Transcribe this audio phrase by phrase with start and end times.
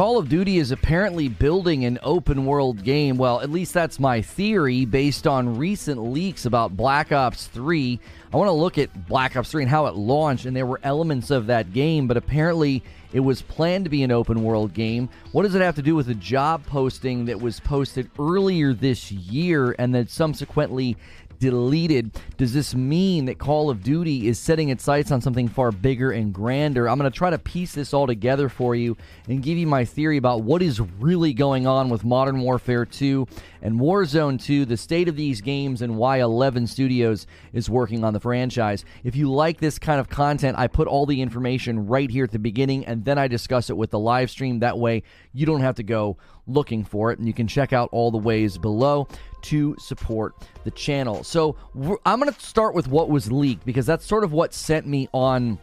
[0.00, 3.18] Call of Duty is apparently building an open world game.
[3.18, 8.00] Well, at least that's my theory based on recent leaks about Black Ops 3.
[8.32, 10.80] I want to look at Black Ops 3 and how it launched, and there were
[10.82, 12.82] elements of that game, but apparently
[13.12, 15.10] it was planned to be an open world game.
[15.32, 19.12] What does it have to do with a job posting that was posted earlier this
[19.12, 20.96] year and then subsequently
[21.40, 22.12] deleted.
[22.36, 26.12] Does this mean that Call of Duty is setting its sights on something far bigger
[26.12, 26.88] and grander?
[26.88, 28.96] I'm going to try to piece this all together for you
[29.28, 33.26] and give you my theory about what is really going on with Modern Warfare 2
[33.62, 38.12] and Warzone 2, the state of these games, and why 11 Studios is working on
[38.12, 38.84] the franchise.
[39.04, 42.30] If you like this kind of content, I put all the information right here at
[42.30, 44.60] the beginning and then I discuss it with the live stream.
[44.60, 45.02] That way,
[45.32, 48.18] you don't have to go looking for it, and you can check out all the
[48.18, 49.06] ways below
[49.42, 51.22] to support the channel.
[51.24, 51.56] So
[52.04, 55.08] I'm going to start with what was leaked because that's sort of what sent me
[55.12, 55.58] on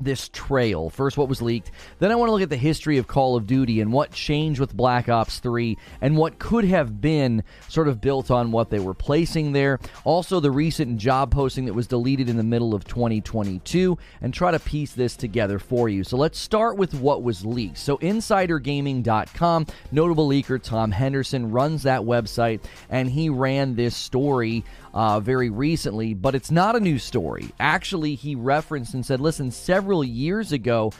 [0.00, 0.90] this trail.
[0.90, 1.70] First, what was leaked.
[1.98, 4.60] Then, I want to look at the history of Call of Duty and what changed
[4.60, 8.78] with Black Ops 3 and what could have been sort of built on what they
[8.78, 9.80] were placing there.
[10.04, 14.50] Also, the recent job posting that was deleted in the middle of 2022 and try
[14.50, 16.04] to piece this together for you.
[16.04, 17.78] So, let's start with what was leaked.
[17.78, 22.60] So, InsiderGaming.com, notable leaker Tom Henderson runs that website
[22.90, 24.64] and he ran this story
[24.96, 27.50] uh, very recently, but it's not a new story.
[27.60, 30.90] Actually, he referenced and said, listen, several years ago,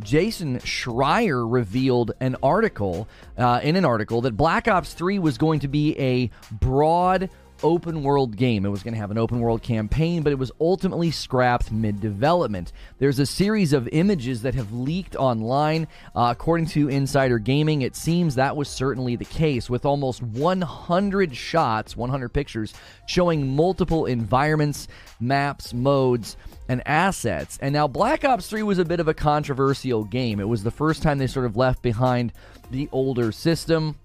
[0.00, 5.60] Jason Schreier revealed an article uh, in an article that Black Ops 3 was going
[5.60, 7.30] to be a broad
[7.62, 8.64] open world game.
[8.64, 12.00] It was going to have an open world campaign, but it was ultimately scrapped mid
[12.00, 12.72] development.
[12.98, 15.88] There's a series of images that have leaked online.
[16.14, 21.36] Uh, according to Insider Gaming, it seems that was certainly the case, with almost 100
[21.36, 22.74] shots, 100 pictures,
[23.06, 24.88] showing multiple environments,
[25.20, 26.36] maps, modes
[26.68, 27.58] and assets.
[27.60, 30.38] And now Black Ops 3 was a bit of a controversial game.
[30.38, 32.32] It was the first time they sort of left behind
[32.70, 33.96] the older system.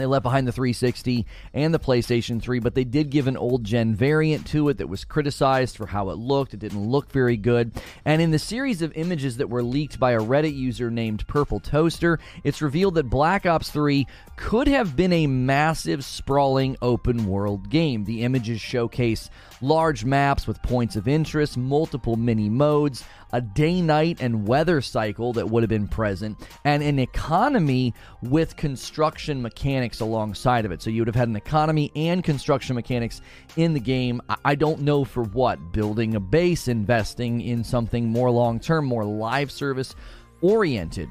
[0.00, 3.64] They left behind the 360 and the PlayStation 3, but they did give an old
[3.64, 6.54] gen variant to it that was criticized for how it looked.
[6.54, 7.72] It didn't look very good.
[8.04, 11.60] And in the series of images that were leaked by a Reddit user named Purple
[11.60, 14.06] Toaster, it's revealed that Black Ops 3
[14.36, 18.04] could have been a massive, sprawling open world game.
[18.04, 19.28] The images showcase
[19.60, 25.32] large maps with points of interest, multiple mini modes, a day night and weather cycle
[25.34, 30.82] that would have been present, and an economy with construction mechanics alongside of it.
[30.82, 33.20] So you would have had an economy and construction mechanics
[33.56, 34.20] in the game.
[34.44, 39.04] I don't know for what building a base, investing in something more long term, more
[39.04, 39.94] live service
[40.40, 41.08] oriented.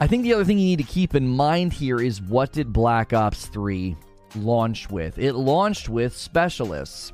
[0.00, 2.72] I think the other thing you need to keep in mind here is what did
[2.72, 3.94] Black Ops 3
[4.36, 5.18] launch with?
[5.18, 7.12] It launched with specialists.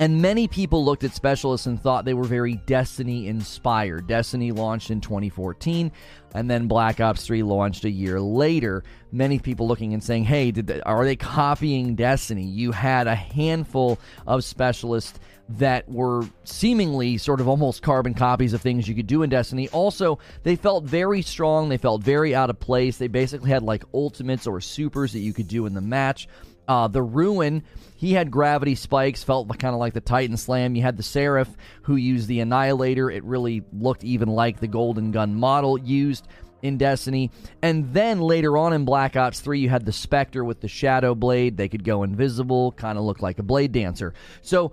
[0.00, 4.06] And many people looked at specialists and thought they were very Destiny inspired.
[4.06, 5.92] Destiny launched in 2014,
[6.34, 8.82] and then Black Ops 3 launched a year later.
[9.12, 12.44] Many people looking and saying, hey, they, are they copying Destiny?
[12.44, 18.62] You had a handful of specialists that were seemingly sort of almost carbon copies of
[18.62, 19.68] things you could do in Destiny.
[19.68, 22.96] Also, they felt very strong, they felt very out of place.
[22.96, 26.26] They basically had like ultimates or supers that you could do in the match.
[26.70, 27.64] Uh, the Ruin,
[27.96, 30.76] he had gravity spikes, felt kind of like the Titan Slam.
[30.76, 33.10] You had the Seraph, who used the Annihilator.
[33.10, 36.28] It really looked even like the Golden Gun model used
[36.62, 37.32] in Destiny.
[37.60, 41.16] And then later on in Black Ops 3, you had the Spectre with the Shadow
[41.16, 41.56] Blade.
[41.56, 44.14] They could go invisible, kind of look like a Blade Dancer.
[44.40, 44.70] So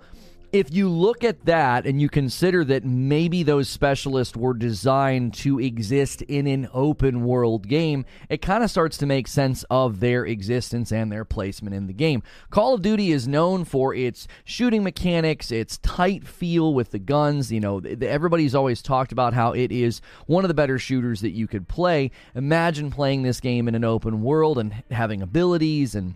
[0.52, 5.60] if you look at that and you consider that maybe those specialists were designed to
[5.60, 10.24] exist in an open world game, it kind of starts to make sense of their
[10.24, 12.22] existence and their placement in the game.
[12.50, 17.52] Call of Duty is known for its shooting mechanics, its tight feel with the guns.
[17.52, 21.32] You know, everybody's always talked about how it is one of the better shooters that
[21.32, 22.10] you could play.
[22.34, 26.14] Imagine playing this game in an open world and having abilities and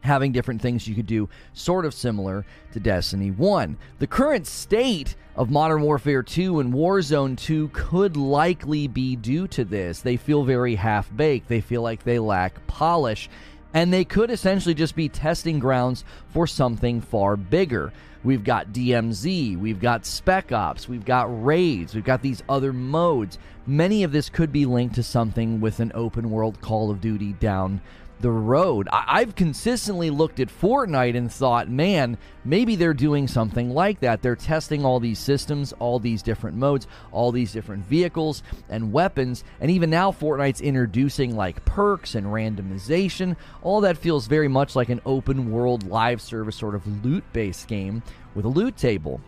[0.00, 3.76] having different things you could do, sort of similar to Destiny 1.
[3.98, 9.64] The current state of Modern Warfare 2 and Warzone 2 could likely be due to
[9.64, 10.00] this.
[10.00, 13.28] They feel very half baked, they feel like they lack polish,
[13.74, 17.92] and they could essentially just be testing grounds for something far bigger.
[18.24, 23.38] We've got DMZ, we've got Spec Ops, we've got raids, we've got these other modes.
[23.64, 27.34] Many of this could be linked to something with an open world Call of Duty
[27.34, 27.80] down
[28.20, 28.88] the road.
[28.92, 34.22] I- have consistently looked at Fortnite and thought, man, maybe they're doing something like that.
[34.22, 39.44] They're testing all these systems, all these different modes, all these different vehicles and weapons,
[39.60, 43.36] and even now Fortnite's introducing like perks and randomization.
[43.62, 47.68] All that feels very much like an open world live service sort of loot based
[47.68, 48.02] game
[48.34, 49.20] with a loot table.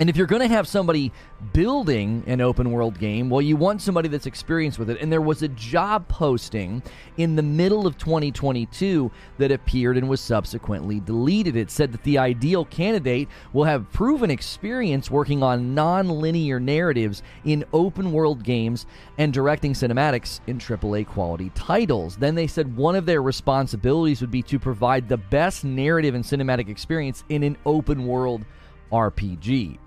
[0.00, 1.12] And if you're going to have somebody
[1.52, 5.00] building an open world game, well, you want somebody that's experienced with it.
[5.00, 6.82] And there was a job posting
[7.18, 11.56] in the middle of 2022 that appeared and was subsequently deleted.
[11.56, 17.22] It said that the ideal candidate will have proven experience working on non linear narratives
[17.44, 18.86] in open world games
[19.18, 22.16] and directing cinematics in AAA quality titles.
[22.16, 26.24] Then they said one of their responsibilities would be to provide the best narrative and
[26.24, 28.44] cinematic experience in an open world
[28.92, 29.78] RPG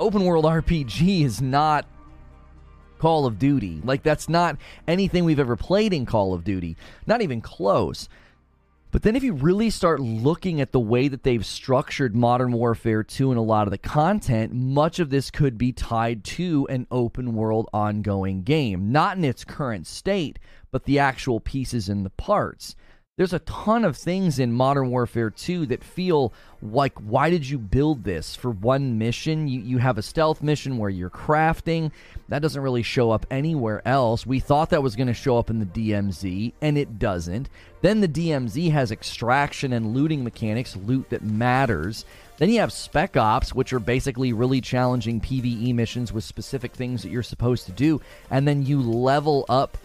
[0.00, 1.86] open world RPG is not
[2.98, 3.80] Call of Duty.
[3.84, 4.56] Like, that's not
[4.88, 6.76] anything we've ever played in Call of Duty.
[7.06, 8.08] Not even close.
[8.90, 13.04] But then, if you really start looking at the way that they've structured Modern Warfare
[13.04, 16.86] 2 and a lot of the content, much of this could be tied to an
[16.90, 18.90] open world ongoing game.
[18.90, 20.38] Not in its current state,
[20.72, 22.74] but the actual pieces and the parts
[23.20, 26.32] there's a ton of things in Modern Warfare 2 that feel
[26.62, 29.46] like why did you build this for one mission?
[29.46, 31.92] You you have a stealth mission where you're crafting.
[32.30, 34.24] That doesn't really show up anywhere else.
[34.24, 37.50] We thought that was going to show up in the DMZ and it doesn't.
[37.82, 42.06] Then the DMZ has extraction and looting mechanics, loot that matters.
[42.38, 47.02] Then you have Spec Ops, which are basically really challenging PvE missions with specific things
[47.02, 48.00] that you're supposed to do,
[48.30, 49.76] and then you level up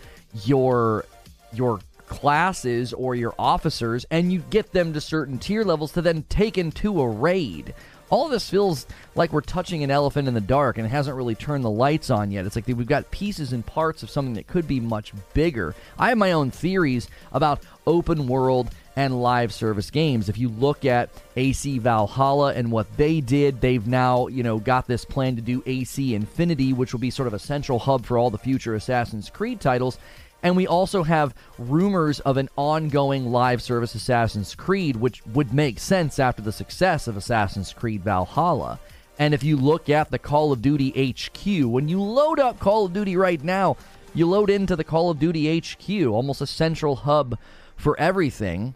[0.45, 1.03] your
[1.51, 6.23] your classes or your officers and you get them to certain tier levels to then
[6.29, 7.73] take into a raid.
[8.09, 8.85] All this feels
[9.15, 12.09] like we're touching an elephant in the dark and it hasn't really turned the lights
[12.09, 12.45] on yet.
[12.45, 15.73] It's like we've got pieces and parts of something that could be much bigger.
[15.97, 20.29] I have my own theories about open world and live service games.
[20.29, 24.87] If you look at AC Valhalla and what they did, they've now, you know, got
[24.87, 28.17] this plan to do AC Infinity, which will be sort of a central hub for
[28.17, 29.97] all the future Assassin's Creed titles.
[30.45, 35.79] And we also have rumors of an ongoing live service Assassin's Creed, which would make
[35.79, 38.79] sense after the success of Assassin's Creed Valhalla.
[39.17, 42.85] And if you look at the Call of Duty HQ, when you load up Call
[42.85, 43.75] of Duty right now,
[44.13, 47.39] you load into the Call of Duty HQ, almost a central hub
[47.75, 48.75] for everything.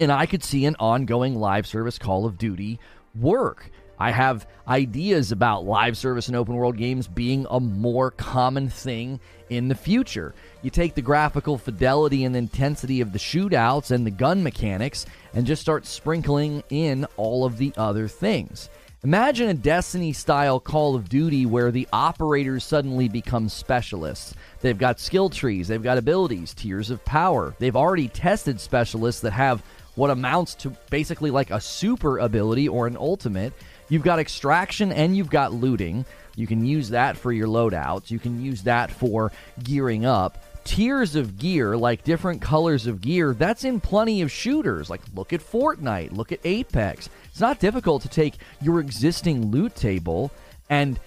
[0.00, 2.80] And I could see an ongoing live service Call of Duty
[3.14, 3.70] work.
[3.98, 9.18] I have ideas about live service and open world games being a more common thing
[9.50, 10.34] in the future.
[10.62, 15.46] You take the graphical fidelity and intensity of the shootouts and the gun mechanics and
[15.46, 18.68] just start sprinkling in all of the other things.
[19.04, 24.34] Imagine a Destiny style Call of Duty where the operators suddenly become specialists.
[24.60, 27.54] They've got skill trees, they've got abilities, tiers of power.
[27.60, 29.62] They've already tested specialists that have
[29.94, 33.52] what amounts to basically like a super ability or an ultimate
[33.88, 36.04] You've got extraction and you've got looting.
[36.36, 38.10] You can use that for your loadouts.
[38.10, 39.32] You can use that for
[39.62, 40.44] gearing up.
[40.64, 44.90] Tiers of gear, like different colors of gear, that's in plenty of shooters.
[44.90, 47.08] Like, look at Fortnite, look at Apex.
[47.24, 50.30] It's not difficult to take your existing loot table
[50.68, 51.00] and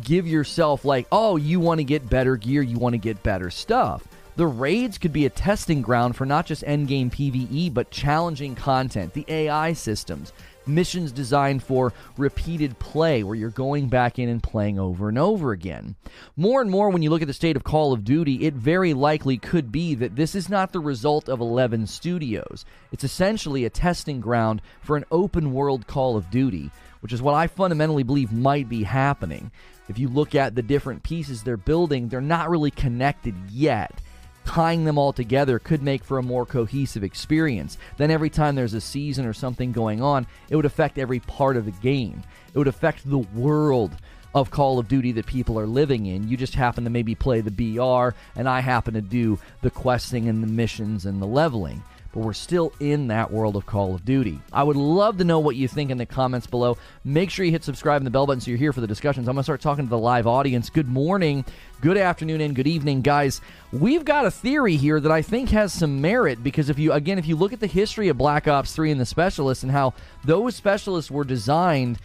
[0.00, 3.50] give yourself, like, oh, you want to get better gear, you want to get better
[3.50, 4.06] stuff.
[4.36, 9.12] The raids could be a testing ground for not just endgame PvE, but challenging content,
[9.12, 10.32] the AI systems
[10.66, 15.52] missions designed for repeated play where you're going back in and playing over and over
[15.52, 15.96] again.
[16.36, 18.94] More and more, when you look at the state of Call of Duty, it very
[18.94, 22.64] likely could be that this is not the result of 11 studios.
[22.92, 26.70] It's essentially a testing ground for an open world Call of Duty,
[27.00, 29.50] which is what I fundamentally believe might be happening.
[29.88, 34.00] If you look at the different pieces they're building, they're not really connected yet
[34.44, 37.78] tying them all together could make for a more cohesive experience.
[37.96, 41.56] Then every time there's a season or something going on, it would affect every part
[41.56, 42.22] of the game.
[42.52, 43.96] It would affect the world
[44.34, 46.28] of Call of Duty that people are living in.
[46.28, 50.28] You just happen to maybe play the BR, and I happen to do the questing
[50.28, 54.04] and the missions and the leveling but we're still in that world of Call of
[54.04, 54.40] Duty.
[54.52, 56.76] I would love to know what you think in the comments below.
[57.04, 59.28] Make sure you hit subscribe and the bell button so you're here for the discussions.
[59.28, 60.70] I'm going to start talking to the live audience.
[60.70, 61.44] Good morning,
[61.80, 63.40] good afternoon, and good evening, guys.
[63.72, 67.18] We've got a theory here that I think has some merit because if you, again,
[67.18, 69.94] if you look at the history of Black Ops 3 and the specialists and how
[70.24, 71.98] those specialists were designed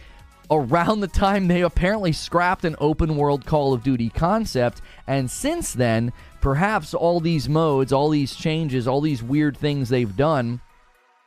[0.50, 4.80] around the time they apparently scrapped an open world Call of Duty concept.
[5.06, 10.16] And since then, perhaps all these modes, all these changes, all these weird things they've
[10.16, 10.60] done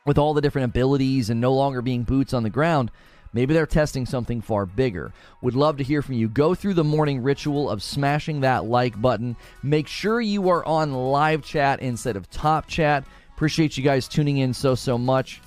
[0.06, 2.90] with all the different abilities and no longer being boots on the ground.
[3.32, 5.12] Maybe they're testing something far bigger.
[5.42, 6.28] Would love to hear from you.
[6.28, 9.36] Go through the morning ritual of smashing that like button.
[9.62, 13.04] Make sure you are on live chat instead of top chat.
[13.34, 15.40] Appreciate you guys tuning in so, so much.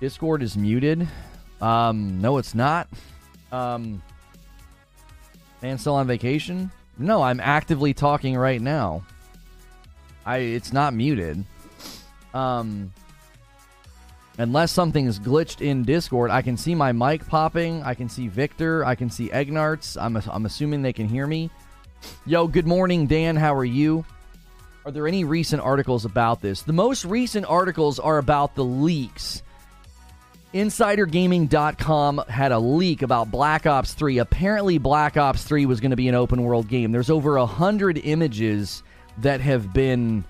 [0.00, 1.08] Discord is muted.
[1.60, 2.88] Um, no, it's not.
[3.50, 4.02] Um,
[5.62, 6.70] and still on vacation?
[6.98, 9.02] No, I'm actively talking right now.
[10.24, 11.44] I it's not muted.
[12.34, 12.92] Um
[14.38, 17.82] unless something is glitched in Discord, I can see my mic popping.
[17.82, 18.84] I can see Victor.
[18.84, 19.96] I can see Egnarts.
[19.96, 21.50] I'm, I'm assuming they can hear me.
[22.24, 23.36] Yo, good morning, Dan.
[23.36, 24.04] How are you?
[24.84, 26.62] Are there any recent articles about this?
[26.62, 29.42] The most recent articles are about the leaks.
[30.54, 34.18] InsiderGaming.com had a leak about Black Ops 3.
[34.18, 36.92] Apparently, Black Ops 3 was going to be an open world game.
[36.92, 38.82] There's over a hundred images
[39.18, 40.24] that have been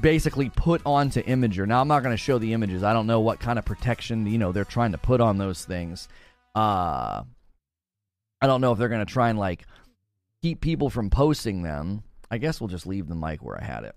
[0.00, 1.66] basically put onto Imgur.
[1.66, 2.82] Now I'm not going to show the images.
[2.82, 5.64] I don't know what kind of protection you know they're trying to put on those
[5.64, 6.08] things.
[6.54, 7.22] Uh,
[8.40, 9.66] I don't know if they're going to try and like
[10.42, 12.02] keep people from posting them.
[12.30, 13.94] I guess we'll just leave the mic where I had it.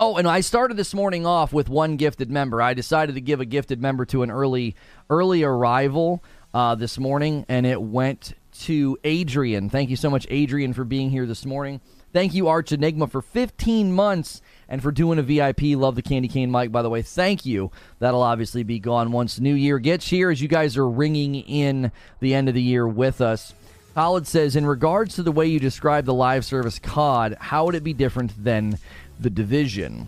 [0.00, 2.60] Oh, and I started this morning off with one gifted member.
[2.60, 4.74] I decided to give a gifted member to an early
[5.08, 9.70] early arrival uh, this morning, and it went to Adrian.
[9.70, 11.80] Thank you so much, Adrian, for being here this morning.
[12.14, 15.76] Thank you, Arch Enigma, for 15 months and for doing a VIP.
[15.76, 17.02] Love the candy cane mic, by the way.
[17.02, 17.72] Thank you.
[17.98, 21.90] That'll obviously be gone once new year gets here as you guys are ringing in
[22.20, 23.52] the end of the year with us.
[23.96, 27.74] Khalid says, in regards to the way you describe the live service COD, how would
[27.74, 28.78] it be different than
[29.18, 30.06] the division?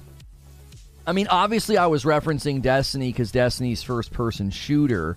[1.08, 5.16] I mean, obviously, I was referencing Destiny because Destiny's first person shooter,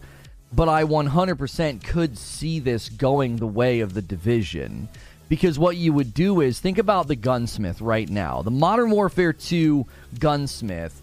[0.52, 4.90] but I 100% could see this going the way of the division
[5.30, 8.42] because what you would do is think about the gunsmith right now.
[8.42, 9.86] The Modern Warfare 2
[10.20, 11.02] gunsmith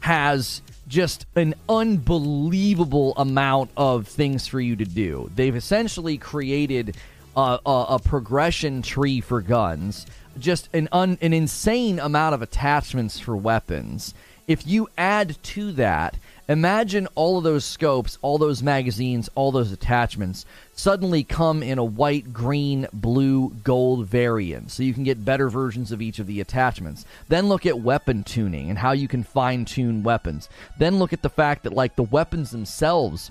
[0.00, 5.30] has just an unbelievable amount of things for you to do.
[5.34, 6.96] They've essentially created
[7.34, 10.06] a, a, a progression tree for guns,
[10.38, 14.12] just an un, an insane amount of attachments for weapons.
[14.46, 16.16] If you add to that
[16.48, 20.44] Imagine all of those scopes, all those magazines, all those attachments
[20.74, 25.92] suddenly come in a white, green, blue, gold variant, so you can get better versions
[25.92, 27.04] of each of the attachments.
[27.28, 30.48] Then look at weapon tuning and how you can fine tune weapons.
[30.78, 33.30] Then look at the fact that, like, the weapons themselves,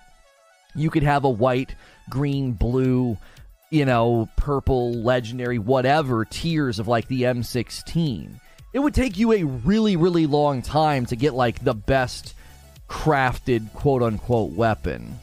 [0.74, 1.76] you could have a white,
[2.10, 3.18] green, blue,
[3.72, 8.40] you know, purple, legendary, whatever tiers of like the M16.
[8.74, 12.36] It would take you a really, really long time to get like the best
[12.92, 15.18] crafted quote unquote weapon.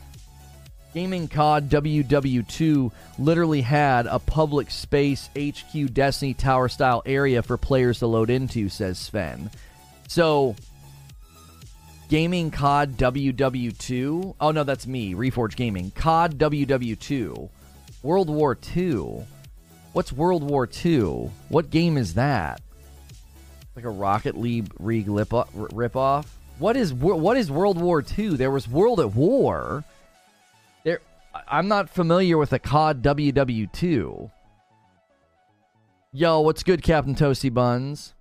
[0.95, 7.99] Gaming COD WW2 literally had a public space HQ Destiny Tower style area for players
[7.99, 9.51] to load into, says Sven.
[10.09, 10.57] So,
[12.09, 14.35] Gaming COD WW2.
[14.41, 15.91] Oh, no, that's me, Reforge Gaming.
[15.91, 17.51] COD WW2.
[18.03, 19.27] World War II.
[19.93, 21.31] What's World War II?
[21.51, 22.63] What game is that?
[23.77, 25.33] Like a Rocket League rip
[25.97, 26.38] off?
[26.59, 28.37] What is what is World War II?
[28.37, 29.85] There was World at War.
[30.85, 31.01] There,
[31.47, 34.31] I'm not familiar with the COD WW2.
[36.13, 38.15] Yo, what's good, Captain Toasty Buns?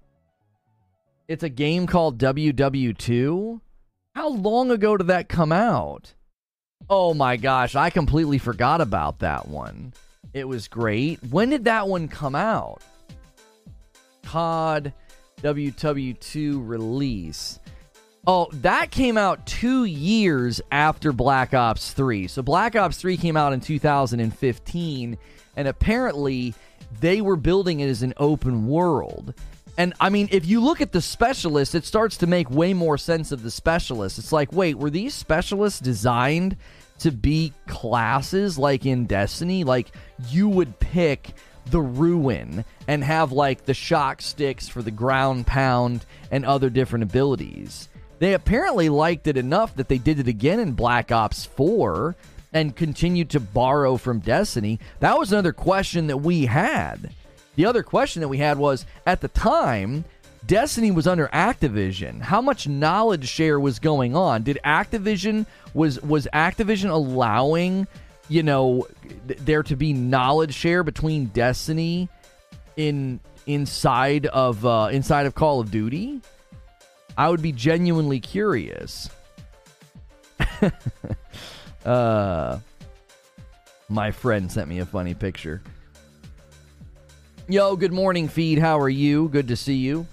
[1.28, 3.60] It's a game called WW2.
[4.14, 6.14] How long ago did that come out?
[6.90, 9.94] Oh my gosh, I completely forgot about that one.
[10.34, 11.20] It was great.
[11.32, 12.84] When did that one come out?
[14.26, 14.94] COD
[15.42, 17.60] WW2 release.
[18.30, 22.28] Oh, that came out two years after Black Ops 3.
[22.28, 25.18] So Black Ops 3 came out in 2015,
[25.56, 26.54] and apparently
[27.00, 29.34] they were building it as an open world.
[29.78, 32.98] And I mean, if you look at the specialists, it starts to make way more
[32.98, 34.20] sense of the specialists.
[34.20, 36.58] It's like, wait, were these specialists designed
[37.00, 39.64] to be classes like in Destiny?
[39.64, 39.94] Like,
[40.28, 41.34] you would pick
[41.68, 47.04] the ruin and have like the shock sticks for the ground pound and other different
[47.04, 47.88] abilities.
[48.20, 52.16] They apparently liked it enough that they did it again in Black Ops 4
[52.54, 54.80] and continued to borrow from Destiny.
[55.00, 57.12] That was another question that we had.
[57.56, 60.06] The other question that we had was at the time,
[60.46, 62.22] Destiny was under Activision.
[62.22, 64.44] How much knowledge share was going on?
[64.44, 67.88] Did Activision was was Activision allowing,
[68.30, 68.88] you know,
[69.28, 72.10] th- there to be knowledge share between Destiny
[72.78, 76.22] in inside of uh, inside of Call of Duty?
[77.18, 79.10] I would be genuinely curious.
[81.86, 82.60] uh,
[83.90, 85.64] my friend sent me a funny picture.
[87.50, 88.60] Yo, good morning, feed.
[88.60, 89.30] How are you?
[89.30, 90.06] Good to see you.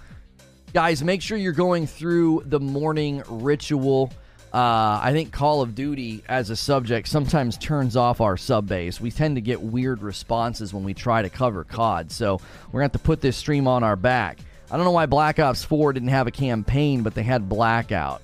[0.73, 4.11] Guys, make sure you're going through the morning ritual.
[4.53, 9.01] Uh, I think Call of Duty as a subject sometimes turns off our sub base.
[9.01, 12.89] We tend to get weird responses when we try to cover COD, so we're going
[12.89, 14.39] to have to put this stream on our back.
[14.71, 18.23] I don't know why Black Ops 4 didn't have a campaign, but they had Blackout.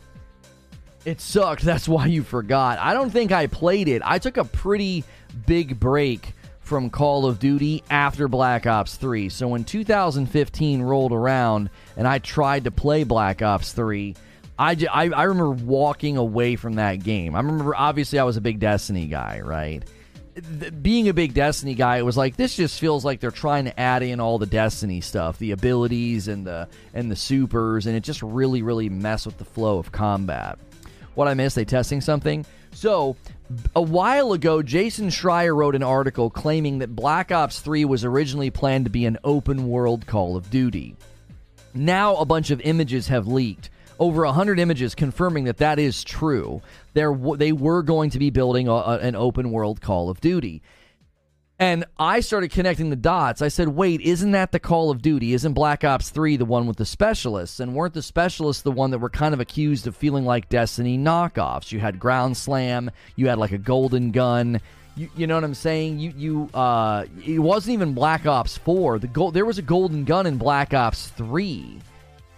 [1.04, 1.62] It sucked.
[1.64, 2.78] That's why you forgot.
[2.78, 4.02] I don't think I played it.
[4.04, 5.04] I took a pretty
[5.46, 9.28] big break from Call of Duty after Black Ops 3.
[9.28, 14.14] So when 2015 rolled around and I tried to play Black Ops 3,
[14.58, 17.34] I, I, I remember walking away from that game.
[17.34, 19.82] I remember, obviously, I was a big Destiny guy, right?
[20.82, 23.80] Being a big Destiny guy, it was like this just feels like they're trying to
[23.80, 28.00] add in all the Destiny stuff, the abilities and the and the supers, and it
[28.00, 30.58] just really, really mess with the flow of combat.
[31.14, 31.56] What I missed?
[31.56, 32.44] They testing something?
[32.72, 33.16] So
[33.74, 38.50] a while ago, Jason Schreier wrote an article claiming that Black Ops 3 was originally
[38.50, 40.96] planned to be an open world Call of Duty.
[41.74, 43.70] Now a bunch of images have leaked
[44.00, 46.62] over 100 images confirming that that is true.
[46.94, 50.62] There, they were going to be building a, a, an open world Call of Duty.
[51.58, 53.42] And I started connecting the dots.
[53.42, 55.34] I said, wait, isn't that the Call of Duty?
[55.34, 57.60] Isn't Black Ops 3 the one with the specialists?
[57.60, 60.96] And weren't the specialists the one that were kind of accused of feeling like Destiny
[60.96, 61.70] knockoffs?
[61.70, 64.62] You had Ground Slam, you had like a golden gun.
[64.96, 65.98] You, you know what I'm saying?
[65.98, 68.98] You you uh it wasn't even Black Ops 4.
[68.98, 71.80] The gold there was a golden gun in Black Ops 3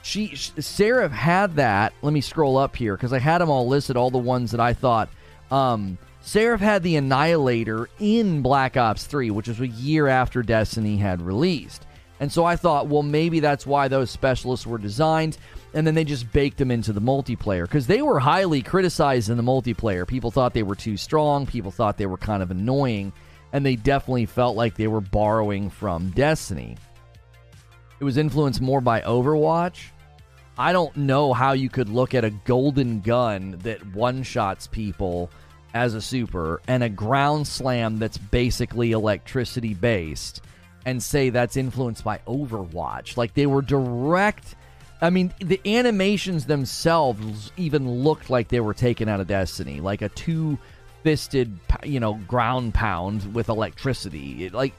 [0.02, 1.92] she Seraph had that.
[2.02, 4.60] Let me scroll up here because I had them all listed, all the ones that
[4.60, 5.08] I thought.
[5.50, 10.96] Um, Seraph had the Annihilator in Black Ops 3, which was a year after Destiny
[10.96, 11.86] had released.
[12.20, 15.38] And so I thought, well, maybe that's why those specialists were designed.
[15.74, 19.36] And then they just baked them into the multiplayer because they were highly criticized in
[19.36, 20.06] the multiplayer.
[20.06, 23.12] People thought they were too strong, people thought they were kind of annoying,
[23.52, 26.76] and they definitely felt like they were borrowing from Destiny.
[28.02, 29.90] It was influenced more by Overwatch.
[30.58, 35.30] I don't know how you could look at a golden gun that one shots people
[35.72, 40.42] as a super and a ground slam that's basically electricity based
[40.84, 43.16] and say that's influenced by Overwatch.
[43.16, 44.56] Like they were direct.
[45.00, 50.02] I mean, the animations themselves even looked like they were taken out of Destiny, like
[50.02, 50.58] a two
[51.04, 54.46] fisted, you know, ground pound with electricity.
[54.46, 54.74] It, like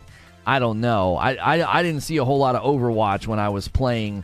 [0.46, 1.16] I don't know.
[1.16, 4.24] I, I, I didn't see a whole lot of Overwatch when I was playing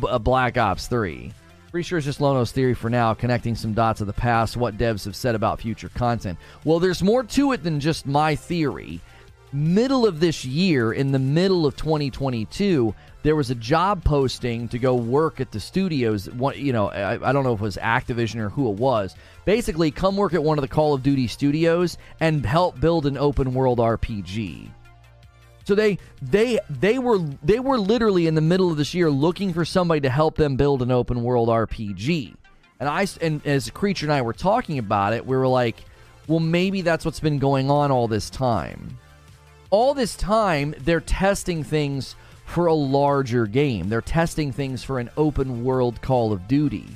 [0.00, 1.32] B- uh, Black Ops 3.
[1.70, 4.78] Pretty sure it's just Lono's theory for now, connecting some dots of the past, what
[4.78, 6.38] devs have said about future content.
[6.64, 9.00] Well, there's more to it than just my theory.
[9.52, 14.78] Middle of this year, in the middle of 2022, there was a job posting to
[14.78, 16.28] go work at the studios.
[16.54, 19.14] You know, I, I, don't know if it was Activision or who it was.
[19.44, 23.18] Basically, come work at one of the Call of Duty studios and help build an
[23.18, 24.68] open world RPG.
[25.68, 29.52] So they they they were they were literally in the middle of this year looking
[29.52, 32.34] for somebody to help them build an open world RPG.
[32.80, 35.84] And I and as Creature and I were talking about it, we were like,
[36.26, 38.96] well, maybe that's what's been going on all this time.
[39.68, 43.90] All this time, they're testing things for a larger game.
[43.90, 46.86] They're testing things for an open world Call of Duty.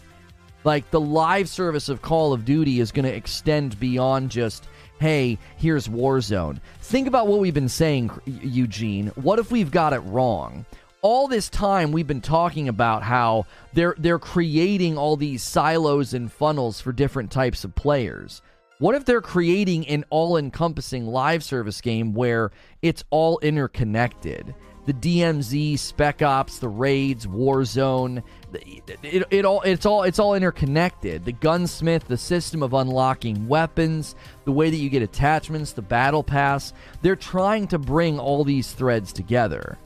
[0.65, 4.67] Like the live service of Call of Duty is going to extend beyond just
[5.03, 6.61] hey, here's Warzone.
[6.81, 9.09] Think about what we've been saying, Eugene.
[9.17, 10.65] What if we've got it wrong?
[11.01, 16.31] All this time we've been talking about how they're they're creating all these silos and
[16.31, 18.43] funnels for different types of players.
[18.79, 24.55] What if they're creating an all-encompassing live service game where it's all interconnected?
[24.85, 28.23] The DMZ, Spec Ops, the raids, Warzone.
[28.53, 31.25] It, it, it, all it's all it's all interconnected.
[31.25, 34.15] The gunsmith, the system of unlocking weapons,
[34.45, 36.73] the way that you get attachments, the battle pass.
[37.01, 39.79] They're trying to bring all these threads together.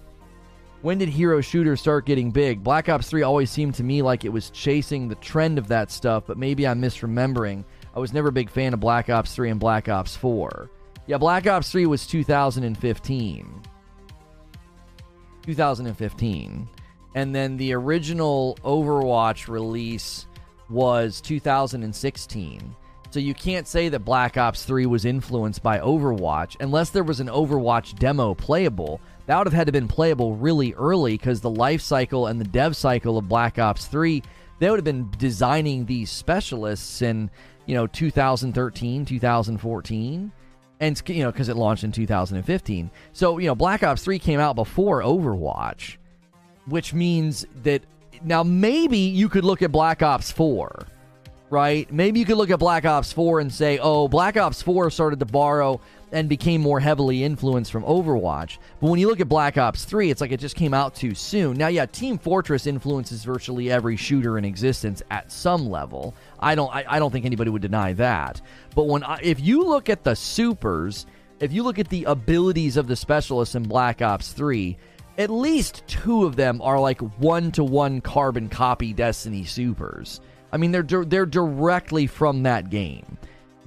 [0.82, 2.62] When did hero shooters start getting big?
[2.62, 5.90] Black Ops 3 always seemed to me like it was chasing the trend of that
[5.90, 7.64] stuff, but maybe I'm misremembering.
[7.94, 10.70] I was never a big fan of Black Ops 3 and Black Ops 4.
[11.06, 13.62] Yeah, Black Ops 3 was 2015.
[15.46, 16.68] 2015.
[17.14, 20.26] And then the original Overwatch release
[20.68, 22.76] was 2016.
[23.10, 27.20] So you can't say that Black Ops 3 was influenced by Overwatch unless there was
[27.20, 29.00] an Overwatch demo playable.
[29.26, 32.44] That would have had to been playable really early because the life cycle and the
[32.44, 34.22] dev cycle of Black Ops 3,
[34.58, 37.30] they would have been designing these specialists in,
[37.64, 40.32] you know, 2013, 2014
[40.80, 44.40] and you know because it launched in 2015 so you know black ops 3 came
[44.40, 45.96] out before overwatch
[46.66, 47.82] which means that
[48.22, 50.86] now maybe you could look at black ops 4
[51.48, 51.90] right?
[51.92, 55.20] Maybe you could look at black ops 4 and say oh black ops 4 started
[55.20, 55.80] to borrow
[56.12, 58.58] and became more heavily influenced from Overwatch.
[58.80, 61.14] But when you look at Black Ops 3, it's like it just came out too
[61.14, 61.56] soon.
[61.56, 66.14] Now, yeah, Team Fortress influences virtually every shooter in existence at some level.
[66.38, 68.40] I don't I, I don't think anybody would deny that.
[68.74, 71.06] But when I, if you look at the supers,
[71.40, 74.76] if you look at the abilities of the specialists in Black Ops 3,
[75.18, 80.20] at least two of them are like one-to-one carbon copy Destiny supers.
[80.52, 83.18] I mean, they're they're directly from that game.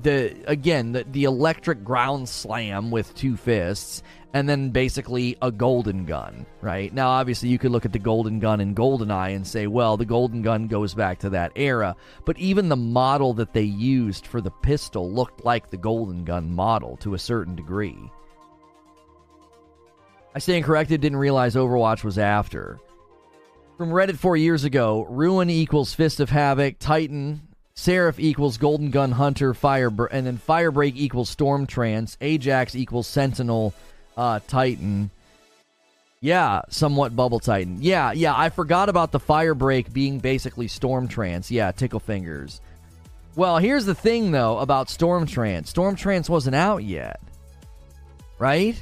[0.03, 4.01] The again the, the electric ground slam with two fists
[4.33, 6.93] and then basically a golden gun right?
[6.93, 10.05] Now obviously you could look at the golden gun in goldeneye and say well the
[10.05, 14.41] golden gun goes back to that era but even the model that they used for
[14.41, 17.97] the pistol looked like the golden gun model to a certain degree.
[20.33, 22.79] I stand corrected didn't realize overwatch was after.
[23.77, 27.48] From reddit four years ago ruin equals fist of havoc titan
[27.79, 32.17] Seraph equals Golden Gun Hunter, Fire, and then Firebreak equals Storm Trance.
[32.19, 33.73] Ajax equals Sentinel,
[34.17, 35.11] uh, Titan.
[36.19, 37.77] Yeah, somewhat Bubble Titan.
[37.79, 41.49] Yeah, yeah, I forgot about the Firebreak being basically Storm Trance.
[41.49, 42.59] Yeah, Tickle Fingers.
[43.37, 45.69] Well, here's the thing though about Storm Trance.
[45.69, 47.21] Storm Trance wasn't out yet,
[48.39, 48.75] right?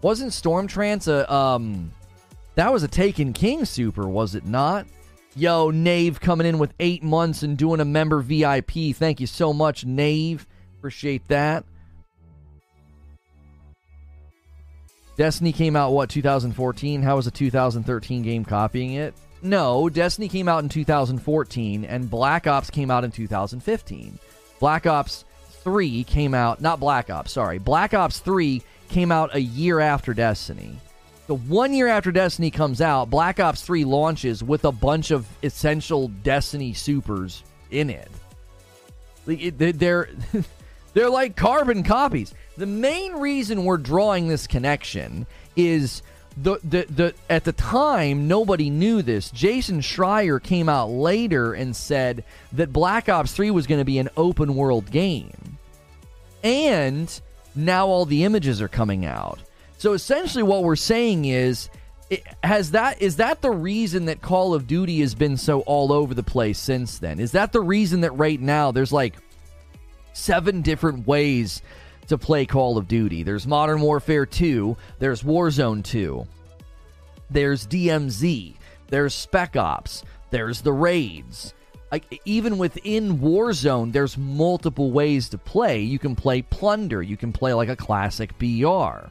[0.00, 1.92] Wasn't Storm Trance a um?
[2.54, 4.86] That was a Taken King super, was it not?
[5.38, 8.92] Yo, Nave coming in with eight months and doing a member VIP.
[8.92, 10.44] Thank you so much, Nave.
[10.76, 11.64] Appreciate that.
[15.16, 17.02] Destiny came out, what, 2014?
[17.02, 19.14] How was a 2013 game copying it?
[19.40, 24.18] No, Destiny came out in 2014, and Black Ops came out in 2015.
[24.58, 25.24] Black Ops
[25.62, 27.58] 3 came out, not Black Ops, sorry.
[27.58, 30.80] Black Ops 3 came out a year after Destiny.
[31.28, 35.28] The one year after Destiny comes out, Black Ops 3 launches with a bunch of
[35.42, 38.10] essential Destiny supers in it.
[39.26, 40.08] They're
[40.94, 42.32] they're like carbon copies.
[42.56, 46.02] The main reason we're drawing this connection is
[46.42, 49.30] the, the the at the time nobody knew this.
[49.30, 53.98] Jason Schreier came out later and said that Black Ops 3 was going to be
[53.98, 55.58] an open world game.
[56.42, 57.20] And
[57.54, 59.40] now all the images are coming out.
[59.78, 61.70] So essentially, what we're saying is,
[62.42, 66.14] has that is that the reason that Call of Duty has been so all over
[66.14, 67.20] the place since then?
[67.20, 69.14] Is that the reason that right now there's like
[70.14, 71.62] seven different ways
[72.08, 73.22] to play Call of Duty?
[73.22, 76.26] There's Modern Warfare 2, there's Warzone 2,
[77.30, 78.54] there's DMZ,
[78.88, 81.54] there's Spec Ops, there's the raids.
[81.92, 85.80] Like even within Warzone, there's multiple ways to play.
[85.80, 89.08] You can play Plunder, you can play like a classic BR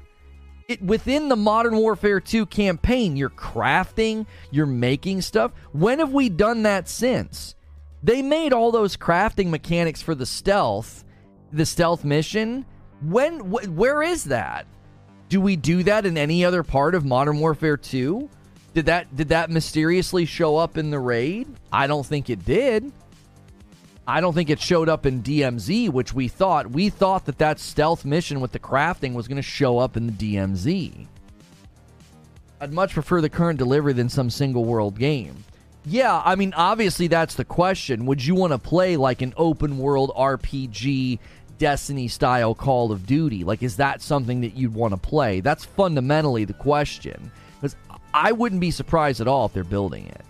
[0.67, 5.51] it, within the Modern Warfare 2 campaign, you're crafting, you're making stuff.
[5.71, 7.55] When have we done that since?
[8.03, 11.05] They made all those crafting mechanics for the stealth,
[11.53, 12.65] the stealth mission.
[13.01, 14.67] When wh- where is that?
[15.29, 18.29] Do we do that in any other part of Modern Warfare 2?
[18.73, 21.47] Did that did that mysteriously show up in the raid?
[21.71, 22.91] I don't think it did.
[24.09, 26.71] I don't think it showed up in DMZ, which we thought.
[26.71, 30.07] We thought that that stealth mission with the crafting was going to show up in
[30.07, 31.07] the DMZ.
[32.61, 35.43] I'd much prefer the current delivery than some single world game.
[35.85, 38.05] Yeah, I mean, obviously that's the question.
[38.05, 41.19] Would you want to play like an open world RPG,
[41.57, 43.43] Destiny style Call of Duty?
[43.43, 45.41] Like, is that something that you'd want to play?
[45.41, 47.29] That's fundamentally the question.
[47.59, 47.75] Because
[48.13, 50.21] I wouldn't be surprised at all if they're building it.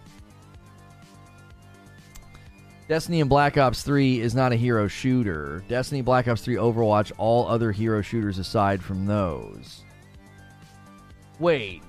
[2.88, 5.64] Destiny and Black Ops 3 is not a hero shooter.
[5.68, 9.84] Destiny, Black Ops 3, Overwatch, all other hero shooters aside from those.
[11.40, 11.84] Wait.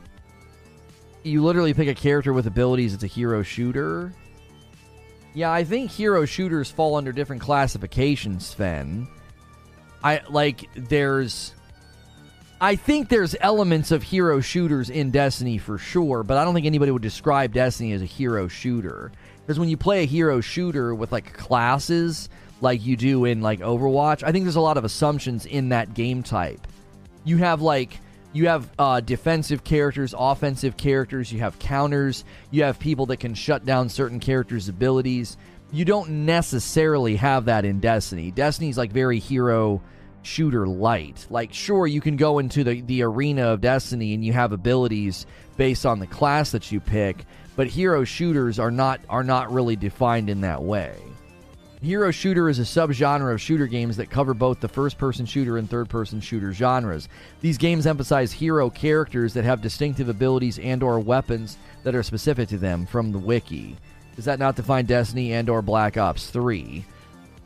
[1.23, 4.13] You literally pick a character with abilities, it's a hero shooter?
[5.35, 9.07] Yeah, I think hero shooters fall under different classifications, Sven.
[10.03, 11.55] I like there's
[12.61, 16.67] I think there's elements of hero shooters in Destiny for sure, but I don't think
[16.67, 19.13] anybody would describe Destiny as a hero shooter.
[19.49, 22.29] Because when you play a hero shooter with like classes,
[22.61, 25.95] like you do in like Overwatch, I think there's a lot of assumptions in that
[25.95, 26.67] game type.
[27.25, 27.99] You have like
[28.35, 33.33] you have uh, defensive characters, offensive characters, you have counters, you have people that can
[33.33, 35.39] shut down certain characters' abilities.
[35.73, 38.31] You don't necessarily have that in Destiny.
[38.31, 39.81] Destiny's like very hero
[40.23, 41.27] shooter light.
[41.31, 45.27] Like, sure, you can go into the, the arena of Destiny and you have abilities
[45.57, 47.25] based on the class that you pick,
[47.57, 50.95] but hero shooters are not are not really defined in that way.
[51.81, 55.59] Hero shooter is a subgenre of shooter games that cover both the first person shooter
[55.59, 57.09] and third person shooter genres.
[57.41, 62.49] These games emphasize hero characters that have distinctive abilities and or weapons that are specific
[62.49, 63.77] to them from the wiki.
[64.17, 66.85] Does that not define Destiny and or Black Ops 3?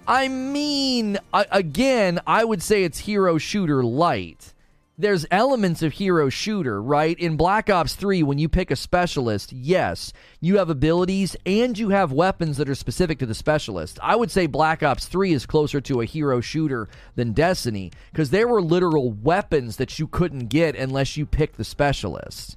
[0.07, 4.53] I mean, again, I would say it's hero shooter light
[4.99, 7.19] there's elements of hero shooter, right?
[7.19, 11.89] In Black Ops 3, when you pick a specialist, yes, you have abilities and you
[11.89, 13.99] have weapons that are specific to the specialist.
[14.03, 18.31] I would say Black Ops 3 is closer to a hero shooter than Destiny because
[18.31, 22.57] there were literal weapons that you couldn't get unless you picked the specialist.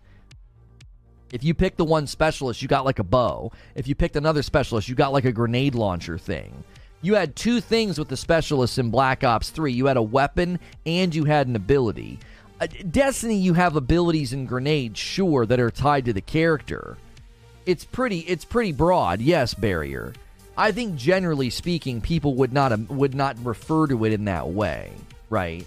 [1.32, 3.52] If you picked the one specialist, you got like a bow.
[3.74, 6.64] If you picked another specialist, you got like a grenade launcher thing
[7.06, 10.60] You had two things with the specialists in Black Ops 3 you had a weapon
[10.88, 12.18] and you had an ability.
[12.60, 16.98] Uh, Destiny, you have abilities and grenades, sure, that are tied to the character.
[17.68, 20.14] It's pretty, it's pretty broad, yes, barrier.
[20.58, 24.48] I think generally speaking, people would not um, would not refer to it in that
[24.48, 24.92] way,
[25.30, 25.64] right?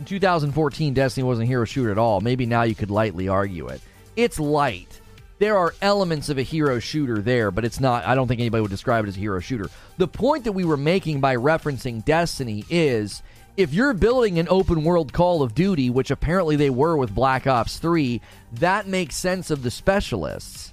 [0.00, 2.20] In 2014, Destiny wasn't a hero shooter at all.
[2.20, 3.80] Maybe now you could lightly argue it.
[4.16, 5.00] It's light.
[5.38, 8.04] There are elements of a hero shooter there, but it's not.
[8.04, 9.70] I don't think anybody would describe it as a hero shooter.
[9.96, 13.22] The point that we were making by referencing Destiny is
[13.56, 17.46] if you're building an open world Call of Duty, which apparently they were with Black
[17.46, 18.20] Ops 3,
[18.54, 20.72] that makes sense of the specialists.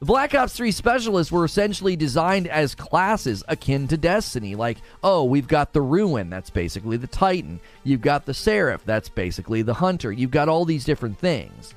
[0.00, 4.54] The Black Ops 3 specialists were essentially designed as classes akin to Destiny.
[4.54, 7.58] Like, oh, we've got the Ruin, that's basically the Titan.
[7.84, 10.12] You've got the Seraph, that's basically the Hunter.
[10.12, 11.74] You've got all these different things.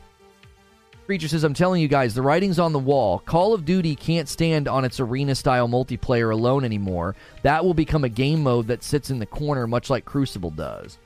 [1.08, 3.20] Creature says, I'm telling you guys, the writing's on the wall.
[3.20, 7.15] Call of Duty can't stand on its arena style multiplayer alone anymore.
[7.43, 10.98] That will become a game mode that sits in the corner, much like Crucible does.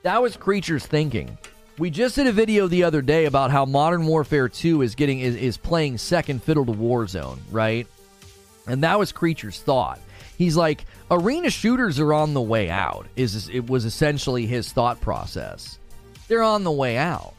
[0.00, 1.36] That was Creature's thinking.
[1.76, 5.20] We just did a video the other day about how Modern Warfare 2 is getting
[5.20, 7.86] is, is playing second fiddle to Warzone, right?
[8.66, 10.00] And that was Creature's thought.
[10.38, 13.06] He's like, arena shooters are on the way out.
[13.14, 15.78] Is it was essentially his thought process.
[16.28, 17.34] They're on the way out.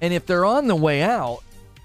[0.00, 1.42] And if they're on the way out,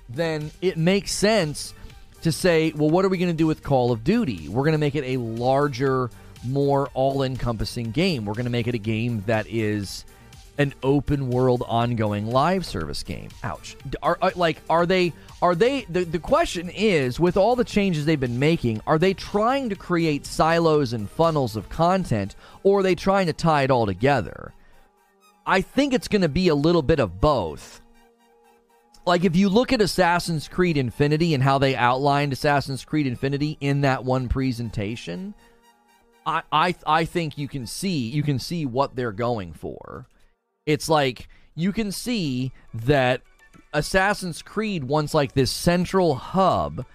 [0.10, 1.74] then it makes sense
[2.22, 4.48] to say, well, what are we going to do with Call of Duty?
[4.48, 6.10] We're going to make it a larger,
[6.46, 8.26] more all encompassing game.
[8.26, 10.06] We're going to make it a game that is
[10.58, 13.30] an open world ongoing live service game.
[13.44, 13.76] Ouch.
[14.04, 18.06] Are, are, like are they are they the, the question is with all the changes
[18.06, 22.84] they've been making, are they trying to create silos and funnels of content or are
[22.84, 24.54] they trying to tie it all together?
[25.46, 27.82] I think it's going to be a little bit of both.
[29.06, 33.58] Like if you look at Assassin's Creed Infinity and how they outlined Assassin's Creed Infinity
[33.60, 35.34] in that one presentation,
[36.26, 40.08] I I I think you can see you can see what they're going for
[40.66, 43.22] it's like you can see that
[43.74, 46.86] Assassin's Creed wants like this central hub,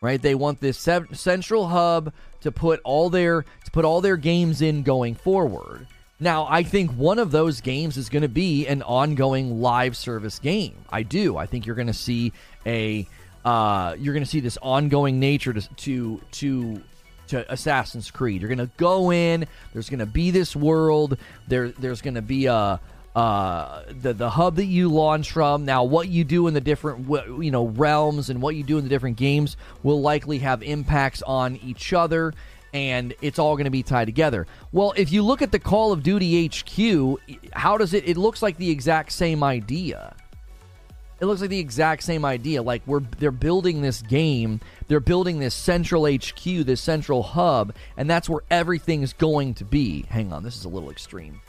[0.00, 0.20] right?
[0.20, 4.82] They want this central hub to put all their to put all their games in
[4.82, 5.86] going forward.
[6.20, 10.40] Now, I think one of those games is going to be an ongoing live service
[10.40, 10.74] game.
[10.90, 11.36] I do.
[11.36, 12.32] I think you're going to see
[12.66, 13.06] a
[13.44, 16.82] uh, you're going to see this ongoing nature to to to
[17.28, 18.40] to Assassin's Creed.
[18.40, 19.46] You're going to go in.
[19.72, 21.16] There's going to be this world.
[21.46, 22.80] There there's going to be a
[23.14, 25.64] uh, the the hub that you launch from.
[25.64, 27.08] Now, what you do in the different
[27.42, 31.22] you know realms and what you do in the different games will likely have impacts
[31.22, 32.34] on each other,
[32.78, 34.46] and it's all going to be tied together.
[34.72, 37.18] Well, if you look at the Call of Duty HQ,
[37.52, 38.08] how does it?
[38.08, 40.14] It looks like the exact same idea.
[41.20, 42.62] It looks like the exact same idea.
[42.62, 48.08] Like we're they're building this game, they're building this central HQ, this central hub, and
[48.08, 50.02] that's where everything's going to be.
[50.08, 51.40] Hang on, this is a little extreme.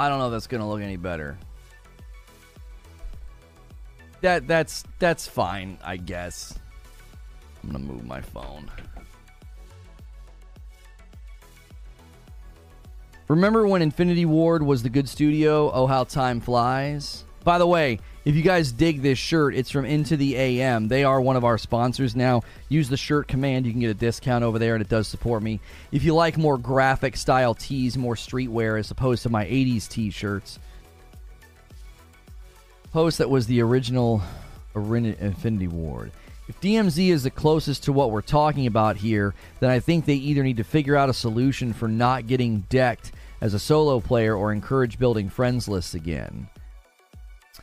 [0.00, 1.36] I don't know if that's going to look any better.
[4.22, 6.58] That that's that's fine, I guess.
[7.62, 8.70] I'm going to move my phone.
[13.28, 15.70] Remember when Infinity Ward was the good studio?
[15.70, 17.24] Oh, how time flies.
[17.44, 20.88] By the way, if you guys dig this shirt, it's from Into the AM.
[20.88, 22.42] They are one of our sponsors now.
[22.68, 23.64] Use the shirt command.
[23.64, 25.60] You can get a discount over there, and it does support me.
[25.90, 30.10] If you like more graphic style tees, more streetwear as opposed to my 80s t
[30.10, 30.58] shirts,
[32.92, 34.22] post that was the original
[34.74, 36.12] Infinity Ward.
[36.48, 40.14] If DMZ is the closest to what we're talking about here, then I think they
[40.14, 44.34] either need to figure out a solution for not getting decked as a solo player
[44.36, 46.48] or encourage building friends lists again.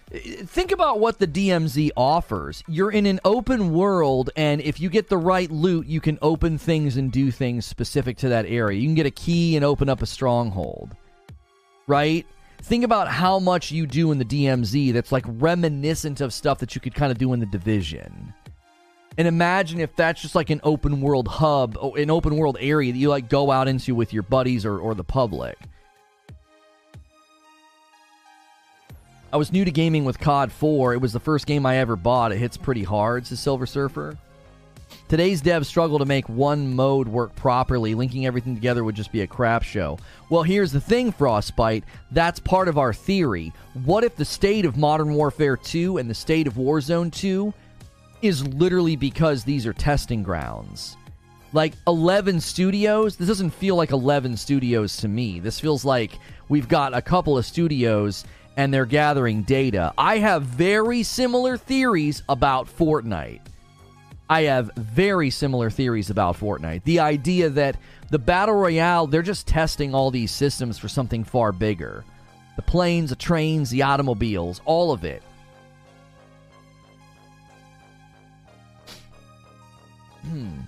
[0.10, 2.64] Think about what the DMZ offers.
[2.68, 6.58] You're in an open world, and if you get the right loot, you can open
[6.58, 8.80] things and do things specific to that area.
[8.80, 10.96] You can get a key and open up a stronghold.
[11.88, 12.26] Right?
[12.62, 16.74] Think about how much you do in the DMZ that's like reminiscent of stuff that
[16.74, 18.34] you could kind of do in the Division.
[19.18, 22.94] And imagine if that's just like an open world hub, oh, an open world area
[22.94, 25.58] that you like go out into with your buddies or, or the public.
[29.32, 30.94] I was new to gaming with COD 4.
[30.94, 32.32] It was the first game I ever bought.
[32.32, 34.18] It hits pretty hard, says Silver Surfer.
[35.10, 37.94] Today's devs struggle to make one mode work properly.
[37.94, 39.98] Linking everything together would just be a crap show.
[40.30, 41.84] Well, here's the thing, Frostbite.
[42.12, 43.52] That's part of our theory.
[43.86, 47.54] What if the state of Modern Warfare 2 and the state of Warzone 2
[48.22, 50.98] is literally because these are testing grounds.
[51.54, 55.40] Like 11 studios, this doesn't feel like 11 studios to me.
[55.40, 56.12] This feels like
[56.50, 58.26] we've got a couple of studios
[58.58, 59.94] and they're gathering data.
[59.98, 63.42] I have very similar theories about Fortnite.
[64.30, 66.84] I have very similar theories about Fortnite.
[66.84, 67.78] The idea that
[68.10, 72.04] the Battle Royale, they're just testing all these systems for something far bigger.
[72.56, 75.22] The planes, the trains, the automobiles, all of it.
[80.24, 80.62] Hmm.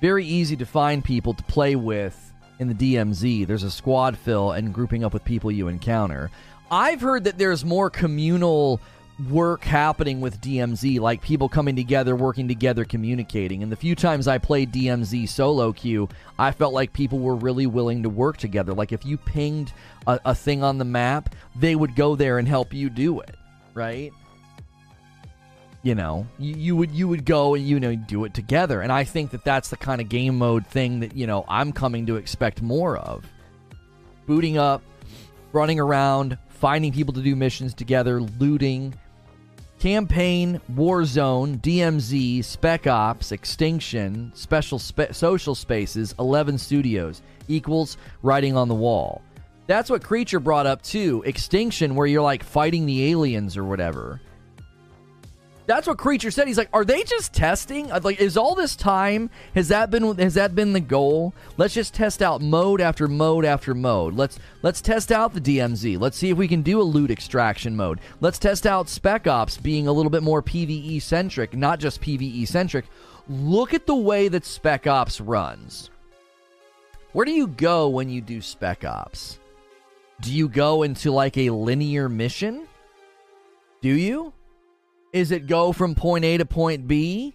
[0.00, 3.46] Very easy to find people to play with in the DMZ.
[3.46, 6.30] There's a squad fill and grouping up with people you encounter.
[6.70, 8.80] I've heard that there's more communal
[9.28, 13.62] work happening with DMZ, like people coming together, working together, communicating.
[13.62, 17.66] And the few times I played DMZ solo queue, I felt like people were really
[17.66, 18.72] willing to work together.
[18.72, 19.72] Like if you pinged
[20.06, 23.34] a, a thing on the map, they would go there and help you do it,
[23.74, 24.12] right?
[25.82, 28.92] You know, you, you would you would go and you know do it together, and
[28.92, 32.04] I think that that's the kind of game mode thing that you know I'm coming
[32.04, 33.24] to expect more of.
[34.26, 34.82] Booting up,
[35.52, 38.94] running around, finding people to do missions together, looting,
[39.78, 48.68] Campaign, Warzone, DMZ, Spec Ops, Extinction, Special spe- Social Spaces, 11 Studios equals writing on
[48.68, 49.22] the wall.
[49.66, 51.22] That's what Creature brought up too.
[51.24, 54.20] Extinction, where you're like fighting the aliens or whatever.
[55.70, 56.48] That's what Creature said.
[56.48, 57.90] He's like, "Are they just testing?
[57.90, 61.32] Like, is all this time has that been has that been the goal?
[61.58, 64.14] Let's just test out mode after mode after mode.
[64.14, 65.96] Let's let's test out the DMZ.
[65.96, 68.00] Let's see if we can do a loot extraction mode.
[68.20, 72.48] Let's test out Spec Ops being a little bit more PVE centric, not just PVE
[72.48, 72.86] centric.
[73.28, 75.88] Look at the way that Spec Ops runs.
[77.12, 79.38] Where do you go when you do Spec Ops?
[80.20, 82.66] Do you go into like a linear mission?
[83.82, 84.32] Do you?
[85.12, 87.34] Is it go from point A to point B?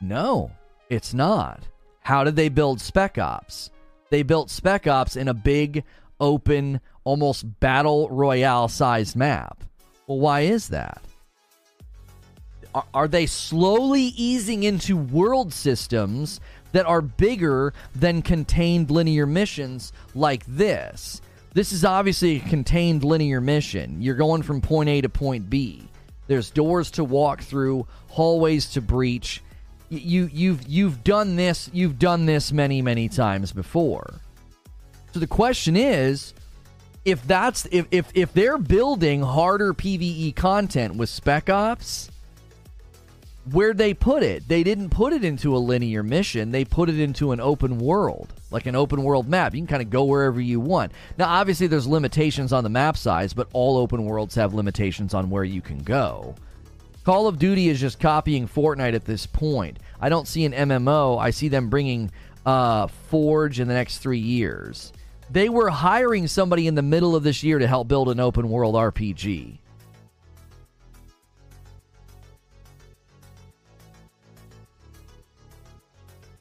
[0.00, 0.50] No,
[0.90, 1.62] it's not.
[2.00, 3.70] How did they build Spec Ops?
[4.10, 5.84] They built Spec Ops in a big,
[6.20, 9.62] open, almost battle royale sized map.
[10.06, 11.00] Well, why is that?
[12.74, 16.40] Are, are they slowly easing into world systems
[16.72, 21.20] that are bigger than contained linear missions like this?
[21.54, 24.02] This is obviously a contained linear mission.
[24.02, 25.85] You're going from point A to point B.
[26.26, 29.42] There's doors to walk through, hallways to breach.
[29.88, 34.20] You you've you've done this you've done this many many times before.
[35.12, 36.34] So the question is
[37.04, 42.10] if that's if if if they're building harder PvE content with Spec Ops,
[43.52, 44.48] where'd they put it?
[44.48, 46.50] They didn't put it into a linear mission.
[46.50, 49.54] They put it into an open world, like an open world map.
[49.54, 50.92] You can kind of go wherever you want.
[51.18, 55.30] Now, obviously, there's limitations on the map size, but all open worlds have limitations on
[55.30, 56.34] where you can go.
[57.04, 59.78] Call of Duty is just copying Fortnite at this point.
[60.00, 61.18] I don't see an MMO.
[61.18, 62.10] I see them bringing
[62.44, 64.92] uh, Forge in the next three years.
[65.30, 68.48] They were hiring somebody in the middle of this year to help build an open
[68.48, 69.58] world RPG.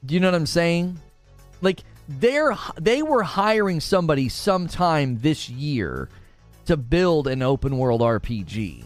[0.05, 0.99] Do you know what I'm saying?
[1.61, 6.09] Like they're they were hiring somebody sometime this year
[6.65, 8.83] to build an open world RPG.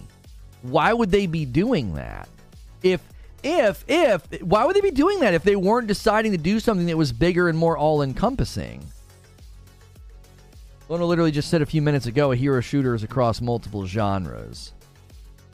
[0.61, 2.29] Why would they be doing that?
[2.83, 3.01] If
[3.43, 6.87] if if why would they be doing that if they weren't deciding to do something
[6.87, 8.85] that was bigger and more all encompassing?
[10.87, 14.73] Lona literally just said a few minutes ago a hero shooter is across multiple genres.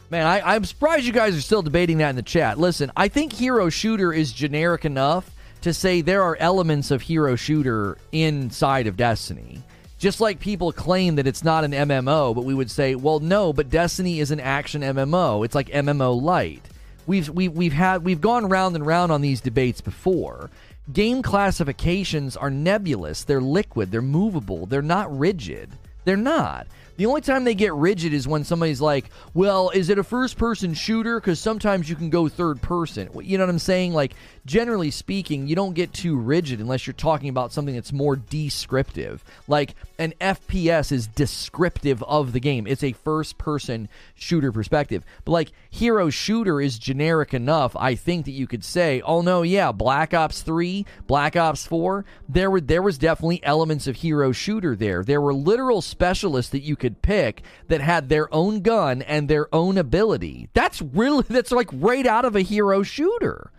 [0.09, 2.59] Man, I, I'm surprised you guys are still debating that in the chat.
[2.59, 5.29] Listen, I think hero shooter is generic enough
[5.65, 9.63] to say there are elements of hero shooter inside of Destiny.
[9.97, 13.51] Just like people claim that it's not an MMO, but we would say, well, no,
[13.51, 15.43] but Destiny is an action MMO.
[15.43, 16.61] It's like MMO light.
[17.07, 20.51] We've we, we've had we've gone round and round on these debates before.
[20.93, 23.23] Game classifications are nebulous.
[23.23, 23.89] They're liquid.
[23.89, 24.67] They're movable.
[24.67, 25.71] They're not rigid.
[26.03, 26.67] They're not.
[26.97, 30.37] The only time they get rigid is when somebody's like, well, is it a first
[30.37, 31.19] person shooter?
[31.19, 33.09] Because sometimes you can go third person.
[33.21, 33.93] You know what I'm saying?
[33.93, 34.13] Like,
[34.45, 39.23] generally speaking, you don't get too rigid unless you're talking about something that's more descriptive.
[39.47, 45.03] Like, an FPS is descriptive of the game, it's a first person shooter perspective.
[45.25, 49.41] But, like, hero shooter is generic enough, I think that you could say, oh, no,
[49.41, 54.31] yeah, Black Ops 3, Black Ops 4, there, were, there was definitely elements of hero
[54.31, 55.03] shooter there.
[55.03, 59.27] There were literal specialists that you could could pick that had their own gun and
[59.27, 60.49] their own ability.
[60.53, 63.51] That's really that's like right out of a hero shooter.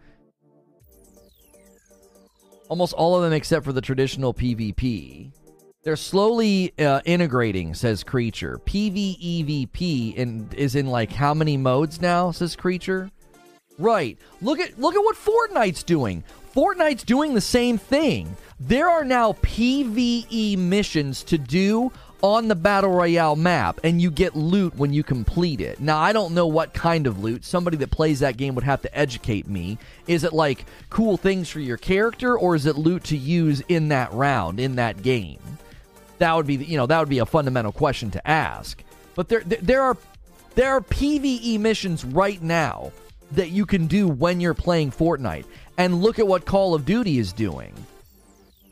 [2.69, 5.33] Almost all of them except for the traditional PvP.
[5.83, 8.59] They're slowly uh, integrating, says Creature.
[8.65, 13.11] PvEVP in, is in like how many modes now, says Creature?
[13.79, 14.19] Right.
[14.41, 16.25] Look at look at what Fortnite's doing.
[16.55, 18.37] Fortnite's doing the same thing.
[18.59, 21.93] There are now PvE missions to do
[22.27, 25.81] on the Battle Royale map, and you get loot when you complete it.
[25.81, 27.45] Now, I don't know what kind of loot.
[27.45, 29.79] Somebody that plays that game would have to educate me.
[30.09, 33.89] Is it like cool things for your character, or is it loot to use in
[33.89, 35.39] that round, in that game?
[36.19, 38.83] That would be, you know, that would be a fundamental question to ask.
[39.15, 39.97] But there, there are,
[40.57, 42.93] there are PVE missions right now
[43.33, 45.45] that you can do when you're playing Fortnite.
[45.79, 47.75] And look at what Call of Duty is doing.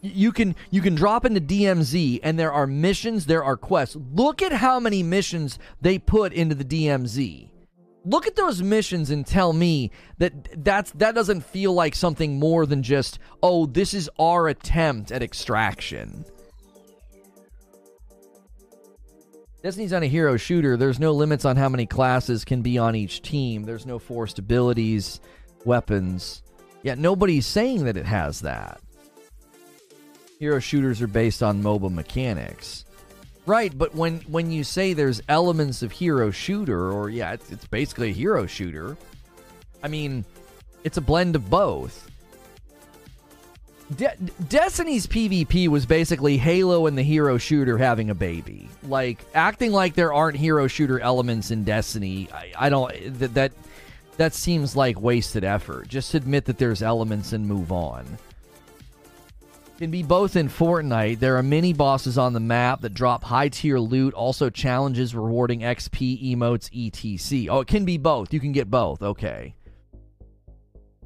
[0.07, 3.97] You can you can drop into DMZ and there are missions, there are quests.
[4.13, 7.49] Look at how many missions they put into the DMZ.
[8.05, 12.67] Look at those missions and tell me that that's that doesn't feel like something more
[12.67, 16.27] than just, "Oh, this is our attempt at extraction."
[19.63, 20.77] Destiny's not a hero shooter.
[20.77, 23.63] There's no limits on how many classes can be on each team.
[23.63, 25.19] There's no forced abilities,
[25.65, 26.43] weapons.
[26.83, 28.83] Yet nobody's saying that it has that.
[30.45, 32.85] Hero shooters are based on mobile mechanics.
[33.47, 37.67] Right, but when when you say there's elements of hero shooter, or yeah, it's, it's
[37.67, 38.99] basically a hero shooter.
[39.83, 40.23] I mean,
[40.85, 42.11] it's a blend of both.
[43.97, 44.15] De-
[44.51, 48.69] Destiny's PvP was basically Halo and the hero shooter having a baby.
[48.87, 52.29] Like acting like there aren't hero shooter elements in Destiny.
[52.31, 53.53] I, I don't that that
[54.19, 55.89] that seems like wasted effort.
[55.89, 58.05] Just admit that there's elements and move on.
[59.79, 61.19] Can be both in Fortnite.
[61.19, 65.61] There are many bosses on the map that drop high tier loot, also challenges rewarding
[65.61, 67.53] XP, emotes, etc.
[67.53, 68.33] Oh, it can be both.
[68.33, 69.03] You can get both.
[69.03, 69.57] Okay.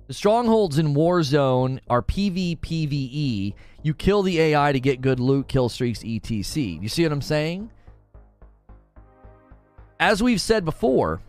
[0.06, 3.54] The strongholds in Warzone are PvPvE.
[3.82, 6.62] You kill the AI to get good loot, kill streaks, etc.
[6.82, 7.70] You see what I'm saying?
[9.98, 11.22] As we've said before,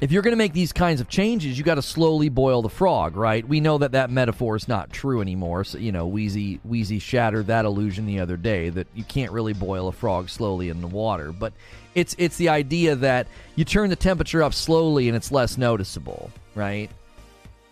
[0.00, 2.68] if you're going to make these kinds of changes, you got to slowly boil the
[2.68, 3.46] frog, right?
[3.46, 5.64] We know that that metaphor is not true anymore.
[5.64, 9.52] So, you know, Wheezy Wheezy shattered that illusion the other day that you can't really
[9.52, 11.32] boil a frog slowly in the water.
[11.32, 11.52] But
[11.94, 16.30] it's it's the idea that you turn the temperature up slowly and it's less noticeable,
[16.54, 16.90] right?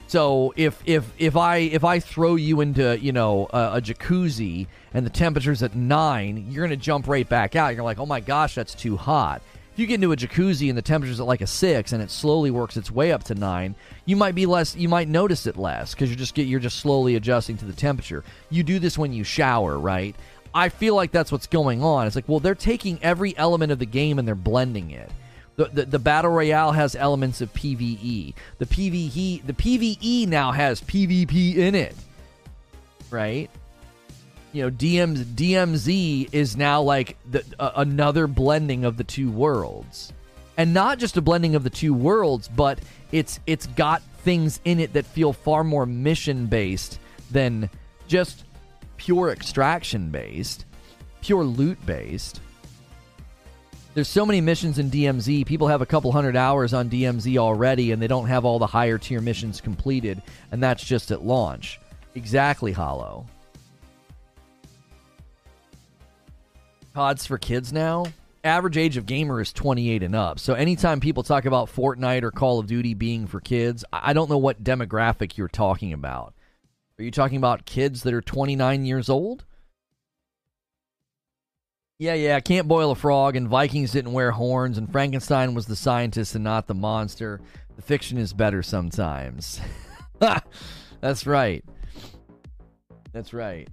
[0.07, 4.67] So if if if I if I throw you into you know a, a, jacuzzi
[4.95, 7.75] and the temperature's at nine, you're gonna jump right back out.
[7.75, 9.43] You're like, oh my gosh, that's too hot.
[9.73, 12.11] If you get into a jacuzzi and the temperature's at like a six and it
[12.11, 14.77] slowly works its way up to nine, you might be less.
[14.77, 17.73] You might notice it less because you're just get you're just slowly adjusting to the
[17.73, 18.23] temperature.
[18.51, 20.15] You do this when you shower, right?
[20.55, 22.07] I feel like that's what's going on.
[22.07, 25.11] It's like, well, they're taking every element of the game and they're blending it.
[25.57, 28.35] The, the, the, battle royale has elements of PVE.
[28.59, 31.95] The PVE the PVE now has PvP in it.
[33.11, 33.51] Right?
[34.53, 40.13] You know, DMZ is now like the, uh, another blending of the two worlds.
[40.59, 42.79] And not just a blending of the two worlds, but
[43.11, 46.99] it's it's got things in it that feel far more mission based
[47.31, 47.71] than
[48.07, 48.45] just
[48.99, 50.67] pure extraction based,
[51.23, 52.41] pure loot based.
[53.95, 55.47] There's so many missions in DMZ.
[55.47, 58.67] People have a couple hundred hours on DMZ already, and they don't have all the
[58.67, 61.79] higher tier missions completed, and that's just at launch.
[62.15, 63.27] Exactly, Hollow.
[66.95, 68.07] COD's for kids now.
[68.45, 70.39] Average age of gamer is 28 and up.
[70.39, 74.29] So anytime people talk about Fortnite or Call of Duty being for kids, I don't
[74.29, 76.35] know what demographic you're talking about.
[76.99, 79.45] Are you talking about kids that are 29 years old?
[81.99, 85.77] Yeah, yeah, can't boil a frog, and Vikings didn't wear horns, and Frankenstein was the
[85.77, 87.41] scientist and not the monster.
[87.77, 89.61] The fiction is better sometimes.
[91.01, 91.65] That's right.
[93.13, 93.69] That's right.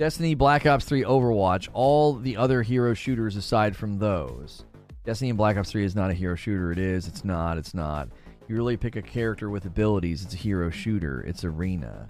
[0.00, 4.64] Destiny, Black Ops 3, Overwatch, all the other hero shooters aside from those.
[5.04, 6.72] Destiny and Black Ops 3 is not a hero shooter.
[6.72, 7.06] It is.
[7.06, 7.58] It's not.
[7.58, 8.08] It's not.
[8.48, 10.24] You really pick a character with abilities.
[10.24, 11.20] It's a hero shooter.
[11.20, 12.08] It's arena.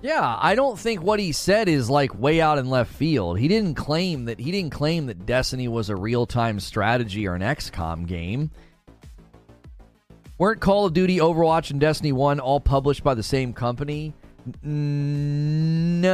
[0.00, 3.40] Yeah, I don't think what he said is like way out in left field.
[3.40, 7.42] He didn't claim that he didn't claim that Destiny was a real-time strategy or an
[7.42, 8.52] XCOM game.
[10.38, 14.14] Weren't Call of Duty, Overwatch, and Destiny 1 all published by the same company?
[15.92, 16.08] No.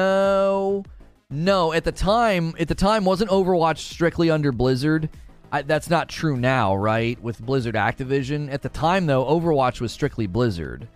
[1.30, 5.08] No, at the time, at the time wasn't Overwatch strictly under Blizzard?
[5.50, 7.20] I, that's not true now, right?
[7.22, 8.52] With Blizzard Activision.
[8.52, 10.88] At the time though, Overwatch was strictly Blizzard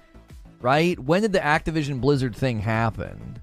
[0.61, 0.99] right?
[0.99, 3.41] When did the Activision Blizzard thing happen?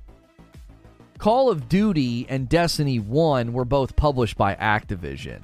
[1.17, 5.41] Call of Duty and Destiny 1 were both published by Activision.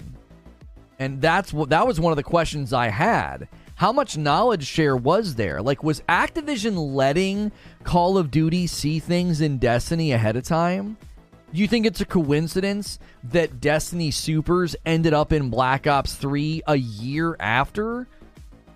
[0.99, 3.47] And that's what that was one of the questions I had.
[3.81, 5.59] How much knowledge share was there?
[5.59, 7.51] Like was Activision letting
[7.83, 10.97] Call of Duty see things in Destiny ahead of time?
[11.51, 16.61] Do you think it's a coincidence that Destiny Supers ended up in Black Ops 3
[16.67, 18.07] a year after?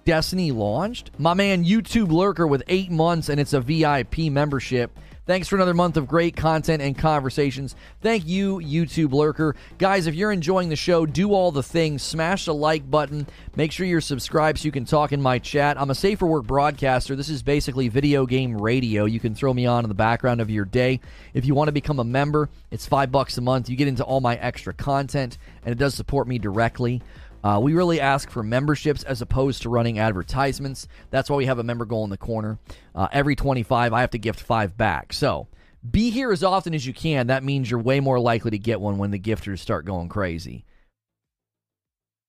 [0.06, 1.12] Destiny launched?
[1.20, 4.90] My man YouTube Lurker with eight months and it's a VIP membership.
[5.28, 7.76] Thanks for another month of great content and conversations.
[8.00, 9.56] Thank you, YouTube Lurker.
[9.80, 12.04] Guys, if you're enjoying the show, do all the things.
[12.04, 13.26] Smash the like button.
[13.56, 15.82] Make sure you're subscribed so you can talk in my chat.
[15.82, 17.16] I'm a Safer Work broadcaster.
[17.16, 19.06] This is basically video game radio.
[19.06, 21.00] You can throw me on in the background of your day.
[21.34, 23.68] If you want to become a member, it's five bucks a month.
[23.68, 27.02] You get into all my extra content, and it does support me directly.
[27.46, 30.88] Uh, we really ask for memberships as opposed to running advertisements.
[31.12, 32.58] That's why we have a member goal in the corner.
[32.96, 35.14] Uh, every 25, I have to gift five back.
[35.14, 35.48] So
[35.88, 37.28] be here as often as you can.
[37.28, 40.66] That means you're way more likely to get one when the gifters start going crazy.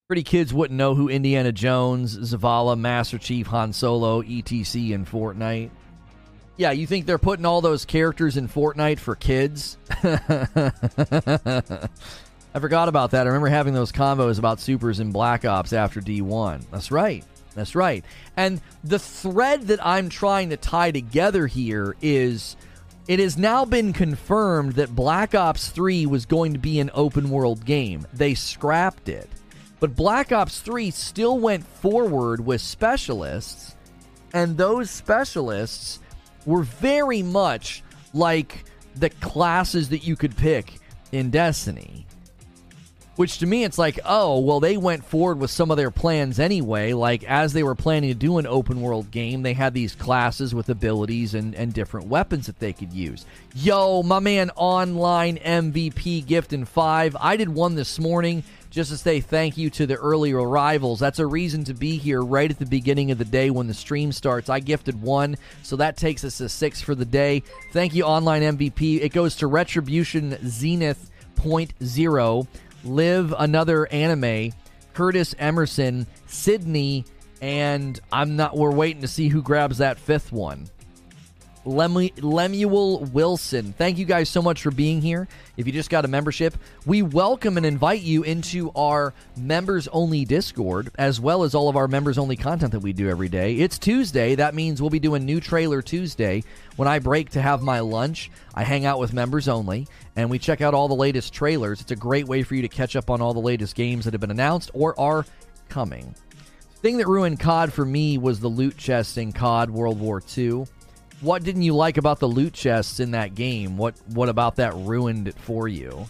[0.07, 5.71] Pretty kids wouldn't know who Indiana Jones, Zavala, Master Chief, Han Solo, ETC, and Fortnite.
[6.59, 9.79] Yeah, you think they're putting all those characters in Fortnite for kids?
[12.57, 13.27] I forgot about that.
[13.27, 16.65] I remember having those combos about supers and black ops after D1.
[16.71, 17.23] That's right.
[17.55, 18.03] That's right.
[18.35, 22.57] And the thread that I'm trying to tie together here is
[23.09, 27.29] it has now been confirmed that Black Ops 3 was going to be an open
[27.29, 28.07] world game.
[28.15, 29.29] They scrapped it.
[29.79, 33.77] But Black Ops 3 still went forward with specialists,
[34.33, 36.01] and those specialists
[36.47, 37.83] were very much
[38.15, 40.79] like the classes that you could pick
[41.13, 42.06] in Destiny.
[43.17, 46.39] Which to me, it's like, oh, well, they went forward with some of their plans
[46.39, 46.93] anyway.
[46.93, 50.55] Like, as they were planning to do an open world game, they had these classes
[50.55, 53.25] with abilities and, and different weapons that they could use.
[53.55, 57.17] Yo, my man, online MVP gift in five.
[57.19, 58.45] I did one this morning
[58.77, 61.01] just to say thank you to the early arrivals.
[61.01, 63.73] That's a reason to be here right at the beginning of the day when the
[63.73, 64.51] stream starts.
[64.51, 67.43] I gifted one, so that takes us to six for the day.
[67.73, 69.01] Thank you, online MVP.
[69.01, 72.47] It goes to Retribution Zenith Point Zero.
[72.87, 74.53] Live Another Anime,
[74.95, 77.05] Curtis Emerson, Sydney,
[77.41, 78.57] and I'm not.
[78.57, 80.69] We're waiting to see who grabs that fifth one.
[81.67, 83.73] Lemuel Wilson.
[83.73, 85.27] Thank you guys so much for being here.
[85.57, 86.57] If you just got a membership,
[86.87, 91.77] we welcome and invite you into our members only Discord, as well as all of
[91.77, 93.57] our members only content that we do every day.
[93.57, 94.37] It's Tuesday.
[94.37, 96.45] That means we'll be doing New Trailer Tuesday.
[96.77, 100.39] When I break to have my lunch, I hang out with members only, and we
[100.39, 101.81] check out all the latest trailers.
[101.81, 104.15] It's a great way for you to catch up on all the latest games that
[104.15, 105.27] have been announced or are
[105.69, 106.15] coming.
[106.81, 110.67] thing that ruined COD for me was the loot chest in COD World War II
[111.21, 113.77] what didn't you like about the loot chests in that game?
[113.77, 116.07] What what about that ruined it for you?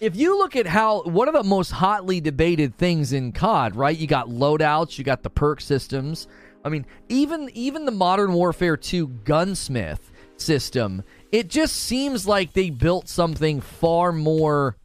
[0.00, 3.96] If you look at how one of the most hotly debated things in COD, right?
[3.96, 6.26] You got loadouts, you got the perk systems.
[6.64, 12.70] I mean, even even the Modern Warfare 2 gunsmith system, it just seems like they
[12.70, 14.76] built something far more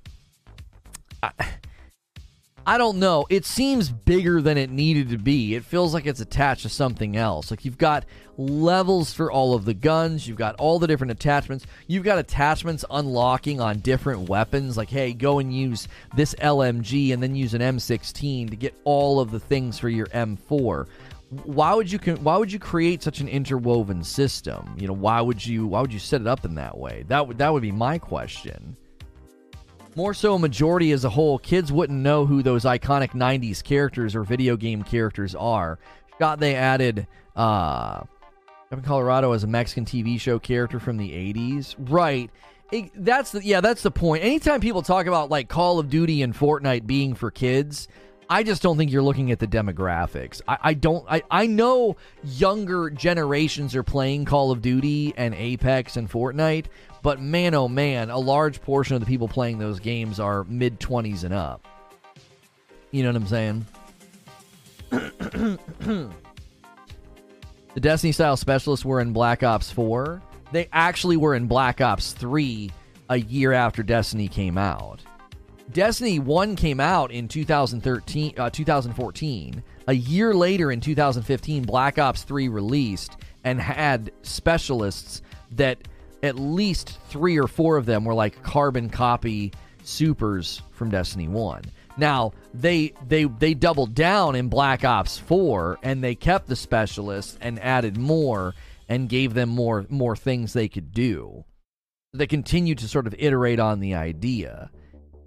[2.68, 3.26] I don't know.
[3.30, 5.55] It seems bigger than it needed to be.
[5.55, 7.49] It feels like it's attached to something else.
[7.49, 8.03] Like you've got
[8.38, 11.65] levels for all of the guns, you've got all the different attachments.
[11.88, 14.76] You've got attachments unlocking on different weapons.
[14.76, 15.88] Like, hey, go and use
[16.18, 20.07] this LMG and then use an M16 to get all of the things for your
[20.07, 20.88] M4
[21.43, 25.45] why would you why would you create such an interwoven system you know why would
[25.45, 27.70] you why would you set it up in that way that would that would be
[27.70, 28.78] my question
[29.97, 34.15] more so, a majority as a whole, kids wouldn't know who those iconic 90s characters
[34.15, 35.79] or video game characters are.
[36.19, 38.03] Got they added uh,
[38.69, 41.75] Kevin Colorado as a Mexican TV show character from the 80s.
[41.79, 42.29] Right.
[42.71, 44.23] It, that's the, yeah, that's the point.
[44.23, 47.87] Anytime people talk about like Call of Duty and Fortnite being for kids,
[48.30, 50.41] I just don't think you're looking at the demographics.
[50.47, 51.05] I, I don't.
[51.09, 56.65] I, I know younger generations are playing Call of Duty and Apex and Fortnite,
[57.01, 60.80] but man, oh man, a large portion of the people playing those games are mid
[60.80, 61.65] 20s and up.
[62.91, 63.65] You know what I'm saying?
[64.89, 66.09] the
[67.80, 70.21] Destiny style specialists were in Black Ops 4.
[70.51, 72.71] They actually were in Black Ops 3
[73.09, 75.01] a year after Destiny came out.
[75.72, 79.63] Destiny 1 came out in 2013, uh, 2014.
[79.88, 85.78] A year later in 2015, Black Ops 3 released and had specialists that
[86.24, 89.51] at least three or four of them were like carbon copy
[89.84, 91.63] supers from Destiny 1.
[91.97, 97.38] Now, they they they doubled down in Black Ops 4 and they kept the specialists
[97.41, 98.53] and added more
[98.88, 101.43] and gave them more more things they could do.
[102.13, 104.70] They continued to sort of iterate on the idea.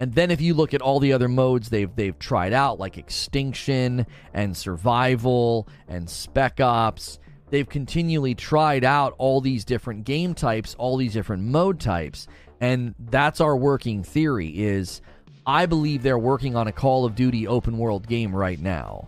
[0.01, 2.97] And then if you look at all the other modes they've they've tried out like
[2.97, 7.19] extinction and survival and spec ops
[7.51, 12.27] they've continually tried out all these different game types, all these different mode types,
[12.61, 15.01] and that's our working theory is
[15.45, 19.07] I believe they're working on a Call of Duty open world game right now.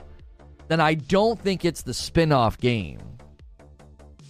[0.67, 2.99] then I don't think it's the spin-off game.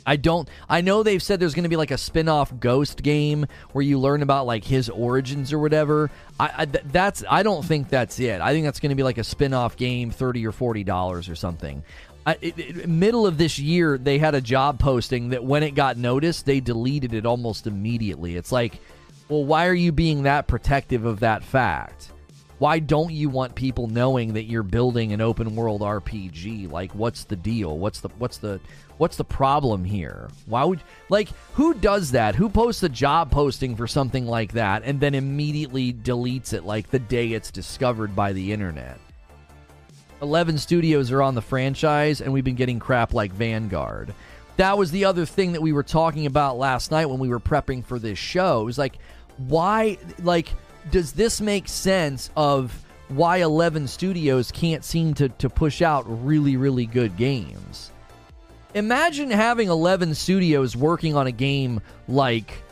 [0.05, 3.45] I don't I know they've said there's going to be like a spin-off Ghost game
[3.71, 6.11] where you learn about like his origins or whatever.
[6.39, 8.41] I, I that's I don't think that's it.
[8.41, 11.35] I think that's going to be like a spin-off game, 30 or 40 dollars or
[11.35, 11.83] something.
[12.25, 15.75] I, it, it, middle of this year, they had a job posting that when it
[15.75, 18.37] got noticed, they deleted it almost immediately.
[18.37, 18.79] It's like,
[19.27, 22.11] well, why are you being that protective of that fact?
[22.59, 26.71] Why don't you want people knowing that you're building an open world RPG?
[26.71, 27.77] Like, what's the deal?
[27.77, 28.61] What's the what's the
[29.03, 30.29] what's the problem here?
[30.45, 30.79] Why would
[31.09, 32.35] like who does that?
[32.35, 36.89] Who posts a job posting for something like that and then immediately deletes it like
[36.89, 38.97] the day it's discovered by the internet?
[40.21, 44.13] 11 studios are on the franchise, and we've been getting crap like Vanguard.
[44.55, 47.41] That was the other thing that we were talking about last night when we were
[47.41, 48.61] prepping for this show.
[48.61, 48.99] It was like,
[49.35, 50.47] why, like,
[50.91, 56.55] does this make sense of why 11 studios can't seem to, to push out really,
[56.55, 57.91] really good games?
[58.73, 62.63] Imagine having 11 studios working on a game like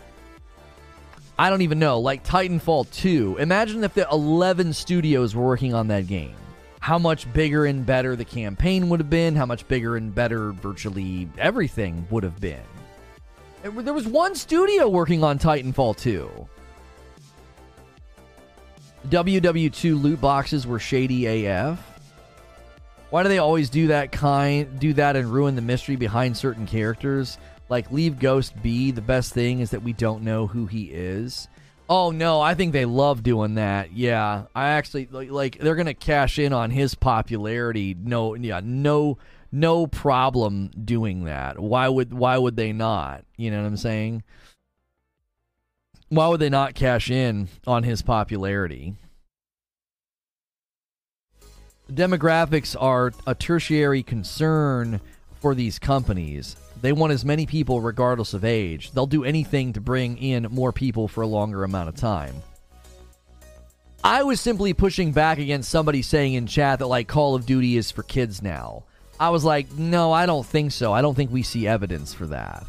[1.39, 3.37] I don't even know, like Titanfall 2.
[3.39, 6.35] Imagine if the 11 studios were working on that game
[6.81, 10.51] how much bigger and better the campaign would have been, how much bigger and better
[10.51, 12.59] virtually everything would have been.
[13.61, 16.47] There was one studio working on Titanfall 2.
[19.09, 21.90] WW2 loot boxes were shady AF.
[23.11, 26.65] Why do they always do that kind do that and ruin the mystery behind certain
[26.65, 27.37] characters?
[27.67, 31.49] Like leave Ghost be, the best thing is that we don't know who he is.
[31.89, 33.91] Oh no, I think they love doing that.
[33.91, 37.97] Yeah, I actually like, like they're gonna cash in on his popularity.
[38.01, 39.17] No, yeah, no,
[39.51, 41.59] no problem doing that.
[41.59, 43.25] Why would why would they not?
[43.35, 44.23] You know what I'm saying?
[46.07, 48.95] Why would they not cash in on his popularity?
[51.93, 55.01] Demographics are a tertiary concern
[55.41, 56.55] for these companies.
[56.81, 58.91] They want as many people regardless of age.
[58.91, 62.41] They'll do anything to bring in more people for a longer amount of time.
[64.03, 67.77] I was simply pushing back against somebody saying in chat that like Call of Duty
[67.77, 68.83] is for kids now.
[69.19, 70.93] I was like, no, I don't think so.
[70.93, 72.65] I don't think we see evidence for that.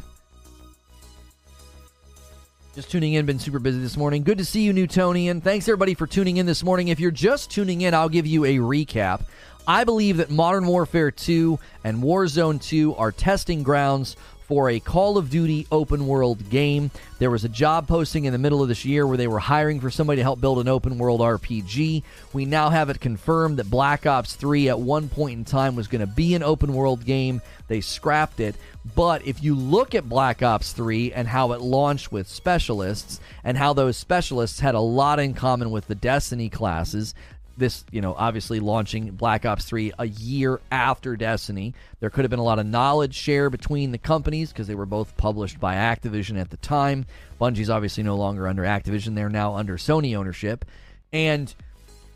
[2.73, 4.23] Just tuning in, been super busy this morning.
[4.23, 5.41] Good to see you, Newtonian.
[5.41, 6.87] Thanks everybody for tuning in this morning.
[6.87, 9.25] If you're just tuning in, I'll give you a recap.
[9.67, 14.15] I believe that Modern Warfare 2 and Warzone 2 are testing grounds
[14.53, 16.91] for a Call of Duty open world game.
[17.17, 19.79] There was a job posting in the middle of this year where they were hiring
[19.79, 22.03] for somebody to help build an open world RPG.
[22.33, 25.87] We now have it confirmed that Black Ops 3 at one point in time was
[25.87, 27.41] going to be an open world game.
[27.67, 28.53] They scrapped it.
[28.95, 33.57] But if you look at Black Ops 3 and how it launched with specialists and
[33.57, 37.15] how those specialists had a lot in common with the Destiny classes,
[37.57, 41.73] this, you know, obviously launching Black Ops 3 a year after Destiny.
[41.99, 44.85] There could have been a lot of knowledge share between the companies because they were
[44.85, 47.05] both published by Activision at the time.
[47.39, 50.65] Bungie's obviously no longer under Activision, they're now under Sony ownership.
[51.11, 51.53] And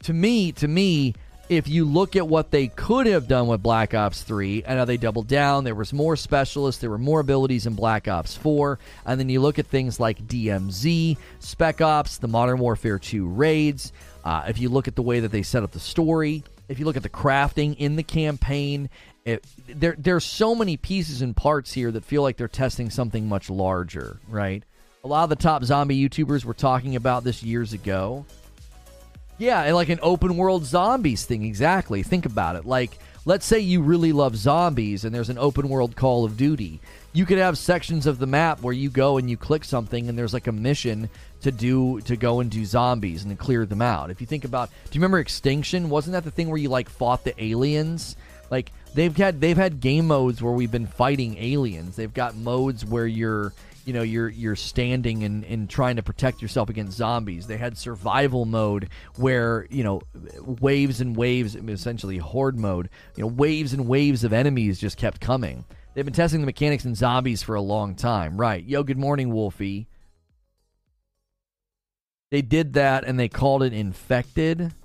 [0.04, 1.14] to me, to me,
[1.50, 4.86] if you look at what they could have done with Black Ops 3, and how
[4.86, 8.78] they doubled down, there was more specialists, there were more abilities in Black Ops 4,
[9.06, 13.94] and then you look at things like DMZ, Spec Ops, the Modern Warfare 2 raids,
[14.28, 16.86] uh, if you look at the way that they set up the story, if you
[16.86, 18.90] look at the crafting in the campaign,
[19.24, 23.30] it, there there's so many pieces and parts here that feel like they're testing something
[23.30, 24.64] much larger, right?
[25.06, 28.26] A lot of the top zombie YouTubers were talking about this years ago.
[29.38, 32.04] Yeah, like an open world zombies thing, exactly.
[32.04, 32.66] Think about it.
[32.66, 36.82] Like, let's say you really love zombies and there's an open world Call of Duty.
[37.18, 40.16] You could have sections of the map where you go and you click something and
[40.16, 41.10] there's like a mission
[41.42, 44.12] to do to go and do zombies and to clear them out.
[44.12, 45.90] If you think about, do you remember Extinction?
[45.90, 48.18] Wasn't that the thing where you like fought the aliens?
[48.52, 51.96] Like they've had they've had game modes where we've been fighting aliens.
[51.96, 53.52] They've got modes where you're
[53.86, 57.48] you know you're you're standing and, and trying to protect yourself against zombies.
[57.48, 60.04] They had survival mode where you know
[60.46, 62.90] waves and waves, essentially horde mode.
[63.16, 65.66] You know waves and waves of enemies just kept coming.
[65.98, 68.64] They've been testing the mechanics in zombies for a long time, right?
[68.64, 69.88] Yo, good morning, Wolfie.
[72.30, 74.76] They did that and they called it infected.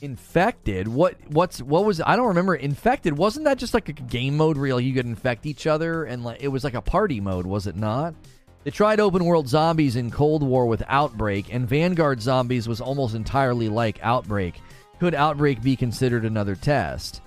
[0.00, 0.86] Infected?
[0.86, 1.16] What?
[1.30, 2.00] What's what was?
[2.00, 2.54] I don't remember.
[2.54, 6.22] Infected wasn't that just like a game mode where you could infect each other and
[6.22, 8.14] like it was like a party mode, was it not?
[8.62, 13.16] They tried open world zombies in Cold War with Outbreak, and Vanguard zombies was almost
[13.16, 14.60] entirely like Outbreak.
[15.00, 17.20] Could Outbreak be considered another test?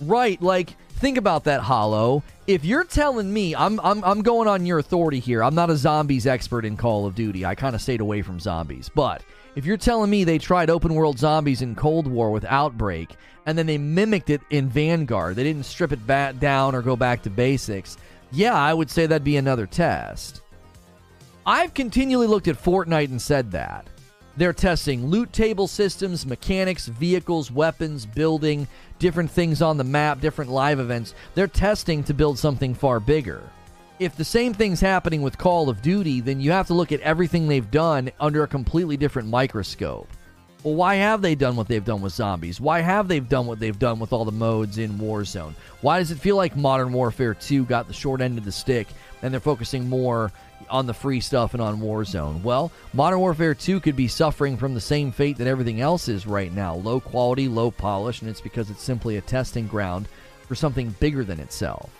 [0.00, 2.22] Right, like think about that, Hollow.
[2.46, 5.42] If you're telling me, I'm, I'm, I'm going on your authority here.
[5.42, 7.44] I'm not a zombies expert in Call of Duty.
[7.44, 8.90] I kind of stayed away from zombies.
[8.92, 9.22] But
[9.56, 13.58] If you're telling me they tried open world zombies in Cold War with Outbreak, and
[13.58, 17.22] then they mimicked it in Vanguard, they didn't strip it back down or go back
[17.22, 17.96] to basics,
[18.32, 20.42] yeah, I would say that'd be another test.
[21.44, 23.86] I've continually looked at Fortnite and said that.
[24.36, 28.68] They're testing loot table systems, mechanics, vehicles, weapons, building,
[29.00, 31.14] different things on the map, different live events.
[31.34, 33.42] They're testing to build something far bigger.
[33.98, 37.00] If the same thing's happening with Call of Duty, then you have to look at
[37.00, 40.08] everything they've done under a completely different microscope.
[40.62, 42.60] Well, why have they done what they've done with zombies?
[42.60, 45.54] Why have they done what they've done with all the modes in Warzone?
[45.80, 48.86] Why does it feel like Modern Warfare 2 got the short end of the stick
[49.22, 50.30] and they're focusing more
[50.70, 52.42] on the free stuff and on Warzone?
[52.42, 56.26] Well, Modern Warfare 2 could be suffering from the same fate that everything else is
[56.26, 60.08] right now low quality, low polish, and it's because it's simply a testing ground
[60.46, 61.90] for something bigger than itself.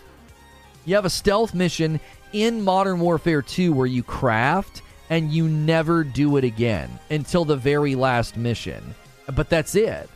[0.84, 2.00] You have a stealth mission
[2.32, 7.56] in Modern Warfare 2 where you craft and you never do it again until the
[7.56, 8.94] very last mission.
[9.34, 10.08] But that's it.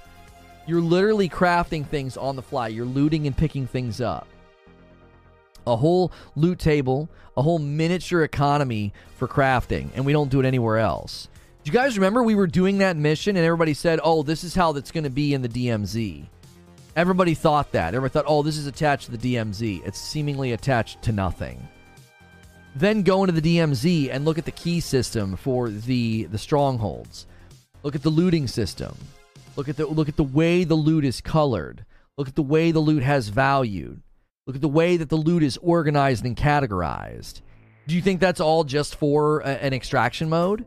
[0.66, 2.68] You're literally crafting things on the fly.
[2.68, 4.26] You're looting and picking things up.
[5.66, 10.46] A whole loot table, a whole miniature economy for crafting, and we don't do it
[10.46, 11.28] anywhere else.
[11.64, 14.54] Do you guys remember we were doing that mission and everybody said, oh, this is
[14.54, 16.26] how that's going to be in the DMZ?
[16.94, 17.94] Everybody thought that.
[17.94, 19.86] Everybody thought, oh, this is attached to the DMZ.
[19.86, 21.66] It's seemingly attached to nothing.
[22.76, 27.26] Then go into the DMZ and look at the key system for the the strongholds.
[27.82, 28.96] Look at the looting system.
[29.56, 31.84] Look at the look at the way the loot is colored.
[32.16, 33.98] Look at the way the loot has value.
[34.46, 37.40] Look at the way that the loot is organized and categorized.
[37.86, 40.66] Do you think that's all just for a, an extraction mode?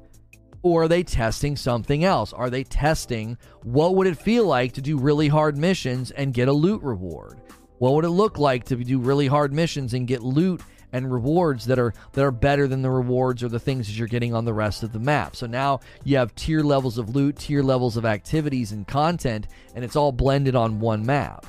[0.64, 2.34] Or are they testing something else?
[2.34, 6.48] Are they testing what would it feel like to do really hard missions and get
[6.48, 7.40] a loot reward?
[7.78, 10.60] What would it look like to do really hard missions and get loot
[10.92, 14.08] and rewards that are that are better than the rewards or the things that you're
[14.08, 15.36] getting on the rest of the map.
[15.36, 19.86] So now you have tier levels of loot, tier levels of activities and content, and
[19.86, 21.46] it's all blended on one map.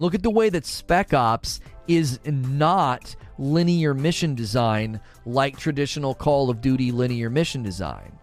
[0.00, 6.50] Look at the way that Spec Ops is not linear mission design like traditional Call
[6.50, 8.18] of Duty linear mission design.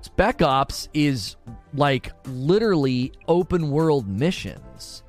[0.00, 1.36] Spec Ops is
[1.74, 5.02] like literally open world missions.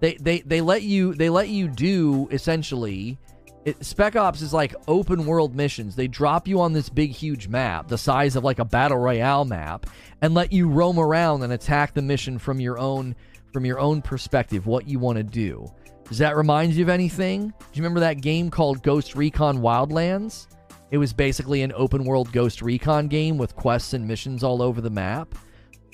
[0.00, 3.18] They they they let you they let you do essentially
[3.64, 5.96] it, Spec Ops is like open world missions.
[5.96, 9.44] They drop you on this big huge map, the size of like a battle royale
[9.44, 9.86] map,
[10.22, 13.14] and let you roam around and attack the mission from your own
[13.52, 15.66] from your own perspective, what you want to do.
[16.08, 17.48] Does that remind you of anything?
[17.48, 20.46] Do you remember that game called Ghost Recon Wildlands?
[20.90, 24.80] It was basically an open world Ghost Recon game with quests and missions all over
[24.80, 25.34] the map.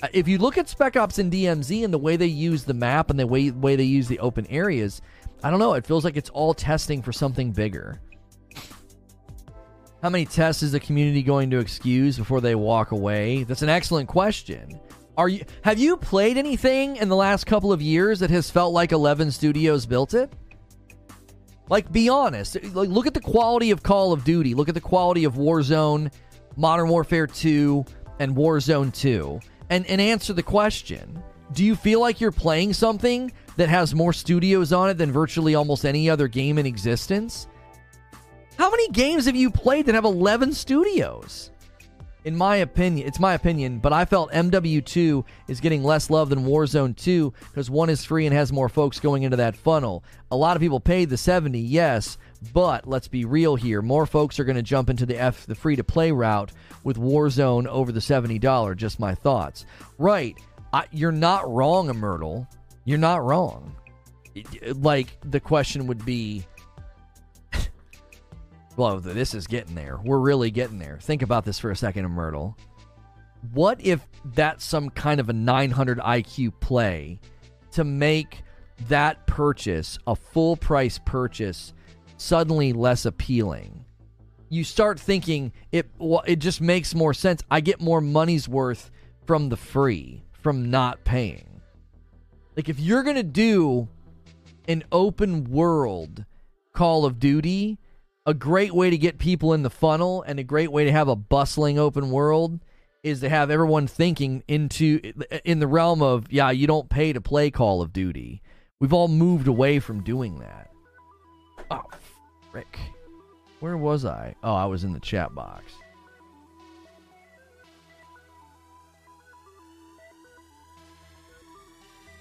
[0.01, 2.73] Uh, if you look at Spec Ops and DMZ and the way they use the
[2.73, 5.01] map and the way way they use the open areas,
[5.45, 5.75] I don't know.
[5.75, 8.01] It feels like it's all testing for something bigger.
[10.01, 13.43] How many tests is the community going to excuse before they walk away?
[13.43, 14.79] That's an excellent question.
[15.15, 18.73] Are you have you played anything in the last couple of years that has felt
[18.73, 20.33] like 11 Studios built it?
[21.69, 22.57] Like be honest.
[22.73, 26.11] Like look at the quality of Call of Duty, look at the quality of Warzone,
[26.57, 27.85] Modern Warfare 2
[28.17, 29.39] and Warzone 2
[29.69, 31.21] and, and answer the question.
[31.51, 35.55] Do you feel like you're playing something that has more studios on it than virtually
[35.55, 37.47] almost any other game in existence?
[38.57, 41.51] How many games have you played that have 11 studios?
[42.25, 46.45] In my opinion, it's my opinion, but I felt MW2 is getting less love than
[46.45, 50.03] Warzone 2 because one is free and has more folks going into that funnel.
[50.31, 52.17] A lot of people paid the 70, yes,
[52.51, 53.83] but let's be real here.
[53.83, 56.51] More folks are going to jump into the F the free to play route
[56.83, 58.75] with Warzone over the $70.
[58.75, 59.67] Just my thoughts.
[59.99, 60.35] Right.
[60.73, 62.47] I, you're not wrong, Myrtle.
[62.85, 63.75] You're not wrong.
[64.75, 66.45] Like, the question would be
[68.77, 69.99] well, this is getting there.
[70.03, 70.99] We're really getting there.
[71.01, 72.57] Think about this for a second, Myrtle.
[73.53, 77.19] What if that's some kind of a 900 IQ play
[77.71, 78.43] to make
[78.87, 81.73] that purchase, a full price purchase,
[82.17, 83.85] suddenly less appealing?
[84.49, 87.43] you start thinking it well, it just makes more sense.
[87.49, 88.91] I get more money's worth
[89.25, 91.54] from the free, from not paying.
[92.55, 93.87] Like if you're to do
[94.67, 96.25] an open world
[96.73, 97.77] Call of Duty,
[98.25, 101.07] a great way to get people in the funnel and a great way to have
[101.07, 102.59] a bustling open world
[103.03, 104.99] is to have everyone thinking into
[105.43, 108.41] in the realm of yeah, you don't pay to play Call of Duty.
[108.79, 110.71] We've all moved away from doing that.
[111.71, 111.83] Oh,
[112.51, 112.79] frick.
[113.59, 114.35] Where was I?
[114.43, 115.73] Oh, I was in the chat box.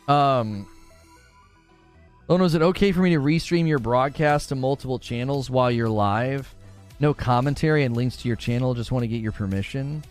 [0.09, 0.67] Um,
[2.29, 5.89] Lono, is it okay for me to restream your broadcast to multiple channels while you're
[5.89, 6.55] live?
[7.01, 8.75] No commentary and links to your channel.
[8.75, 10.03] Just want to get your permission.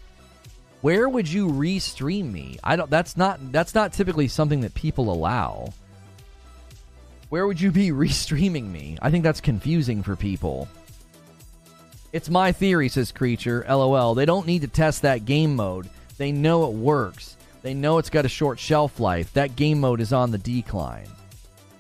[0.82, 2.60] Where would you restream me?
[2.64, 5.74] I don't that's not that's not typically something that people allow.
[7.30, 8.98] Where would you be restreaming me?
[9.02, 10.68] I think that's confusing for people.
[12.12, 13.66] It's my theory, says Creature.
[13.68, 14.14] LOL.
[14.14, 15.89] They don't need to test that game mode.
[16.18, 17.32] They know it works.
[17.64, 19.34] They know it's got a short shelf life.
[19.34, 21.07] That game mode is on the decline.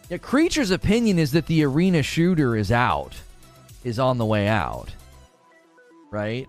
[0.09, 3.13] Yeah, Creature's opinion is that the arena shooter is out,
[3.83, 4.89] is on the way out.
[6.09, 6.47] Right?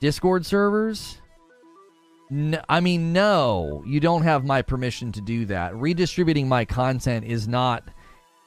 [0.00, 1.18] Discord servers?
[2.30, 5.76] No, I mean, no, you don't have my permission to do that.
[5.76, 7.84] Redistributing my content is not.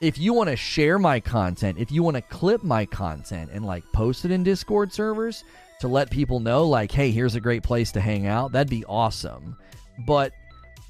[0.02, 3.66] If you want to share my content, if you want to clip my content and
[3.66, 5.46] like post it in Discord servers
[5.80, 8.84] to let people know, like, hey, here's a great place to hang out, that'd be
[8.86, 9.56] awesome.
[10.00, 10.34] But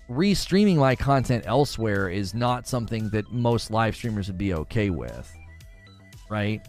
[0.10, 5.32] restreaming my content elsewhere is not something that most live streamers would be okay with.
[6.30, 6.62] Right?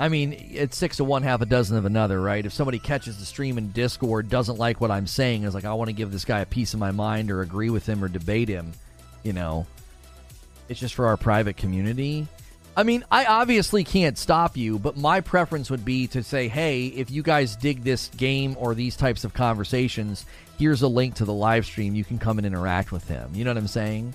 [0.00, 2.46] I mean, it's six of one, half a dozen of another, right?
[2.46, 5.74] If somebody catches the stream in Discord, doesn't like what I'm saying, is like, I
[5.74, 8.08] want to give this guy a piece of my mind or agree with him or
[8.08, 8.72] debate him,
[9.22, 9.66] you know,
[10.70, 12.26] it's just for our private community.
[12.74, 16.86] I mean, I obviously can't stop you, but my preference would be to say, hey,
[16.86, 20.24] if you guys dig this game or these types of conversations,
[20.60, 21.94] here's a link to the live stream.
[21.94, 23.30] You can come and interact with him.
[23.34, 24.12] You know what I'm saying?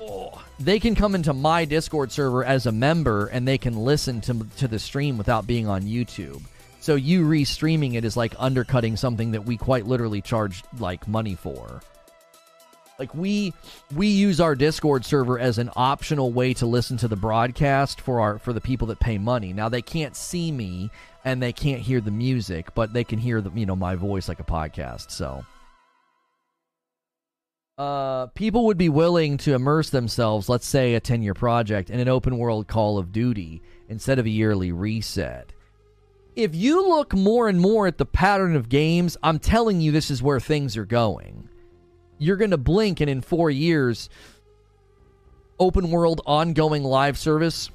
[0.00, 0.42] Oh.
[0.58, 4.46] They can come into my Discord server as a member and they can listen to,
[4.56, 6.42] to the stream without being on YouTube.
[6.80, 11.34] So you restreaming it is like undercutting something that we quite literally charge like money
[11.34, 11.82] for.
[12.98, 13.52] Like we
[13.94, 18.20] we use our Discord server as an optional way to listen to the broadcast for
[18.20, 19.52] our for the people that pay money.
[19.52, 20.90] Now they can't see me
[21.24, 24.28] and they can't hear the music, but they can hear the you know my voice
[24.28, 25.10] like a podcast.
[25.10, 25.44] So
[27.76, 31.98] uh, people would be willing to immerse themselves, let's say a 10 year project, in
[31.98, 35.52] an open world Call of Duty instead of a yearly reset.
[36.36, 40.10] If you look more and more at the pattern of games, I'm telling you this
[40.10, 41.48] is where things are going
[42.18, 44.08] you're going to blink and in four years,
[45.58, 47.70] open world ongoing live service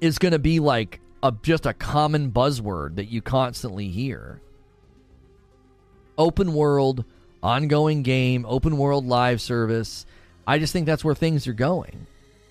[0.00, 4.40] is going to be like a, just a common buzzword that you constantly hear.
[6.18, 7.04] Open world,
[7.42, 10.06] ongoing game, open world live service.
[10.46, 12.06] I just think that's where things are going.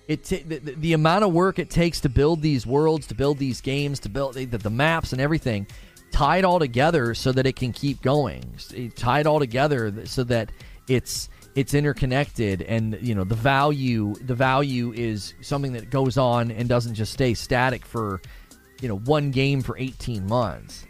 [0.08, 3.38] It t- the, the, amount of work it takes to build these worlds, to build
[3.38, 5.66] these games, to build the, the maps and everything,
[6.10, 8.42] tie it all together so that it can keep going.
[8.74, 10.50] Eh, tie it all together so that
[10.88, 16.50] it's it's interconnected and you know the value the value is something that goes on
[16.50, 18.20] and doesn't just stay static for
[18.80, 20.86] you know one game for 18 months.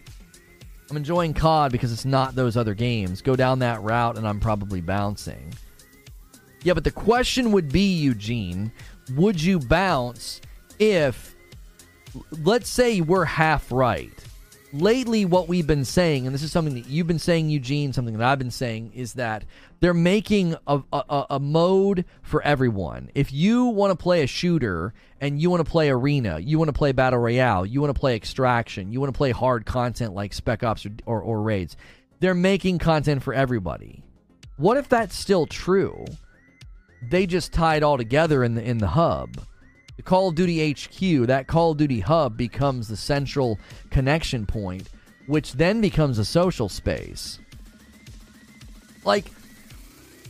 [0.90, 3.20] I'm enjoying cod because it's not those other games.
[3.20, 5.54] Go down that route and i'm probably bouncing.
[6.62, 8.72] Yeah but the question would be eugene
[9.14, 10.40] would you bounce
[10.78, 11.36] if
[12.42, 14.12] let's say we're half right
[14.80, 18.16] lately what we've been saying and this is something that you've been saying eugene something
[18.16, 19.44] that i've been saying is that
[19.80, 23.10] they're making a, a, a mode for everyone.
[23.14, 26.68] If you want to play a shooter and you want to play arena you want
[26.68, 30.14] to play battle royale you want to play extraction you want to play hard content
[30.14, 31.76] like spec ops or, or, or raids
[32.20, 34.02] they're making content for everybody.
[34.56, 36.04] What if that's still true?
[37.10, 39.36] They just tie it all together in the in the hub
[39.96, 43.58] the Call of Duty HQ, that Call of Duty hub becomes the central
[43.90, 44.88] connection point,
[45.26, 47.38] which then becomes a social space.
[49.04, 49.26] Like,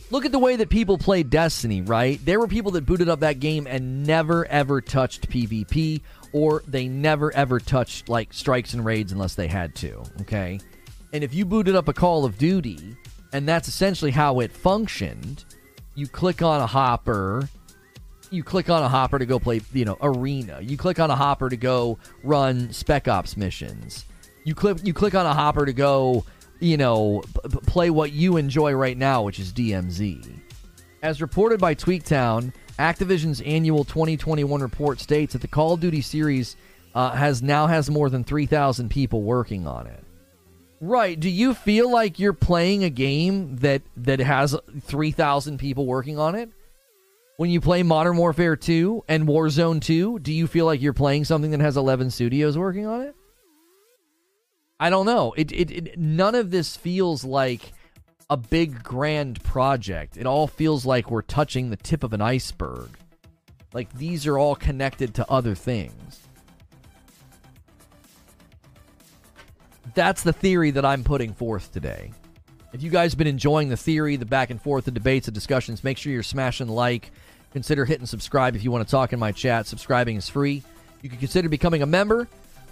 [0.09, 2.23] look at the way that people play Destiny, right?
[2.23, 6.01] There were people that booted up that game and never ever touched PvP,
[6.31, 10.59] or they never ever touched like strikes and raids unless they had to, okay?
[11.13, 12.95] And if you booted up a Call of Duty,
[13.33, 15.43] and that's essentially how it functioned,
[15.95, 17.49] you click on a hopper
[18.31, 20.59] you click on a hopper to go play, you know, arena.
[20.61, 24.05] You click on a hopper to go run spec ops missions.
[24.43, 26.25] You click you click on a hopper to go,
[26.59, 27.21] you know,
[27.65, 30.39] play what you enjoy right now, which is DMZ.
[31.01, 36.55] As reported by Tweaktown, Activision's annual 2021 report states that the Call of Duty series
[36.95, 40.03] uh, has now has more than 3,000 people working on it.
[40.79, 41.19] Right?
[41.19, 46.35] Do you feel like you're playing a game that that has 3,000 people working on
[46.35, 46.51] it?
[47.37, 51.23] When you play Modern Warfare 2 and Warzone 2, do you feel like you're playing
[51.23, 53.15] something that has 11 studios working on it?
[54.79, 55.33] I don't know.
[55.37, 57.73] It, it, it none of this feels like
[58.29, 60.17] a big grand project.
[60.17, 62.89] It all feels like we're touching the tip of an iceberg.
[63.71, 66.21] Like these are all connected to other things.
[69.93, 72.11] That's the theory that I'm putting forth today.
[72.73, 75.31] If you guys have been enjoying the theory, the back and forth, the debates, the
[75.31, 77.11] discussions, make sure you're smashing like,
[77.53, 79.67] Consider hitting subscribe if you want to talk in my chat.
[79.67, 80.63] Subscribing is free.
[81.01, 82.27] You can consider becoming a member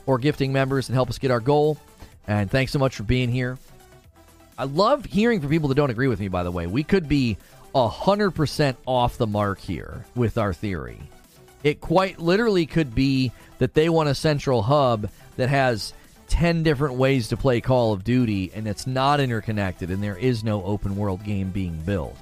[0.05, 1.77] or gifting members and help us get our goal.
[2.27, 3.57] And thanks so much for being here.
[4.57, 6.65] I love hearing from people that don't agree with me, by the way.
[6.65, 7.37] We could be
[7.73, 10.99] 100% off the mark here with our theory.
[11.63, 15.93] It quite literally could be that they want a central hub that has
[16.27, 20.43] 10 different ways to play Call of Duty and it's not interconnected and there is
[20.43, 22.15] no open world game being built.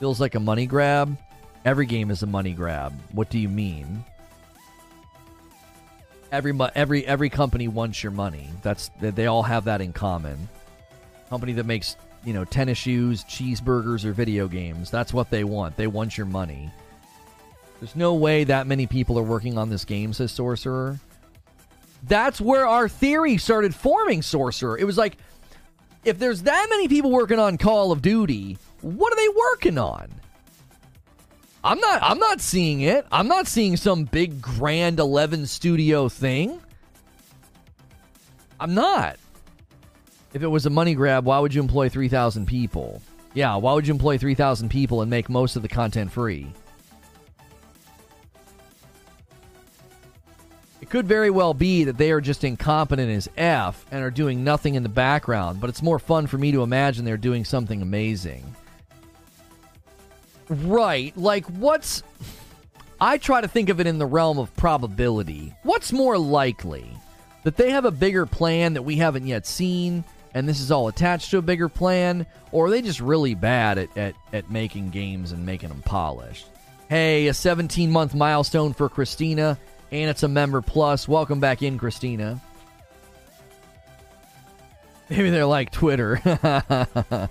[0.00, 1.16] Feels like a money grab.
[1.64, 2.92] Every game is a money grab.
[3.12, 4.04] What do you mean?
[6.30, 8.48] Every every every company wants your money.
[8.62, 10.48] That's they all have that in common.
[11.30, 14.90] Company that makes, you know, tennis shoes, cheeseburgers or video games.
[14.90, 15.76] That's what they want.
[15.76, 16.70] They want your money.
[17.80, 20.98] There's no way that many people are working on this game, says Sorcerer.
[22.06, 24.78] That's where our theory started forming, Sorcerer.
[24.78, 25.16] It was like,
[26.04, 30.08] if there's that many people working on Call of Duty, what are they working on?
[31.64, 33.06] I'm not I'm not seeing it.
[33.10, 36.60] I'm not seeing some big grand 11 studio thing.
[38.60, 39.16] I'm not.
[40.34, 43.00] If it was a money grab, why would you employ 3,000 people?
[43.32, 46.52] Yeah, why would you employ 3,000 people and make most of the content free?
[50.80, 54.44] It could very well be that they are just incompetent as F and are doing
[54.44, 57.80] nothing in the background, but it's more fun for me to imagine they're doing something
[57.80, 58.44] amazing.
[60.48, 61.16] Right.
[61.16, 62.02] Like, what's.
[63.00, 65.54] I try to think of it in the realm of probability.
[65.62, 66.86] What's more likely?
[67.42, 70.88] That they have a bigger plan that we haven't yet seen, and this is all
[70.88, 74.90] attached to a bigger plan, or are they just really bad at, at, at making
[74.90, 76.46] games and making them polished?
[76.88, 79.58] Hey, a 17 month milestone for Christina,
[79.90, 81.06] and it's a member plus.
[81.06, 82.40] Welcome back in, Christina.
[85.10, 86.20] Maybe they're like Twitter.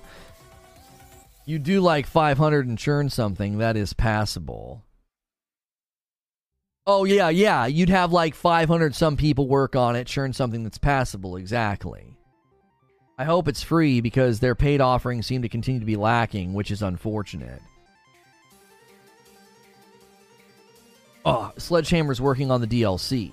[1.45, 4.83] you do like 500 and churn something, that is passable.
[6.85, 7.65] Oh, yeah, yeah.
[7.65, 11.37] You'd have like 500 some people work on it, churn something that's passable.
[11.37, 12.17] Exactly.
[13.17, 16.71] I hope it's free because their paid offerings seem to continue to be lacking, which
[16.71, 17.61] is unfortunate.
[21.25, 23.31] Oh, Sledgehammer's working on the DLC.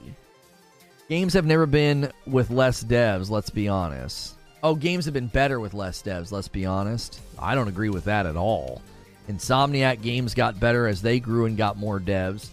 [1.09, 4.35] Games have never been with less devs, let's be honest.
[4.63, 7.21] Oh, games have been better with less devs, let's be honest.
[7.39, 8.83] I don't agree with that at all.
[9.29, 12.51] Insomniac games got better as they grew and got more devs.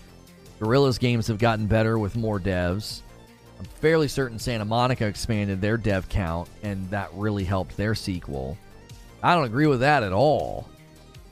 [0.60, 3.02] Guerrilla's games have gotten better with more devs.
[3.60, 8.58] I'm fairly certain Santa Monica expanded their dev count, and that really helped their sequel.
[9.22, 10.70] I don't agree with that at all.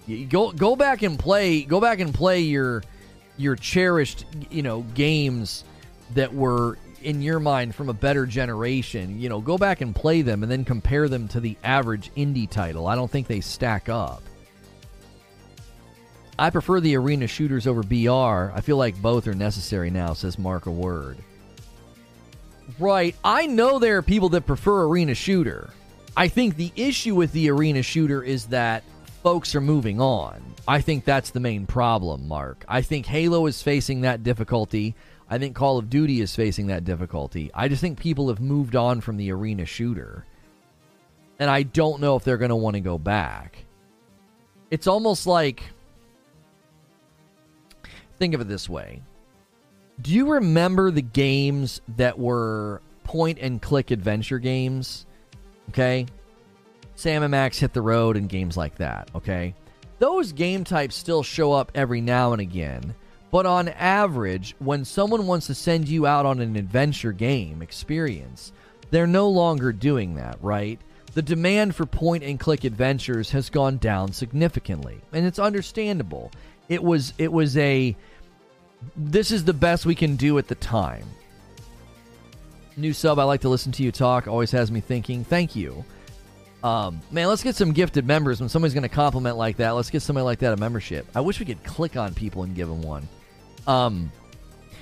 [0.07, 2.83] You go go back and play go back and play your
[3.37, 5.63] your cherished you know games
[6.13, 10.23] that were in your mind from a better generation, you know, go back and play
[10.23, 12.87] them and then compare them to the average indie title.
[12.87, 14.23] I don't think they stack up.
[16.37, 18.51] I prefer the arena shooters over BR.
[18.53, 21.17] I feel like both are necessary now, says Mark a word.
[22.79, 23.15] Right.
[23.23, 25.69] I know there are people that prefer arena shooter.
[26.17, 28.83] I think the issue with the arena shooter is that
[29.21, 30.41] folks are moving on.
[30.67, 32.65] I think that's the main problem, Mark.
[32.67, 34.95] I think Halo is facing that difficulty.
[35.29, 37.49] I think Call of Duty is facing that difficulty.
[37.53, 40.25] I just think people have moved on from the arena shooter.
[41.39, 43.65] And I don't know if they're going to want to go back.
[44.69, 45.63] It's almost like.
[48.17, 49.01] Think of it this way.
[50.01, 55.05] Do you remember the games that were point and click adventure games?
[55.69, 56.05] Okay.
[56.95, 59.09] Sam and Max hit the road and games like that.
[59.15, 59.55] Okay.
[59.99, 62.95] Those game types still show up every now and again
[63.35, 68.53] but on average, when someone wants to send you out on an adventure game experience,
[68.91, 70.79] they're no longer doing that, right?
[71.15, 76.31] The demand for point and click adventures has gone down significantly, and it's understandable.
[76.69, 77.97] It was it was a
[78.95, 81.03] this is the best we can do at the time.
[82.77, 84.29] New sub, I like to listen to you talk.
[84.29, 85.25] Always has me thinking.
[85.25, 85.83] Thank you.
[86.63, 88.39] Um, man, let's get some gifted members.
[88.39, 91.05] When somebody's going to compliment like that, let's get somebody like that a membership.
[91.13, 93.05] I wish we could click on people and give them one.
[93.67, 94.11] Um,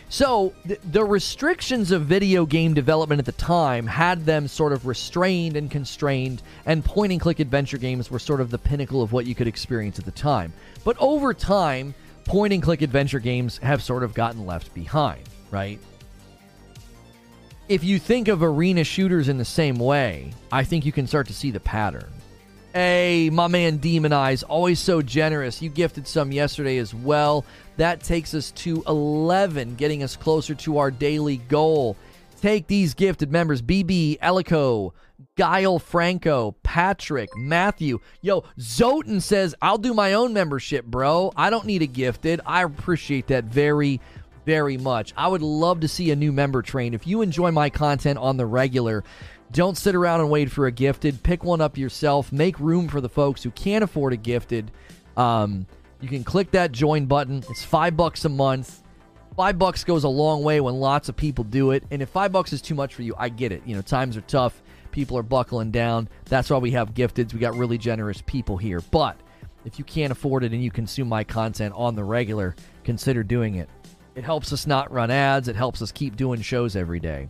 [0.09, 4.85] so th- the restrictions of video game development at the time had them sort of
[4.85, 9.11] restrained and constrained, and point and click adventure games were sort of the pinnacle of
[9.11, 10.53] what you could experience at the time.
[10.83, 15.79] But over time, point and click adventure games have sort of gotten left behind, right?
[17.67, 21.27] If you think of arena shooters in the same way, I think you can start
[21.27, 22.11] to see the pattern.
[22.73, 25.61] Hey, my man Demon Eyes, always so generous.
[25.61, 27.45] You gifted some yesterday as well.
[27.77, 31.97] That takes us to 11, getting us closer to our daily goal.
[32.41, 34.91] Take these gifted members BB, Elico,
[35.35, 37.99] Guile Franco, Patrick, Matthew.
[38.21, 41.31] Yo, Zoten says, I'll do my own membership, bro.
[41.35, 42.41] I don't need a gifted.
[42.45, 44.01] I appreciate that very,
[44.45, 45.13] very much.
[45.17, 46.93] I would love to see a new member train.
[46.93, 49.03] If you enjoy my content on the regular,
[49.51, 51.23] don't sit around and wait for a gifted.
[51.23, 52.31] Pick one up yourself.
[52.31, 54.71] Make room for the folks who can't afford a gifted.
[55.15, 55.65] Um,
[56.03, 57.41] you can click that join button.
[57.49, 58.83] It's five bucks a month.
[59.37, 61.85] Five bucks goes a long way when lots of people do it.
[61.91, 63.63] And if five bucks is too much for you, I get it.
[63.65, 64.61] You know, times are tough.
[64.91, 66.09] People are buckling down.
[66.25, 67.33] That's why we have gifteds.
[67.33, 68.81] We got really generous people here.
[68.91, 69.17] But
[69.63, 73.55] if you can't afford it and you consume my content on the regular, consider doing
[73.55, 73.69] it.
[74.15, 77.29] It helps us not run ads, it helps us keep doing shows every day.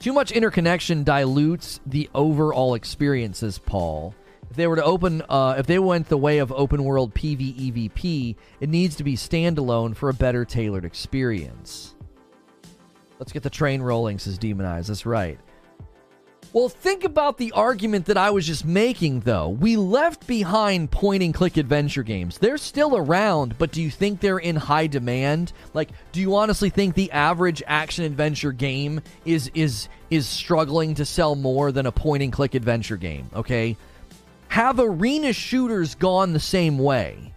[0.00, 4.14] Too much interconnection dilutes the overall experiences, Paul.
[4.54, 8.36] If they were to open, uh, if they went the way of open world PvEVP,
[8.60, 11.96] it needs to be standalone for a better tailored experience.
[13.18, 14.86] Let's get the train rolling, says Demonize.
[14.86, 15.40] That's right.
[16.52, 19.48] Well, think about the argument that I was just making, though.
[19.48, 22.38] We left behind point and click adventure games.
[22.38, 25.52] They're still around, but do you think they're in high demand?
[25.72, 31.04] Like, do you honestly think the average action adventure game is is is struggling to
[31.04, 33.28] sell more than a point and click adventure game?
[33.34, 33.76] Okay,
[34.54, 37.34] have arena shooters gone the same way?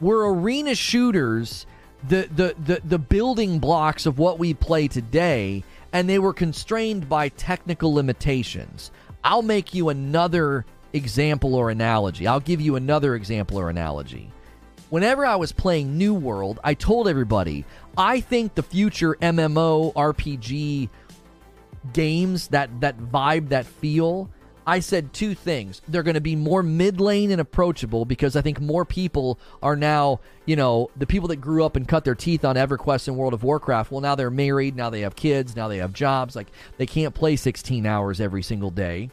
[0.00, 1.66] Were arena shooters
[2.08, 5.64] the the the, the building blocks of what we play today?
[5.96, 8.90] and they were constrained by technical limitations.
[9.24, 12.26] I'll make you another example or analogy.
[12.26, 14.30] I'll give you another example or analogy.
[14.90, 17.64] Whenever I was playing New World, I told everybody
[17.96, 20.90] I think the future MMO RPG
[21.94, 24.28] games that that vibe, that feel
[24.66, 25.80] I said two things.
[25.86, 29.76] They're going to be more mid lane and approachable because I think more people are
[29.76, 33.16] now, you know, the people that grew up and cut their teeth on EverQuest and
[33.16, 33.92] World of Warcraft.
[33.92, 36.34] Well, now they're married, now they have kids, now they have jobs.
[36.34, 36.48] Like
[36.78, 39.10] they can't play 16 hours every single day.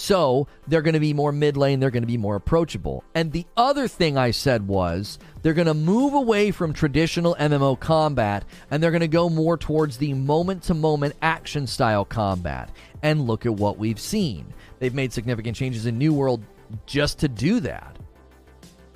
[0.00, 3.04] So they're going to be more mid lane, they're going to be more approachable.
[3.14, 7.78] And the other thing I said was they're going to move away from traditional MMO
[7.78, 12.70] combat and they're going to go more towards the moment to moment action style combat.
[13.02, 14.54] And look at what we've seen.
[14.78, 16.42] They've made significant changes in New World
[16.86, 17.98] just to do that.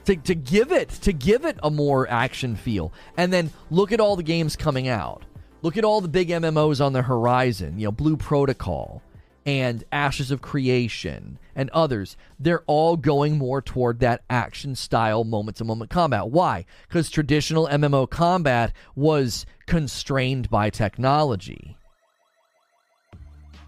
[0.07, 2.95] To, to give it to give it a more action feel.
[3.19, 5.23] And then look at all the games coming out.
[5.61, 9.03] Look at all the big MMOs on the horizon, you know, Blue Protocol
[9.47, 15.57] and Ashes of Creation and others, they're all going more toward that action style moment
[15.59, 16.29] to moment combat.
[16.29, 16.65] Why?
[16.89, 21.77] Because traditional MMO combat was constrained by technology.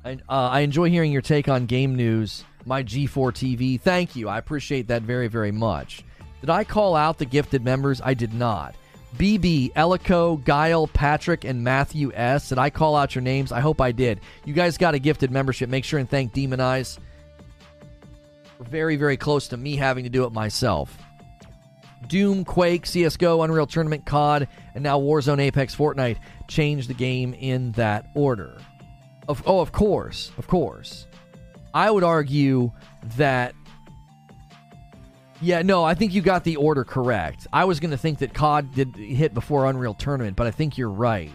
[0.04, 3.80] I, uh, I enjoy hearing your take on game news, my G4 TV.
[3.80, 4.28] Thank you.
[4.28, 6.04] I appreciate that very, very much.
[6.40, 8.00] Did I call out the gifted members?
[8.04, 8.76] I did not.
[9.16, 12.50] BB, Elico, Guile, Patrick, and Matthew S.
[12.50, 13.50] Did I call out your names?
[13.50, 14.20] I hope I did.
[14.44, 15.70] You guys got a gifted membership.
[15.70, 16.98] Make sure and thank Demon Eyes.
[18.58, 20.96] We're very, very close to me having to do it myself.
[22.08, 27.72] Doom, Quake, CSGO, Unreal Tournament, COD, and now Warzone, Apex, Fortnite change the game in
[27.72, 28.58] that order.
[29.28, 31.06] Of, oh, of course, of course.
[31.74, 32.70] I would argue
[33.16, 33.54] that
[35.40, 37.46] yeah, no, I think you got the order correct.
[37.52, 40.78] I was going to think that COD did hit before Unreal Tournament, but I think
[40.78, 41.30] you're right.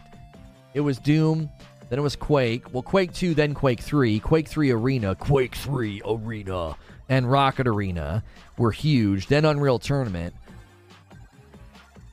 [0.74, 1.50] It was Doom,
[1.90, 2.74] then it was Quake.
[2.74, 4.20] Well, Quake 2, then Quake 3.
[4.20, 6.76] Quake 3 Arena, Quake 3 Arena,
[7.10, 8.24] and Rocket Arena
[8.58, 9.28] were huge.
[9.28, 10.34] Then Unreal Tournament.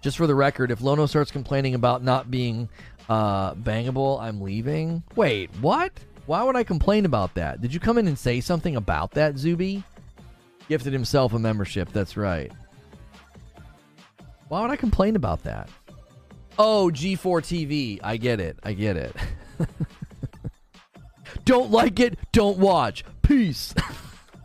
[0.03, 2.68] Just for the record, if Lono starts complaining about not being
[3.09, 5.03] uh, bangable, I'm leaving.
[5.16, 5.93] Wait, what?
[6.26, 7.61] Why would I complain about that?
[7.61, 9.82] Did you come in and say something about that, Zuby?
[10.68, 11.92] Gifted himself a membership.
[11.92, 12.52] That's right.
[14.48, 15.68] Why would I complain about that?
[16.58, 18.00] Oh, G4 TV.
[18.02, 18.58] I get it.
[18.62, 19.14] I get it.
[21.45, 22.18] don't like it.
[22.32, 23.04] Don't watch.
[23.22, 23.74] Peace.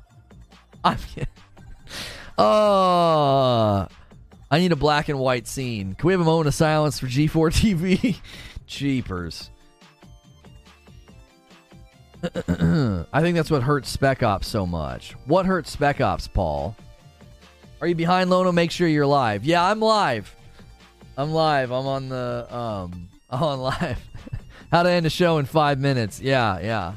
[0.83, 0.97] I'm.
[2.37, 3.85] Uh,
[4.51, 5.95] I need a black and white scene.
[5.95, 8.17] Can we have a moment of silence for G4 TV?
[8.67, 9.49] Jeepers.
[12.23, 15.15] I think that's what hurts Spec Ops so much.
[15.25, 16.75] What hurts Spec Ops, Paul?
[17.81, 18.51] Are you behind Lono?
[18.53, 19.43] Make sure you're live.
[19.43, 20.33] Yeah, I'm live.
[21.17, 21.71] I'm live.
[21.71, 23.99] I'm on the um I'm on live.
[24.71, 26.21] How to end a show in five minutes.
[26.21, 26.93] Yeah, yeah.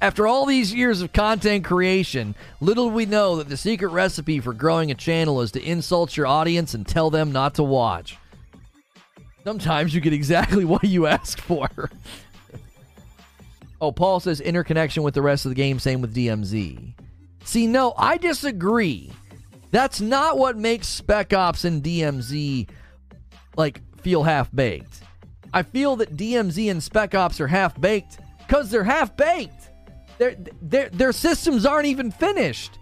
[0.00, 4.52] After all these years of content creation, little we know that the secret recipe for
[4.52, 8.18] growing a channel is to insult your audience and tell them not to watch.
[9.44, 11.68] Sometimes you get exactly what you ask for.
[13.84, 16.94] Oh, Paul says interconnection with the rest of the game, same with DMZ.
[17.44, 19.12] See, no, I disagree.
[19.72, 22.70] That's not what makes Spec Ops and DMZ
[23.58, 25.02] like feel half baked.
[25.52, 29.68] I feel that DMZ and Spec Ops are half baked because they're half baked.
[30.16, 32.78] Their, their, their systems aren't even finished.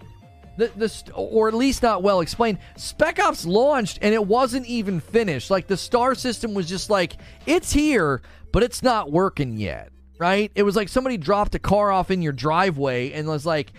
[0.56, 2.58] the, the or at least not well explained.
[2.76, 5.50] Spec Ops launched and it wasn't even finished.
[5.50, 8.22] Like the star system was just like it's here,
[8.52, 9.91] but it's not working yet.
[10.23, 10.53] Right?
[10.55, 13.73] It was like somebody dropped a car off in your driveway and was like,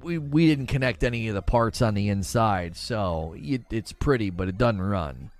[0.00, 4.30] we, we didn't connect any of the parts on the inside, so it, it's pretty,
[4.30, 5.30] but it doesn't run.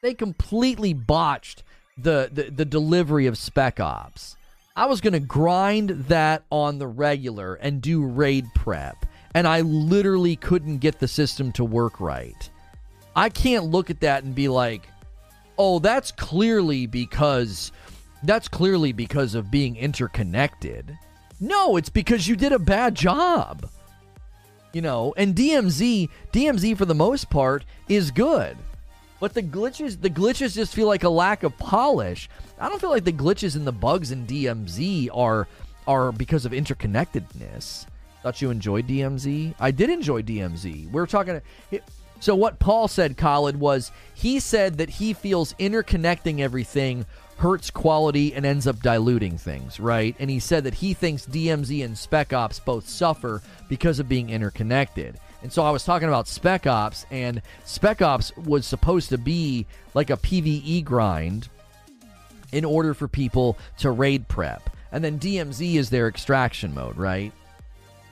[0.00, 1.62] They completely botched
[1.98, 4.38] the, the, the delivery of Spec Ops.
[4.74, 9.04] I was going to grind that on the regular and do raid prep,
[9.34, 12.48] and I literally couldn't get the system to work right.
[13.14, 14.88] I can't look at that and be like,
[15.58, 17.72] "Oh, that's clearly because
[18.22, 20.96] that's clearly because of being interconnected."
[21.40, 23.68] No, it's because you did a bad job.
[24.72, 28.56] You know, and DMZ, DMZ for the most part is good.
[29.20, 32.28] But the glitches, the glitches just feel like a lack of polish.
[32.60, 35.48] I don't feel like the glitches and the bugs in DMZ are
[35.86, 37.86] are because of interconnectedness.
[38.22, 39.54] Thought you enjoyed DMZ?
[39.58, 40.90] I did enjoy DMZ.
[40.90, 41.40] We are talking.
[42.20, 47.06] So what Paul said, Khalid, was he said that he feels interconnecting everything
[47.38, 50.14] hurts quality and ends up diluting things, right?
[50.18, 54.28] And he said that he thinks DMZ and Spec Ops both suffer because of being
[54.28, 55.18] interconnected.
[55.42, 59.66] And so I was talking about Spec Ops, and Spec Ops was supposed to be
[59.94, 61.48] like a PvE grind
[62.50, 64.68] in order for people to raid prep.
[64.90, 67.32] And then DMZ is their extraction mode, right?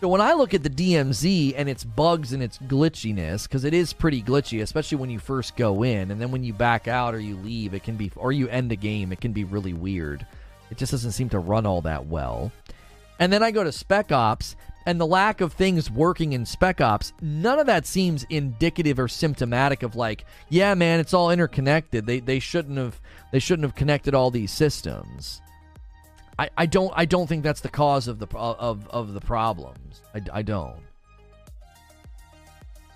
[0.00, 3.72] So when I look at the DMZ and its bugs and its glitchiness, because it
[3.72, 7.14] is pretty glitchy, especially when you first go in, and then when you back out
[7.14, 9.72] or you leave, it can be, or you end a game, it can be really
[9.72, 10.26] weird.
[10.70, 12.52] It just doesn't seem to run all that well.
[13.18, 14.54] And then I go to Spec Ops,
[14.84, 19.08] and the lack of things working in Spec Ops, none of that seems indicative or
[19.08, 22.06] symptomatic of like, yeah, man, it's all interconnected.
[22.06, 23.00] They they shouldn't have
[23.32, 25.40] they shouldn't have connected all these systems.
[26.38, 30.02] I, I don't I don't think that's the cause of the of of the problems.
[30.14, 30.76] I, I don't.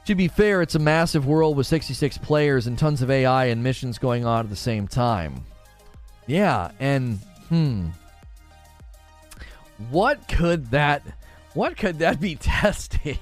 [0.07, 3.63] To be fair, it's a massive world with 66 players and tons of AI and
[3.63, 5.45] missions going on at the same time.
[6.27, 7.19] Yeah, and
[7.49, 7.89] hmm.
[9.91, 11.03] What could that
[11.55, 13.19] what could that be testing?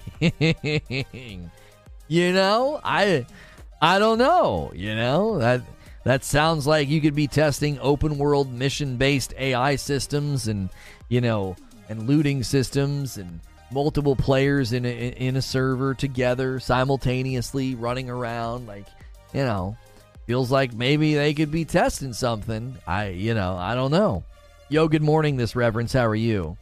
[2.09, 2.81] you know?
[2.83, 3.27] I
[3.81, 5.39] I don't know, you know?
[5.39, 5.63] That
[6.05, 10.71] that sounds like you could be testing open world mission based AI systems and,
[11.09, 11.57] you know,
[11.89, 18.67] and looting systems and multiple players in a, in a server together simultaneously running around.
[18.67, 18.87] Like,
[19.33, 19.77] you know,
[20.27, 22.77] feels like maybe they could be testing something.
[22.87, 24.25] I, you know, I don't know.
[24.69, 25.93] Yo, good morning, this reverence.
[25.93, 26.57] How are you?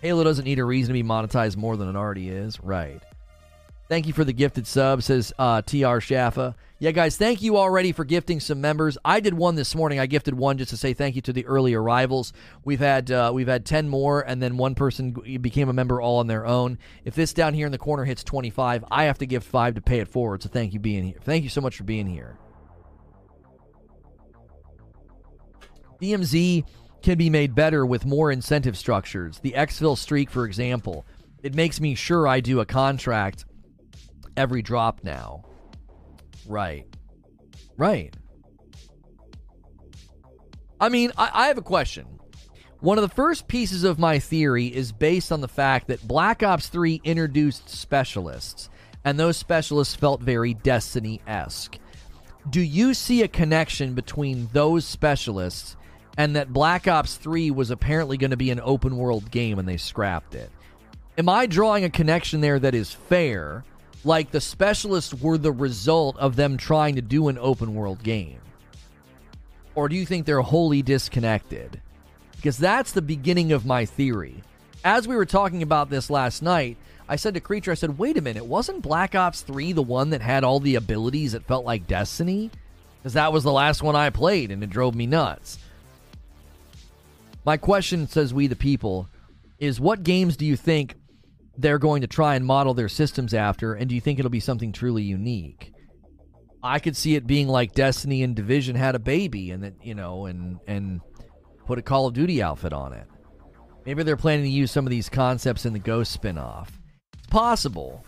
[0.00, 2.60] Halo doesn't need a reason to be monetized more than it already is.
[2.60, 3.00] Right.
[3.88, 6.54] Thank you for the gifted sub, says uh, TR Shaffa.
[6.82, 8.98] Yeah, guys, thank you already for gifting some members.
[9.04, 10.00] I did one this morning.
[10.00, 12.32] I gifted one just to say thank you to the early arrivals.
[12.64, 16.18] We've had uh, we've had ten more, and then one person became a member all
[16.18, 16.78] on their own.
[17.04, 19.76] If this down here in the corner hits twenty five, I have to give five
[19.76, 20.42] to pay it forward.
[20.42, 21.20] So thank you being here.
[21.22, 22.36] Thank you so much for being here.
[26.00, 26.64] DMZ
[27.00, 29.38] can be made better with more incentive structures.
[29.38, 31.06] The exfil streak, for example,
[31.44, 33.44] it makes me sure I do a contract
[34.36, 35.44] every drop now.
[36.52, 36.86] Right.
[37.78, 38.14] Right.
[40.78, 42.06] I mean, I, I, have a question.
[42.80, 46.42] One of the first pieces of my theory is based on the fact that Black
[46.42, 48.68] Ops 3 introduced specialists,
[49.02, 51.78] and those specialists felt very Destiny esque.
[52.50, 55.76] Do you see a connection between those specialists
[56.18, 59.66] and that Black Ops 3 was apparently going to be an open world game and
[59.66, 60.50] they scrapped it?
[61.16, 63.64] Am I drawing a connection there that is fair?
[64.04, 68.40] Like the specialists were the result of them trying to do an open world game?
[69.74, 71.80] Or do you think they're wholly disconnected?
[72.36, 74.42] Because that's the beginning of my theory.
[74.84, 76.76] As we were talking about this last night,
[77.08, 80.10] I said to Creature, I said, wait a minute, wasn't Black Ops 3 the one
[80.10, 82.50] that had all the abilities that felt like Destiny?
[82.98, 85.58] Because that was the last one I played and it drove me nuts.
[87.44, 89.08] My question, says We the People,
[89.58, 90.96] is what games do you think
[91.62, 94.40] they're going to try and model their systems after, and do you think it'll be
[94.40, 95.72] something truly unique?
[96.62, 99.94] I could see it being like Destiny and Division had a baby, and that you
[99.94, 101.00] know, and and
[101.66, 103.06] put a Call of Duty outfit on it.
[103.84, 106.68] Maybe they're planning to use some of these concepts in the Ghost spinoff.
[107.18, 108.04] It's possible.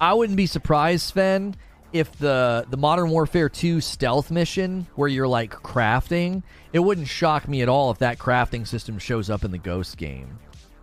[0.00, 1.54] I wouldn't be surprised, Sven,
[1.92, 6.42] if the the Modern Warfare 2 stealth mission where you're like crafting,
[6.72, 9.96] it wouldn't shock me at all if that crafting system shows up in the Ghost
[9.96, 10.38] game.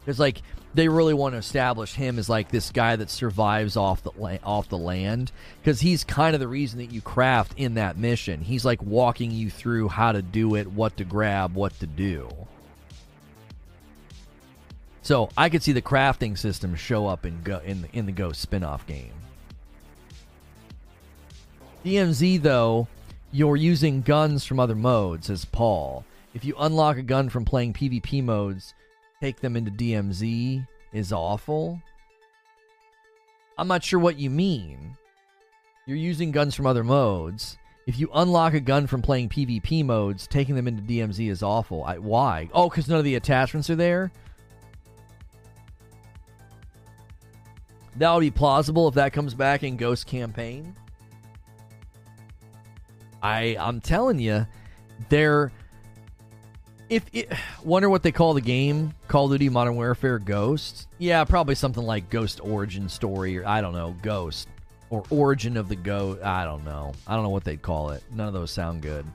[0.09, 0.41] Because like
[0.73, 4.39] they really want to establish him as like this guy that survives off the la-
[4.43, 5.31] off the land
[5.61, 8.41] because he's kind of the reason that you craft in that mission.
[8.41, 12.27] He's like walking you through how to do it, what to grab, what to do.
[15.03, 18.11] So I could see the crafting system show up in Go in the, in the
[18.11, 19.13] Ghost spin-off game.
[21.85, 22.87] DMZ though,
[23.31, 26.03] you're using guns from other modes, as Paul.
[26.33, 28.73] If you unlock a gun from playing PvP modes,
[29.21, 31.81] take them into DMZ is awful.
[33.57, 34.97] I'm not sure what you mean.
[35.85, 37.57] You're using guns from other modes.
[37.85, 41.83] If you unlock a gun from playing PvP modes, taking them into DMZ is awful.
[41.83, 42.49] I, why?
[42.53, 44.11] Oh, because none of the attachments are there?
[47.97, 50.75] That would be plausible if that comes back in Ghost Campaign.
[53.21, 54.47] I I'm telling you,
[55.09, 55.51] they're
[56.89, 57.31] if it,
[57.63, 60.87] wonder what they call the game Call of Duty Modern Warfare Ghost.
[60.97, 64.47] Yeah, probably something like Ghost Origin Story or I don't know, Ghost
[64.89, 66.23] or Origin of the Ghost.
[66.23, 66.93] I don't know.
[67.07, 68.03] I don't know what they'd call it.
[68.11, 69.05] None of those sound good.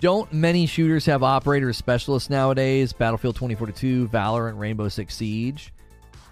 [0.00, 2.92] Don't many shooters have operator specialists nowadays?
[2.92, 5.72] Battlefield 2042, Valorant, Rainbow Six Siege.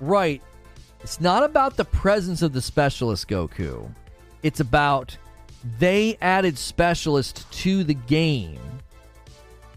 [0.01, 0.43] Right.
[1.01, 3.91] It's not about the presence of the specialist Goku.
[4.43, 5.17] It's about
[5.79, 8.59] they added specialists to the game.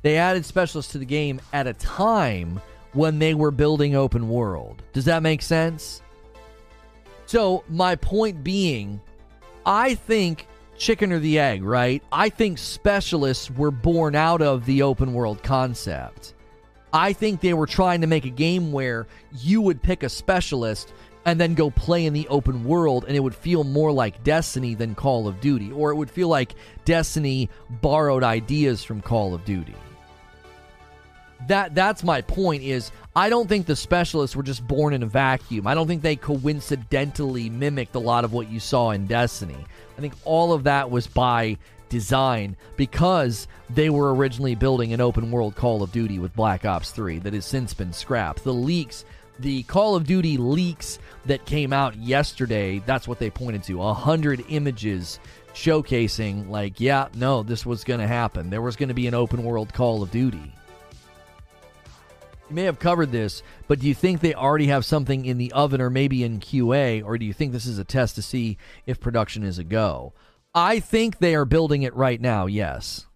[0.05, 2.61] They added specialists to the game at a time
[2.93, 4.83] when they were building open world.
[4.93, 6.03] Does that make sense?
[7.25, 9.01] So, my point being,
[9.65, 12.03] I think chicken or the egg, right?
[12.11, 16.35] I think specialists were born out of the open world concept.
[16.93, 20.93] I think they were trying to make a game where you would pick a specialist
[21.25, 24.75] and then go play in the open world and it would feel more like Destiny
[24.75, 26.53] than Call of Duty or it would feel like
[26.85, 27.49] Destiny
[27.81, 29.73] borrowed ideas from Call of Duty.
[31.47, 35.07] That that's my point is I don't think the specialists were just born in a
[35.07, 35.67] vacuum.
[35.67, 39.57] I don't think they coincidentally mimicked a lot of what you saw in Destiny.
[39.97, 41.57] I think all of that was by
[41.89, 46.91] design because they were originally building an open world Call of Duty with Black Ops
[46.91, 48.43] 3 that has since been scrapped.
[48.43, 49.05] The leaks
[49.39, 53.81] the Call of Duty leaks that came out yesterday, that's what they pointed to.
[53.81, 55.19] A hundred images
[55.53, 58.49] showcasing, like, yeah, no, this was going to happen.
[58.49, 60.53] There was going to be an open world Call of Duty.
[62.49, 65.51] You may have covered this, but do you think they already have something in the
[65.51, 68.57] oven or maybe in QA, or do you think this is a test to see
[68.85, 70.13] if production is a go?
[70.53, 73.07] I think they are building it right now, yes.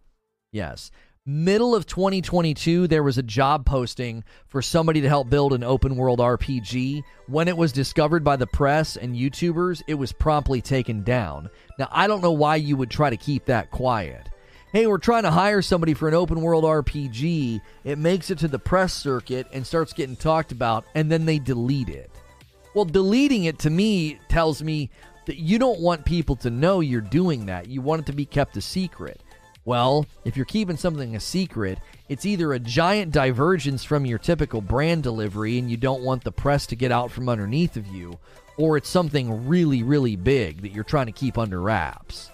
[0.51, 0.89] Yes
[1.29, 5.95] middle of 2022 there was a job posting for somebody to help build an open
[5.95, 11.03] world RPG when it was discovered by the press and YouTubers it was promptly taken
[11.03, 14.28] down now i don't know why you would try to keep that quiet
[14.71, 18.47] hey we're trying to hire somebody for an open world RPG it makes it to
[18.47, 22.11] the press circuit and starts getting talked about and then they delete it.
[22.75, 24.91] Well deleting it to me tells me
[25.25, 27.67] that you don't want people to know you're doing that.
[27.67, 29.21] You want it to be kept a secret.
[29.65, 34.61] Well, if you're keeping something a secret, it's either a giant divergence from your typical
[34.61, 38.17] brand delivery and you don't want the press to get out from underneath of you,
[38.57, 42.31] or it's something really, really big that you're trying to keep under wraps.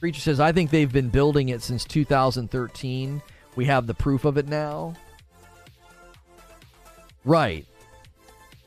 [0.00, 3.20] Creature says, I think they've been building it since 2013.
[3.56, 4.94] We have the proof of it now.
[7.24, 7.66] Right.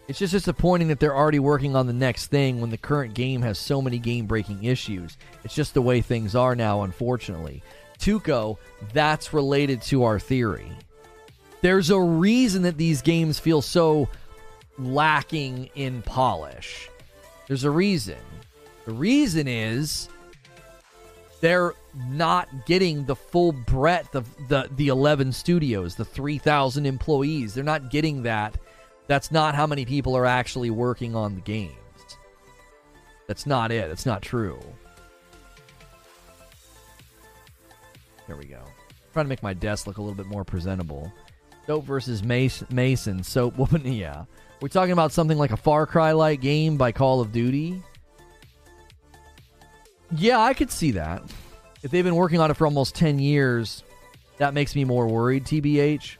[0.07, 3.41] It's just disappointing that they're already working on the next thing when the current game
[3.43, 5.17] has so many game breaking issues.
[5.45, 7.63] It's just the way things are now, unfortunately.
[7.97, 8.57] Tuco,
[8.91, 10.69] that's related to our theory.
[11.61, 14.09] There's a reason that these games feel so
[14.77, 16.89] lacking in polish.
[17.47, 18.17] There's a reason.
[18.85, 20.09] The reason is
[21.41, 21.73] they're
[22.09, 27.53] not getting the full breadth of the the 11 studios, the 3000 employees.
[27.53, 28.55] They're not getting that
[29.11, 31.75] that's not how many people are actually working on the games.
[33.27, 33.89] That's not it.
[33.89, 34.57] That's not true.
[38.25, 38.61] There we go.
[38.61, 41.11] I'm trying to make my desk look a little bit more presentable.
[41.67, 42.67] Soap versus Mason.
[42.71, 43.21] Mason.
[43.21, 43.81] Soap woman.
[43.93, 44.23] Yeah.
[44.61, 47.81] We're talking about something like a Far Cry like game by Call of Duty.
[50.15, 51.23] Yeah, I could see that.
[51.83, 53.83] If they've been working on it for almost 10 years,
[54.37, 56.17] that makes me more worried, TBH.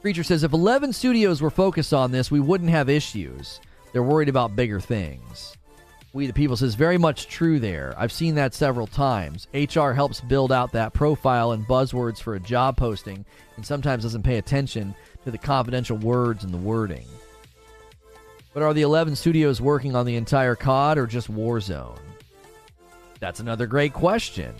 [0.00, 3.60] Creature says if 11 studios were focused on this, we wouldn't have issues.
[3.92, 5.56] They're worried about bigger things.
[6.12, 7.94] We the People says very much true there.
[7.98, 9.48] I've seen that several times.
[9.52, 13.24] HR helps build out that profile and buzzwords for a job posting
[13.56, 14.94] and sometimes doesn't pay attention
[15.24, 17.04] to the confidential words and the wording.
[18.54, 21.98] But are the 11 studios working on the entire COD or just Warzone?
[23.20, 24.54] That's another great question.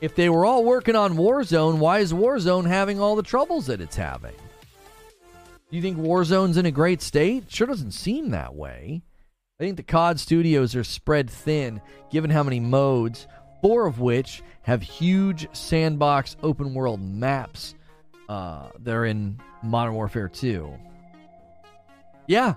[0.00, 3.80] If they were all working on Warzone, why is Warzone having all the troubles that
[3.80, 4.34] it's having?
[5.70, 7.50] Do you think Warzone's in a great state?
[7.50, 9.02] Sure doesn't seem that way.
[9.58, 13.26] I think the COD studios are spread thin given how many modes,
[13.62, 17.74] four of which have huge sandbox open world maps
[18.28, 20.72] uh, they're in Modern Warfare 2.
[22.26, 22.54] Yeah.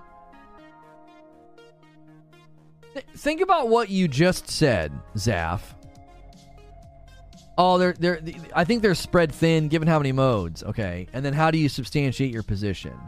[3.00, 5.60] Th- think about what you just said, Zaf.
[7.56, 8.20] Oh, they're they're.
[8.54, 10.62] I think they're spread thin, given how many modes.
[10.62, 12.98] Okay, and then how do you substantiate your position?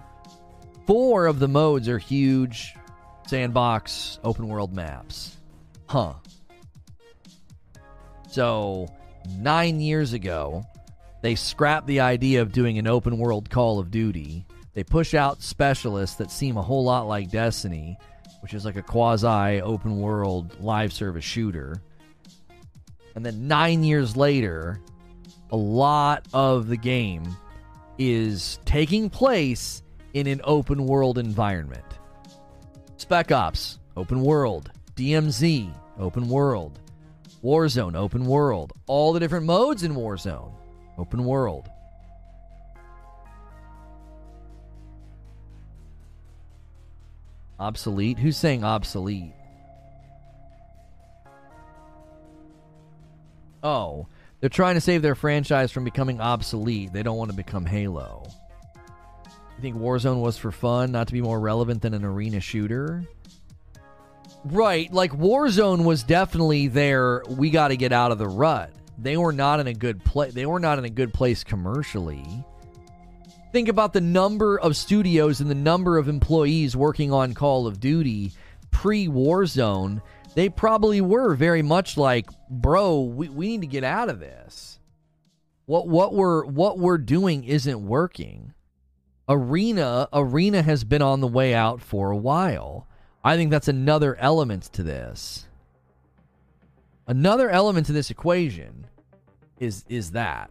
[0.86, 2.74] Four of the modes are huge
[3.26, 5.36] sandbox open world maps.
[5.88, 6.14] Huh.
[8.28, 8.88] So,
[9.38, 10.64] nine years ago,
[11.22, 14.46] they scrapped the idea of doing an open world Call of Duty.
[14.74, 17.98] They push out specialists that seem a whole lot like Destiny,
[18.42, 21.80] which is like a quasi open world live service shooter.
[23.14, 24.80] And then nine years later,
[25.50, 27.24] a lot of the game
[27.98, 29.82] is taking place
[30.14, 31.84] in an open world environment.
[32.96, 34.70] Spec Ops, open world.
[34.96, 36.80] DMZ, open world.
[37.42, 38.72] Warzone, open world.
[38.86, 40.52] All the different modes in Warzone,
[40.98, 41.68] open world.
[47.62, 48.18] Obsolete?
[48.18, 49.32] Who's saying obsolete?
[53.62, 54.08] Oh,
[54.40, 56.92] they're trying to save their franchise from becoming obsolete.
[56.92, 58.24] They don't want to become Halo.
[58.84, 63.04] You think Warzone was for fun, not to be more relevant than an arena shooter?
[64.44, 67.22] Right, like Warzone was definitely there.
[67.28, 68.72] We got to get out of the rut.
[68.98, 70.34] They were not in a good place.
[70.34, 72.44] They were not in a good place commercially.
[73.52, 77.80] Think about the number of studios and the number of employees working on Call of
[77.80, 78.32] Duty
[78.70, 80.00] pre Warzone
[80.34, 84.78] they probably were very much like, bro, we, we need to get out of this.
[85.66, 88.52] What what we're what we're doing isn't working.
[89.28, 92.88] Arena Arena has been on the way out for a while.
[93.24, 95.46] I think that's another element to this.
[97.06, 98.86] Another element to this equation
[99.60, 100.50] is is that.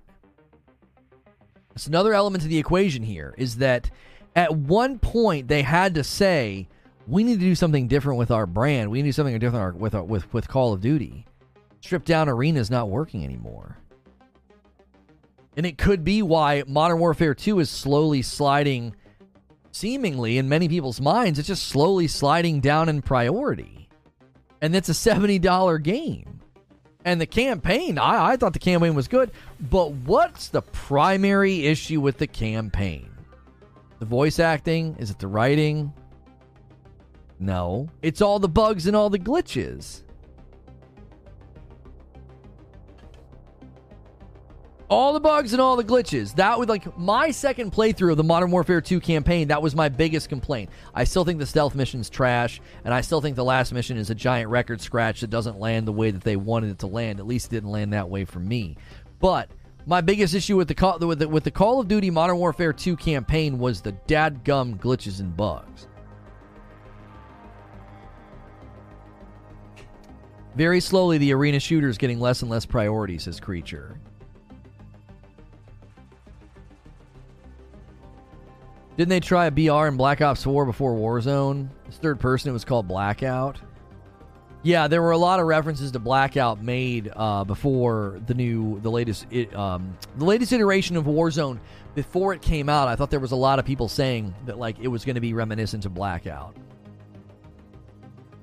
[1.75, 3.89] It's another element to the equation here is that
[4.35, 6.67] at one point they had to say
[7.07, 8.91] we need to do something different with our brand.
[8.91, 11.25] We need to do something different with our, with with Call of Duty.
[11.81, 13.77] Stripped down arena is not working anymore.
[15.57, 18.95] And it could be why Modern Warfare 2 is slowly sliding,
[19.71, 23.89] seemingly in many people's minds, it's just slowly sliding down in priority.
[24.61, 26.40] And it's a $70 game.
[27.03, 31.99] And the campaign, I, I thought the campaign was good, but what's the primary issue
[31.99, 33.09] with the campaign?
[33.99, 34.95] The voice acting?
[34.99, 35.93] Is it the writing?
[37.39, 40.03] No, it's all the bugs and all the glitches.
[44.91, 46.35] All the bugs and all the glitches.
[46.35, 49.47] That was like my second playthrough of the Modern Warfare 2 campaign.
[49.47, 50.69] That was my biggest complaint.
[50.93, 54.09] I still think the stealth mission's trash, and I still think the last mission is
[54.09, 57.21] a giant record scratch that doesn't land the way that they wanted it to land.
[57.21, 58.75] At least it didn't land that way for me.
[59.21, 59.49] But
[59.85, 62.73] my biggest issue with the call with the, with the Call of Duty Modern Warfare
[62.73, 65.87] 2 campaign was the dadgum glitches and bugs.
[70.53, 74.01] Very slowly, the arena shooter is getting less and less priority, says Creature.
[79.01, 81.69] Didn't they try a BR in Black Ops 4 before Warzone?
[81.87, 83.59] It's third person, it was called Blackout.
[84.61, 88.91] Yeah, there were a lot of references to Blackout made uh, before the new, the
[88.91, 91.57] latest, it, um, the latest iteration of Warzone.
[91.95, 94.77] Before it came out, I thought there was a lot of people saying that like
[94.79, 96.55] it was going to be reminiscent of Blackout.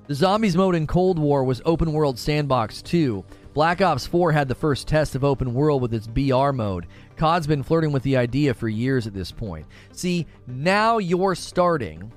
[0.07, 3.23] The Zombies mode in Cold War was Open World Sandbox 2.
[3.53, 6.87] Black Ops 4 had the first test of open world with its BR mode.
[7.19, 9.67] COD's been flirting with the idea for years at this point.
[9.91, 12.11] See, now you're starting.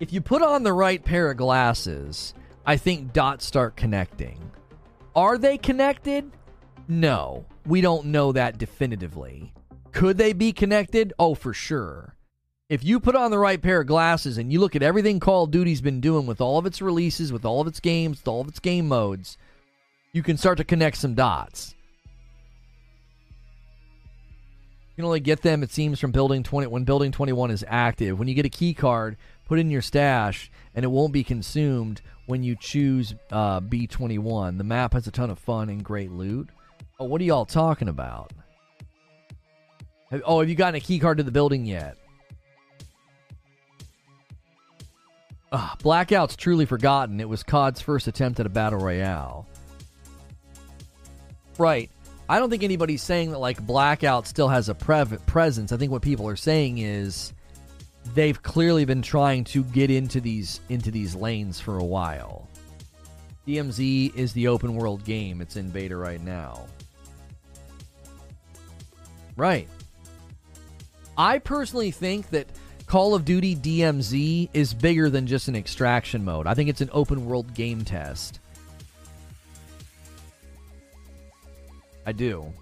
[0.00, 2.34] If you put on the right pair of glasses,
[2.64, 4.50] I think dots start connecting.
[5.14, 6.30] Are they connected?
[6.88, 9.52] No, we don't know that definitively.
[9.92, 11.12] Could they be connected?
[11.18, 12.16] Oh, for sure
[12.68, 15.44] if you put on the right pair of glasses and you look at everything Call
[15.44, 18.28] of Duty's been doing with all of its releases, with all of its games, with
[18.28, 19.38] all of its game modes,
[20.12, 21.75] you can start to connect some dots.
[24.96, 28.18] You can only get them, it seems, from building 20 when building 21 is active.
[28.18, 32.00] When you get a key card, put in your stash, and it won't be consumed
[32.24, 34.56] when you choose uh, B21.
[34.56, 36.48] The map has a ton of fun and great loot.
[36.98, 38.32] Oh, what are y'all talking about?
[40.10, 41.98] Have, oh, have you gotten a key card to the building yet?
[45.52, 47.20] Ugh, Blackout's truly forgotten.
[47.20, 49.46] It was COD's first attempt at a battle royale.
[51.58, 51.90] Right.
[52.28, 55.72] I don't think anybody's saying that like Blackout still has a presence.
[55.72, 57.32] I think what people are saying is
[58.14, 62.48] they've clearly been trying to get into these into these lanes for a while.
[63.46, 65.40] DMZ is the open world game.
[65.40, 66.66] It's in beta right now.
[69.36, 69.68] Right.
[71.16, 72.48] I personally think that
[72.86, 76.46] Call of Duty DMZ is bigger than just an extraction mode.
[76.46, 78.40] I think it's an open world game test.
[82.06, 82.52] I do.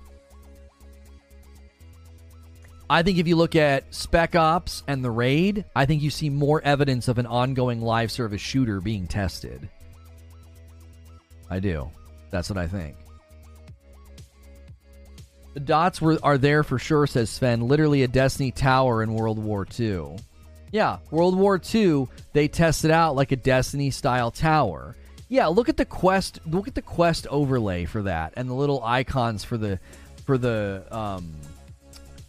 [2.88, 6.30] I think if you look at Spec Ops and the Raid, I think you see
[6.30, 9.68] more evidence of an ongoing live service shooter being tested.
[11.48, 11.90] I do.
[12.30, 12.96] That's what I think.
[15.54, 17.68] The dots were are there for sure, says Sven.
[17.68, 20.16] Literally a Destiny tower in World War II.
[20.72, 24.96] Yeah, World War II, they tested out like a Destiny style tower.
[25.34, 26.38] Yeah, look at the quest.
[26.46, 29.80] Look at the quest overlay for that, and the little icons for the
[30.24, 31.34] for the um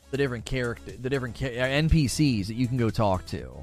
[0.10, 3.62] the different character, the different ca- NPCs that you can go talk to.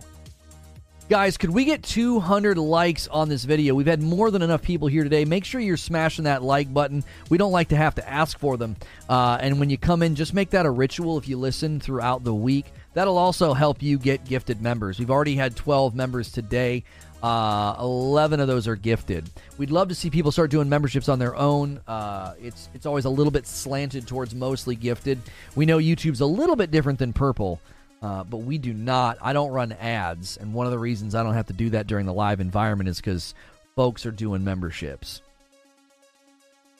[1.08, 3.74] Guys, could we get 200 likes on this video?
[3.74, 5.24] We've had more than enough people here today.
[5.24, 7.02] Make sure you're smashing that like button.
[7.28, 8.76] We don't like to have to ask for them.
[9.08, 12.22] Uh, and when you come in, just make that a ritual if you listen throughout
[12.22, 12.66] the week.
[12.94, 15.00] That'll also help you get gifted members.
[15.00, 16.84] We've already had 12 members today.
[17.22, 19.30] Uh, 11 of those are gifted.
[19.56, 21.80] We'd love to see people start doing memberships on their own.
[21.86, 25.20] Uh, it's it's always a little bit slanted towards mostly gifted.
[25.54, 27.60] We know YouTube's a little bit different than Purple.
[28.02, 29.16] Uh, but we do not.
[29.22, 31.86] I don't run ads, and one of the reasons I don't have to do that
[31.86, 33.32] during the live environment is because
[33.76, 35.22] folks are doing memberships.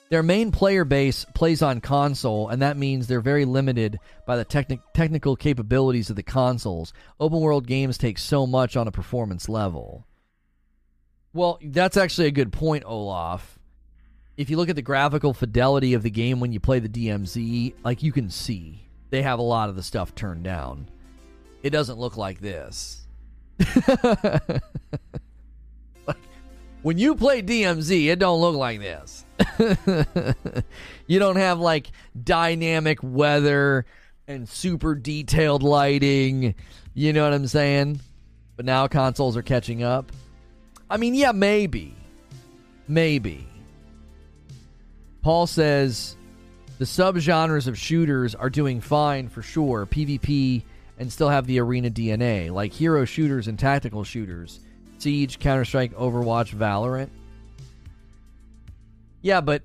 [0.08, 4.44] Their main player base plays on console, and that means they're very limited by the
[4.44, 6.92] techni- technical capabilities of the consoles.
[7.18, 10.04] Open world games take so much on a performance level.
[11.32, 13.58] Well, that's actually a good point, Olaf.
[14.36, 17.74] If you look at the graphical fidelity of the game when you play the DMZ,
[17.84, 20.88] like you can see, they have a lot of the stuff turned down
[21.62, 23.06] it doesn't look like this.
[26.06, 26.16] like,
[26.82, 29.24] when you play DMZ, it don't look like this.
[31.06, 31.90] you don't have like
[32.22, 33.86] dynamic weather
[34.26, 36.54] and super detailed lighting.
[36.94, 38.00] You know what I'm saying?
[38.56, 40.10] But now consoles are catching up.
[40.92, 41.94] I mean, yeah, maybe.
[42.86, 43.46] Maybe.
[45.22, 46.18] Paul says
[46.76, 49.86] the subgenres of shooters are doing fine for sure.
[49.86, 50.62] PvP
[50.98, 54.60] and still have the arena DNA, like hero shooters and tactical shooters.
[54.98, 57.08] Siege, Counter Strike, Overwatch, Valorant.
[59.22, 59.62] Yeah, but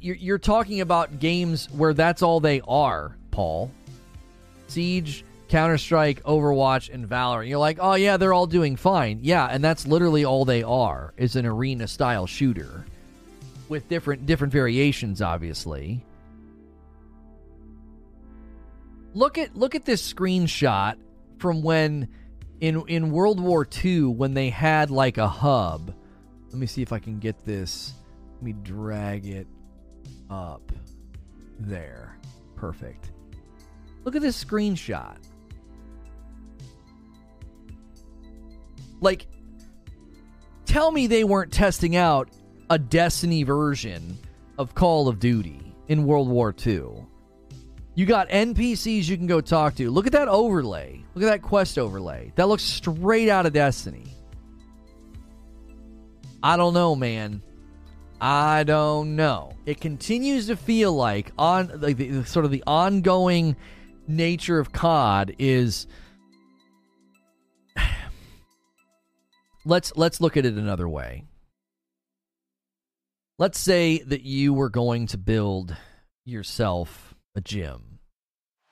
[0.00, 3.70] you're, you're talking about games where that's all they are, Paul.
[4.66, 7.48] Siege, Counter Strike, Overwatch, and Valorant.
[7.48, 9.20] You're like, oh yeah, they're all doing fine.
[9.22, 12.84] Yeah, and that's literally all they are is an arena style shooter
[13.68, 16.02] with different different variations, obviously.
[19.16, 20.96] look at look at this screenshot
[21.38, 22.08] from when
[22.60, 25.92] in in World War II when they had like a hub.
[26.50, 27.94] Let me see if I can get this.
[28.34, 29.46] Let me drag it
[30.30, 30.70] up
[31.58, 32.18] there.
[32.54, 33.10] Perfect.
[34.04, 35.16] Look at this screenshot.
[39.06, 39.28] Like
[40.64, 42.28] tell me they weren't testing out
[42.68, 44.18] a Destiny version
[44.58, 47.06] of Call of Duty in World War II.
[47.94, 49.92] You got NPCs you can go talk to.
[49.92, 51.04] Look at that overlay.
[51.14, 52.32] Look at that quest overlay.
[52.34, 54.12] That looks straight out of Destiny.
[56.42, 57.42] I don't know, man.
[58.20, 59.52] I don't know.
[59.66, 63.54] It continues to feel like on like the, sort of the ongoing
[64.08, 65.86] nature of COD is
[69.66, 71.24] let's let's look at it another way.
[73.38, 75.76] Let's say that you were going to build
[76.24, 77.98] yourself a gym.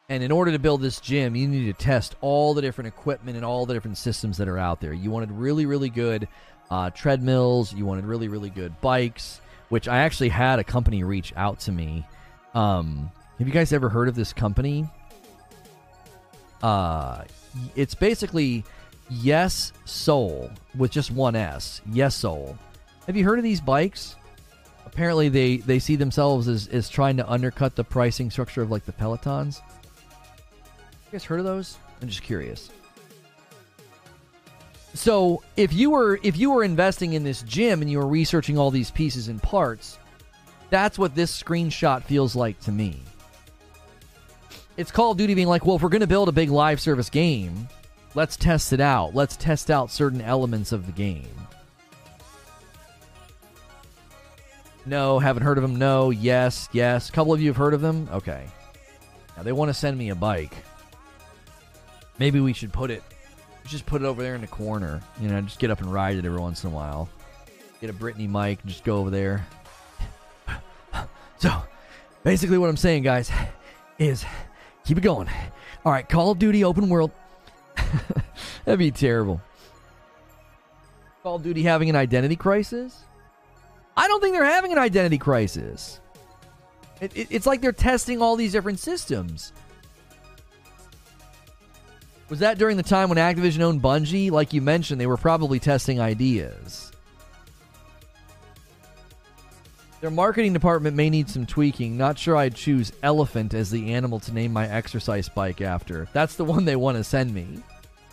[0.08, 3.36] And in order to build this gym, you need to test all the different equipment
[3.36, 4.92] and all the different systems that are out there.
[4.92, 6.28] You wanted really, really good
[6.70, 7.72] uh, treadmills.
[7.74, 11.72] You wanted really, really good bikes, which I actually had a company reach out to
[11.72, 12.06] me.
[12.54, 14.86] Um, have you guys ever heard of this company?
[16.62, 17.24] Uh,
[17.74, 18.64] it's basically
[19.10, 21.80] Yes Soul with just one S.
[21.90, 22.58] Yesoul.
[23.06, 24.16] Have you heard of these bikes?
[24.94, 28.84] apparently they they see themselves as, as trying to undercut the pricing structure of like
[28.84, 29.60] the pelotons
[31.06, 32.70] you guys heard of those i'm just curious
[34.94, 38.56] so if you were if you were investing in this gym and you were researching
[38.56, 39.98] all these pieces and parts
[40.70, 43.00] that's what this screenshot feels like to me
[44.76, 46.80] it's call of duty being like well if we're going to build a big live
[46.80, 47.68] service game
[48.14, 51.44] let's test it out let's test out certain elements of the game
[54.86, 55.76] No, haven't heard of them.
[55.76, 57.08] No, yes, yes.
[57.08, 58.08] A couple of you have heard of them.
[58.12, 58.46] Okay.
[59.36, 60.54] Now they want to send me a bike.
[62.18, 63.02] Maybe we should put it,
[63.66, 65.00] just put it over there in the corner.
[65.20, 67.08] You know, just get up and ride it every once in a while.
[67.80, 69.46] Get a Britney mic and just go over there.
[71.38, 71.62] so,
[72.22, 73.30] basically, what I'm saying, guys,
[73.98, 74.24] is
[74.84, 75.28] Keep it going.
[75.84, 77.10] All right, Call of Duty open world.
[78.64, 79.40] That'd be terrible.
[81.22, 83.04] Call of Duty having an identity crisis?
[83.96, 86.00] I don't think they're having an identity crisis.
[87.00, 89.52] It, it, it's like they're testing all these different systems.
[92.28, 94.30] Was that during the time when Activision owned Bungie?
[94.30, 96.90] Like you mentioned, they were probably testing ideas.
[100.04, 101.96] Their marketing department may need some tweaking.
[101.96, 106.08] Not sure I'd choose elephant as the animal to name my exercise bike after.
[106.12, 107.62] That's the one they want to send me.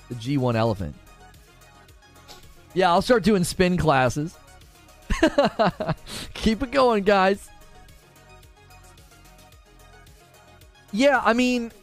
[0.08, 0.96] The G1 elephant.
[2.74, 4.38] Yeah, I'll start doing spin classes.
[6.34, 7.50] Keep it going, guys.
[10.94, 11.74] Yeah, I mean,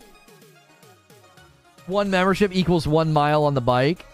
[1.87, 4.07] one membership equals one mile on the bike.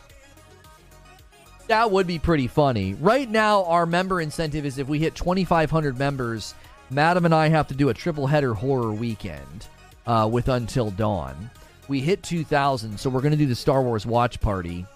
[1.66, 2.95] That would be pretty funny.
[2.95, 6.55] Right now, our member incentive is if we hit 2,500 members,
[6.91, 9.69] Madam and I have to do a triple header horror weekend
[10.07, 11.51] uh, with Until Dawn.
[11.89, 14.86] We hit 2,000, so we're going to do the Star Wars watch party.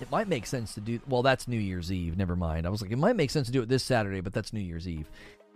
[0.00, 1.00] It might make sense to do.
[1.08, 2.16] Well, that's New Year's Eve.
[2.16, 2.66] Never mind.
[2.66, 4.60] I was like, it might make sense to do it this Saturday, but that's New
[4.60, 5.10] Year's Eve.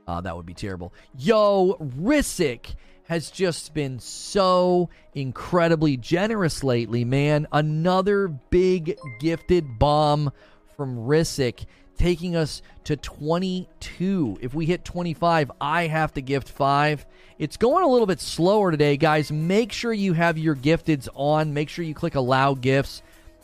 [0.06, 0.92] Uh, that would be terrible.
[1.16, 7.46] Yo, Rissick has just been so incredibly generous lately, man.
[7.52, 10.32] Another big gifted bomb
[10.76, 11.66] from Rissick,
[11.96, 14.38] taking us to 22.
[14.40, 17.04] If we hit 25, I have to gift five.
[17.38, 19.30] It's going a little bit slower today, guys.
[19.30, 21.52] Make sure you have your gifteds on.
[21.52, 23.02] Make sure you click allow gifts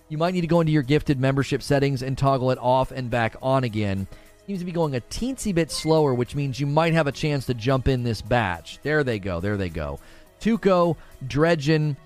[0.08, 3.10] you might need to go into your gifted membership settings and toggle it off and
[3.10, 4.08] back on again.
[4.48, 7.44] Seems to be going a teensy bit slower, which means you might have a chance
[7.44, 8.78] to jump in this batch.
[8.82, 9.40] There they go.
[9.40, 10.00] There they go.
[10.40, 10.96] Tuco,
[11.26, 11.98] Dredgen,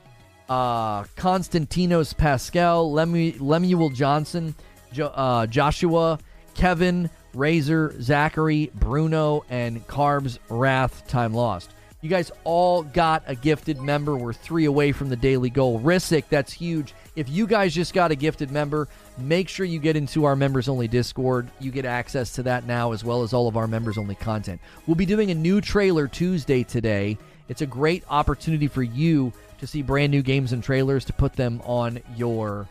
[0.48, 4.56] uh, Constantinos Pascal, Lemuel Johnson,
[4.92, 6.18] jo- uh, Joshua,
[6.54, 11.70] Kevin, Razor, Zachary, Bruno, and Carbs Wrath Time Lost.
[12.02, 14.16] You guys all got a gifted member.
[14.16, 15.78] We're three away from the daily goal.
[15.78, 16.94] Rissick, that's huge.
[17.14, 18.88] If you guys just got a gifted member,
[19.18, 21.48] make sure you get into our members only Discord.
[21.60, 24.60] You get access to that now, as well as all of our members only content.
[24.88, 27.18] We'll be doing a new trailer Tuesday today.
[27.48, 31.34] It's a great opportunity for you to see brand new games and trailers to put
[31.34, 32.66] them on your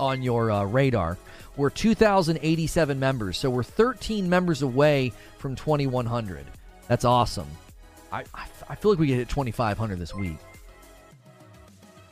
[0.00, 1.18] on your uh, radar.
[1.58, 6.46] We're 2,087 members, so we're 13 members away from 2,100.
[6.86, 7.48] That's awesome.
[8.12, 8.24] I,
[8.68, 10.38] I, feel like we get hit 2,500 this week.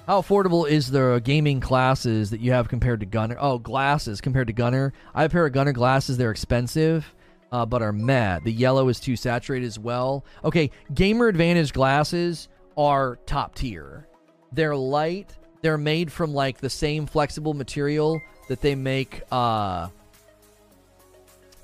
[0.07, 3.37] How affordable is the gaming classes that you have compared to Gunner?
[3.41, 4.93] Oh, glasses compared to Gunner.
[5.15, 6.17] I have a pair of Gunner glasses.
[6.17, 7.13] They're expensive,
[7.51, 8.45] uh, but are mad.
[8.45, 10.25] The yellow is too saturated as well.
[10.45, 14.07] Okay, Gamer Advantage glasses are top tier.
[14.53, 15.35] They're light.
[15.63, 19.89] They're made from like the same flexible material that they make uh,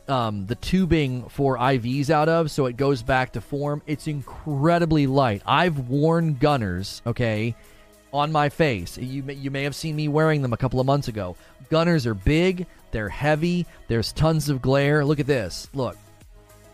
[0.09, 3.83] um, the tubing for IVs out of, so it goes back to form.
[3.87, 5.43] It's incredibly light.
[5.47, 7.55] I've worn Gunners, okay,
[8.13, 8.99] on my face.
[8.99, 11.37] You may, you may have seen me wearing them a couple of months ago.
[11.71, 15.05] Gunners are big, they're heavy, there's tons of glare.
[15.05, 15.69] Look at this.
[15.73, 15.97] Look.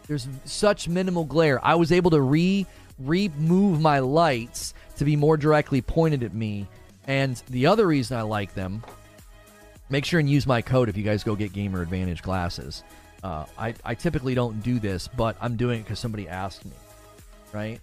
[0.07, 1.65] There's such minimal glare.
[1.65, 2.67] I was able to re
[2.99, 6.67] remove my lights to be more directly pointed at me.
[7.07, 8.83] And the other reason I like them,
[9.89, 12.83] make sure and use my code if you guys go get Gamer Advantage glasses.
[13.23, 16.73] Uh, I, I typically don't do this, but I'm doing it because somebody asked me,
[17.53, 17.81] right?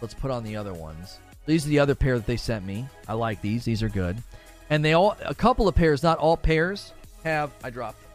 [0.00, 1.18] Let's put on the other ones.
[1.46, 2.86] These are the other pair that they sent me.
[3.08, 3.64] I like these.
[3.64, 4.16] These are good.
[4.70, 6.92] And they all, a couple of pairs, not all pairs,
[7.24, 8.10] have, I dropped them.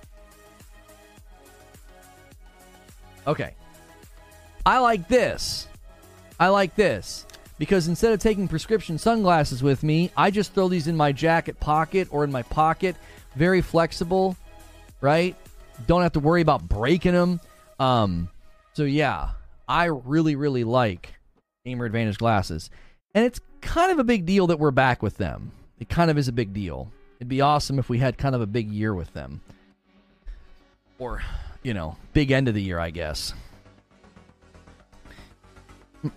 [3.28, 3.54] Okay.
[4.66, 5.68] I like this.
[6.40, 7.26] I like this.
[7.58, 11.60] Because instead of taking prescription sunglasses with me, I just throw these in my jacket
[11.60, 12.96] pocket or in my pocket.
[13.36, 14.36] Very flexible,
[15.00, 15.36] right?
[15.88, 17.40] Don't have to worry about breaking them.
[17.80, 18.30] Um,
[18.74, 19.32] so yeah,
[19.68, 21.14] I really, really like
[21.66, 22.70] Gamer Advantage glasses.
[23.14, 25.52] And it's kind of a big deal that we're back with them.
[25.80, 26.92] It kind of is a big deal.
[27.20, 29.42] It'd be awesome if we had kind of a big year with them.
[31.00, 31.22] Or,
[31.64, 33.34] you know, big end of the year, I guess.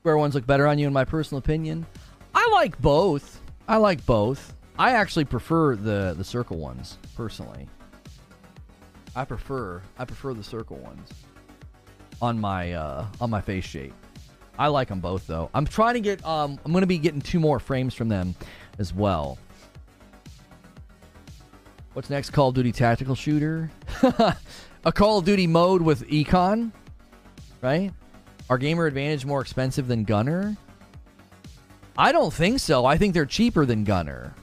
[0.00, 1.86] Square ones look better on you, in my personal opinion.
[2.34, 3.40] I like both.
[3.66, 4.54] I like both.
[4.78, 7.68] I actually prefer the the circle ones personally.
[9.18, 11.10] I prefer I prefer the circle ones
[12.22, 13.92] on my uh, on my face shape.
[14.56, 15.50] I like them both though.
[15.54, 18.36] I'm trying to get um I'm going to be getting two more frames from them
[18.78, 19.36] as well.
[21.94, 22.30] What's next?
[22.30, 23.72] Call of Duty tactical shooter.
[24.84, 26.70] a Call of Duty mode with Econ,
[27.60, 27.92] right?
[28.48, 30.56] Are Gamer Advantage more expensive than Gunner?
[31.96, 32.86] I don't think so.
[32.86, 34.36] I think they're cheaper than Gunner.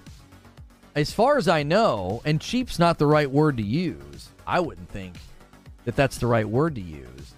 [0.96, 4.32] As far as I know, and cheap's not the right word to use.
[4.48, 5.16] I wouldn't think
[5.86, 7.34] that that's the right word to use.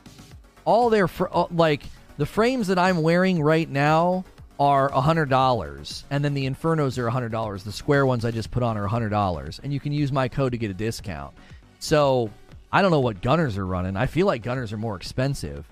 [0.66, 1.84] All their fr- uh, like
[2.18, 4.26] The frames that I'm wearing right now
[4.60, 7.64] are $100 and then the Infernos are $100.
[7.64, 10.52] The square ones I just put on are $100 and you can use my code
[10.54, 11.36] to get a discount.
[11.80, 12.32] So,
[12.72, 13.96] I don't know what Gunners are running.
[13.96, 15.70] I feel like Gunners are more expensive.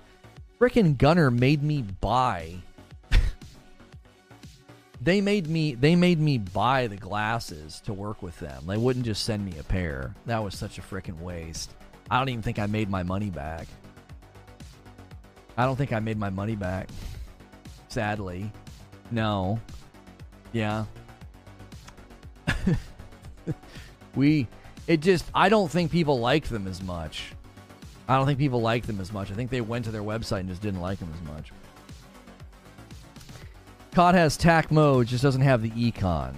[0.58, 2.54] Frickin' Gunner made me buy
[5.06, 8.64] they made me they made me buy the glasses to work with them.
[8.66, 10.12] They wouldn't just send me a pair.
[10.26, 11.74] That was such a freaking waste.
[12.10, 13.68] I don't even think I made my money back.
[15.56, 16.88] I don't think I made my money back.
[17.86, 18.50] Sadly.
[19.12, 19.60] No.
[20.52, 20.86] Yeah.
[24.16, 24.48] we
[24.88, 27.32] it just I don't think people like them as much.
[28.08, 29.30] I don't think people like them as much.
[29.30, 31.52] I think they went to their website and just didn't like them as much.
[33.96, 36.34] COD has TAC mode, just doesn't have the econ.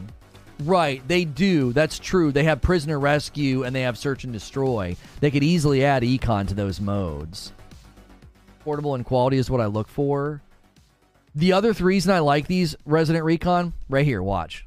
[0.60, 1.72] Right, they do.
[1.72, 2.30] That's true.
[2.30, 4.94] They have prisoner rescue and they have search and destroy.
[5.18, 7.52] They could easily add econ to those modes.
[8.60, 10.40] Portable and quality is what I look for.
[11.35, 14.64] The other reason I like these Resident Recon, right here, watch.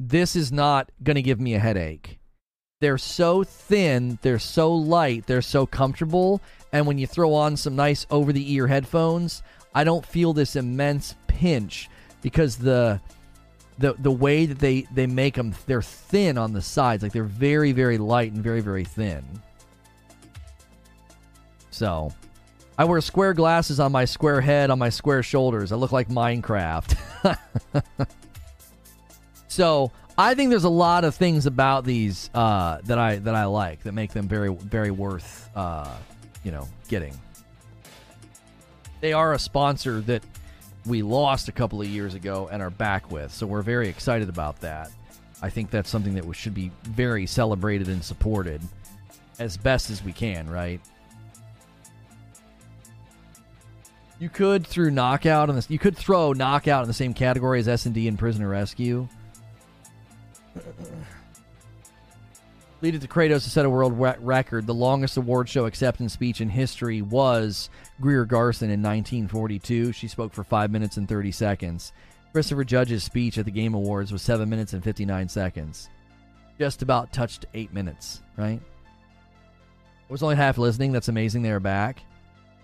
[0.00, 2.18] This is not going to give me a headache.
[2.80, 6.40] They're so thin, they're so light, they're so comfortable,
[6.72, 9.42] and when you throw on some nice over the ear headphones,
[9.74, 11.88] I don't feel this immense pinch
[12.22, 13.00] because the
[13.78, 17.02] the the way that they they make them they're thin on the sides.
[17.02, 19.24] Like they're very very light and very very thin.
[21.70, 22.12] So
[22.76, 25.72] i wear square glasses on my square head on my square shoulders.
[25.72, 26.96] I look like minecraft.
[29.58, 33.44] So i think there's a lot of things about these uh, that i that i
[33.44, 35.96] like that make them very very worth uh,
[36.44, 37.12] you know getting
[39.00, 40.22] they are a sponsor that
[40.86, 43.32] we lost a couple of years ago and are back with.
[43.32, 44.90] So we're very excited about that.
[45.40, 48.60] I think that's something that should be very celebrated and supported
[49.38, 50.80] as best as we can, right?
[54.18, 55.70] You could through knockout on this.
[55.70, 59.08] You could throw knockout in the same category as S and D and prisoner rescue.
[62.80, 64.66] Lead it to Kratos to set a world record.
[64.66, 69.92] The longest award show acceptance speech in history was Greer Garson in 1942.
[69.92, 71.92] She spoke for 5 minutes and 30 seconds.
[72.32, 75.88] Christopher Judge's speech at the Game Awards was 7 minutes and 59 seconds.
[76.56, 78.60] Just about touched 8 minutes, right?
[78.60, 80.92] I was only half listening.
[80.92, 81.42] That's amazing.
[81.42, 82.02] They're back.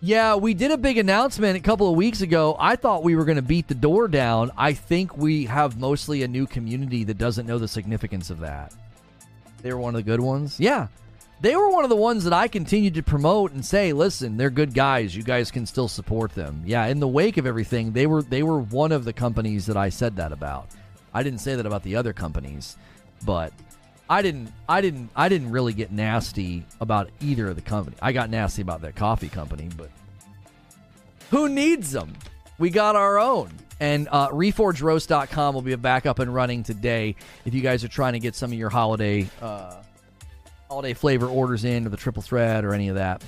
[0.01, 2.57] Yeah, we did a big announcement a couple of weeks ago.
[2.61, 4.53] I thought we were going to beat the door down.
[4.57, 8.73] I think we have mostly a new community that doesn't know the significance of that.
[9.65, 10.61] They were one of the good ones.
[10.61, 10.89] Yeah.
[11.41, 14.51] They were one of the ones that I continued to promote and say, "Listen, they're
[14.51, 15.17] good guys.
[15.17, 18.43] You guys can still support them." Yeah, in the wake of everything, they were they
[18.43, 20.69] were one of the companies that I said that about.
[21.15, 22.77] I didn't say that about the other companies,
[23.25, 23.55] but
[24.09, 27.97] I didn't I didn't I didn't really get nasty about either of the company.
[28.03, 29.89] I got nasty about that coffee company, but
[31.31, 32.13] who needs them?
[32.59, 33.51] We got our own.
[33.81, 38.13] And uh, reforgeroast.com will be back up and running today if you guys are trying
[38.13, 39.77] to get some of your holiday uh,
[40.69, 43.23] holiday flavor orders in or the triple thread or any of that.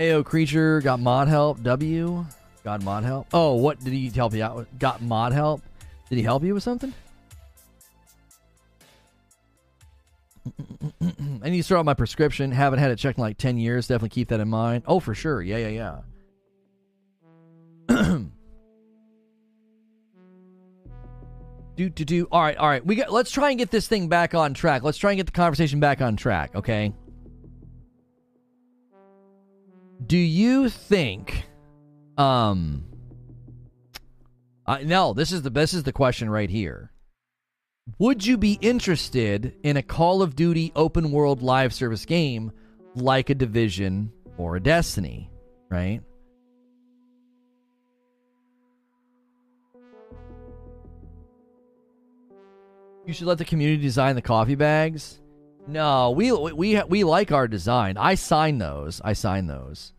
[0.00, 1.62] AO Creature got mod help.
[1.62, 2.24] W
[2.64, 3.28] got mod help.
[3.32, 4.78] Oh, what did he help you out with?
[4.78, 5.62] Got mod help?
[6.08, 6.92] Did he help you with something?
[11.42, 12.50] I need to start out my prescription.
[12.52, 13.86] Haven't had it checked in like 10 years.
[13.88, 14.84] Definitely keep that in mind.
[14.86, 15.42] Oh, for sure.
[15.42, 16.00] Yeah, yeah, yeah.
[21.76, 22.28] do do do.
[22.30, 22.84] All right, all right.
[22.84, 23.12] We got.
[23.12, 24.82] Let's try and get this thing back on track.
[24.82, 26.54] Let's try and get the conversation back on track.
[26.54, 26.94] Okay.
[30.06, 31.44] Do you think?
[32.16, 32.84] Um.
[34.84, 36.93] No, this is the this is the question right here.
[37.98, 42.50] Would you be interested in a Call of Duty open world live service game
[42.94, 45.30] like a Division or a Destiny,
[45.68, 46.00] right?
[53.06, 55.20] You should let the community design the coffee bags.
[55.66, 57.98] No, we we we like our design.
[57.98, 59.02] I sign those.
[59.04, 59.92] I sign those.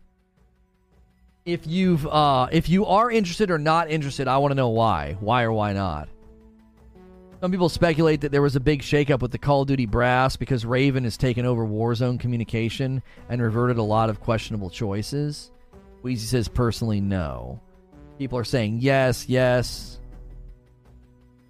[1.44, 5.16] If you've uh if you are interested or not interested, I want to know why.
[5.20, 6.08] Why or why not?
[7.40, 10.36] Some people speculate that there was a big shakeup with the Call of Duty brass
[10.36, 15.52] because Raven has taken over Warzone communication and reverted a lot of questionable choices.
[16.00, 17.60] Wheezy says personally no.
[18.18, 20.00] People are saying yes, yes.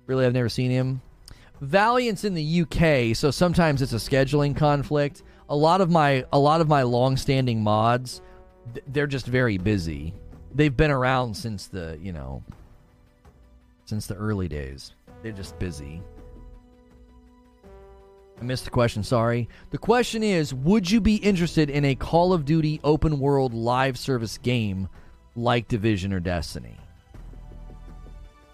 [0.07, 1.03] Really, I've never seen him.
[1.61, 5.23] Valiant's in the UK, so sometimes it's a scheduling conflict.
[5.49, 8.21] A lot of my a lot of my long-standing mods,
[8.89, 10.13] they're just very busy.
[10.53, 12.43] They've been around since the you know
[13.85, 14.96] since the early days.
[15.23, 16.03] They're just busy.
[18.41, 19.49] I missed the question, sorry.
[19.71, 23.99] The question is Would you be interested in a Call of Duty open world live
[23.99, 24.89] service game
[25.35, 26.77] like Division or Destiny?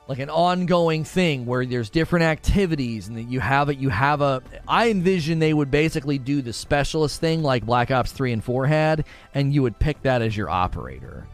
[0.09, 4.21] Like an ongoing thing where there's different activities and that you have it, you have
[4.21, 4.43] a.
[4.69, 8.67] I envision they would basically do the specialist thing like Black Ops 3 and 4
[8.67, 11.27] had, and you would pick that as your operator.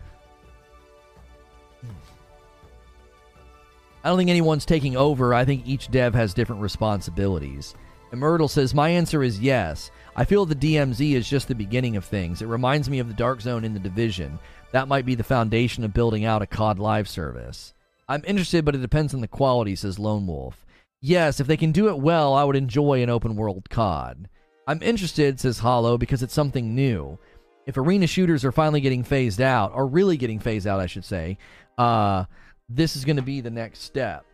[4.02, 5.34] I don't think anyone's taking over.
[5.34, 7.74] I think each dev has different responsibilities.
[8.12, 9.90] Myrtle says, My answer is yes.
[10.16, 12.42] I feel the DMZ is just the beginning of things.
[12.42, 14.38] It reminds me of the Dark Zone in the Division.
[14.72, 17.74] That might be the foundation of building out a COD live service.
[18.08, 20.64] I'm interested, but it depends on the quality, says Lone Wolf.
[21.00, 24.28] Yes, if they can do it well, I would enjoy an open world COD.
[24.66, 27.18] I'm interested, says Hollow, because it's something new.
[27.66, 31.04] If arena shooters are finally getting phased out, or really getting phased out, I should
[31.04, 31.38] say,
[31.76, 32.24] uh,
[32.68, 34.24] this is going to be the next step.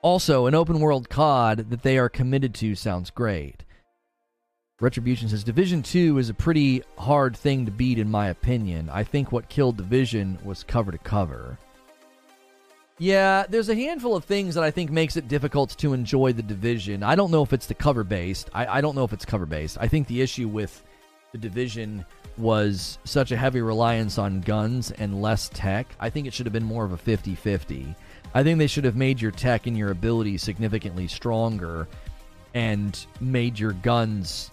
[0.00, 3.64] Also, an open world COD that they are committed to sounds great.
[4.80, 8.88] Retribution says Division 2 is a pretty hard thing to beat, in my opinion.
[8.90, 11.58] I think what killed Division was cover to cover.
[13.00, 16.42] Yeah, there's a handful of things that I think makes it difficult to enjoy the
[16.42, 17.02] Division.
[17.02, 18.50] I don't know if it's the cover based.
[18.54, 19.78] I, I don't know if it's cover based.
[19.80, 20.84] I think the issue with
[21.32, 22.06] the Division
[22.38, 25.94] was such a heavy reliance on guns and less tech.
[25.98, 27.94] I think it should have been more of a 50 50.
[28.34, 31.88] I think they should have made your tech and your ability significantly stronger
[32.54, 34.50] and made your guns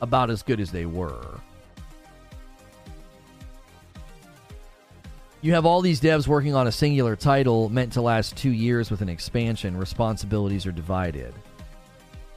[0.00, 1.40] about as good as they were.
[5.40, 8.90] You have all these devs working on a singular title meant to last two years
[8.90, 9.76] with an expansion.
[9.76, 11.32] Responsibilities are divided.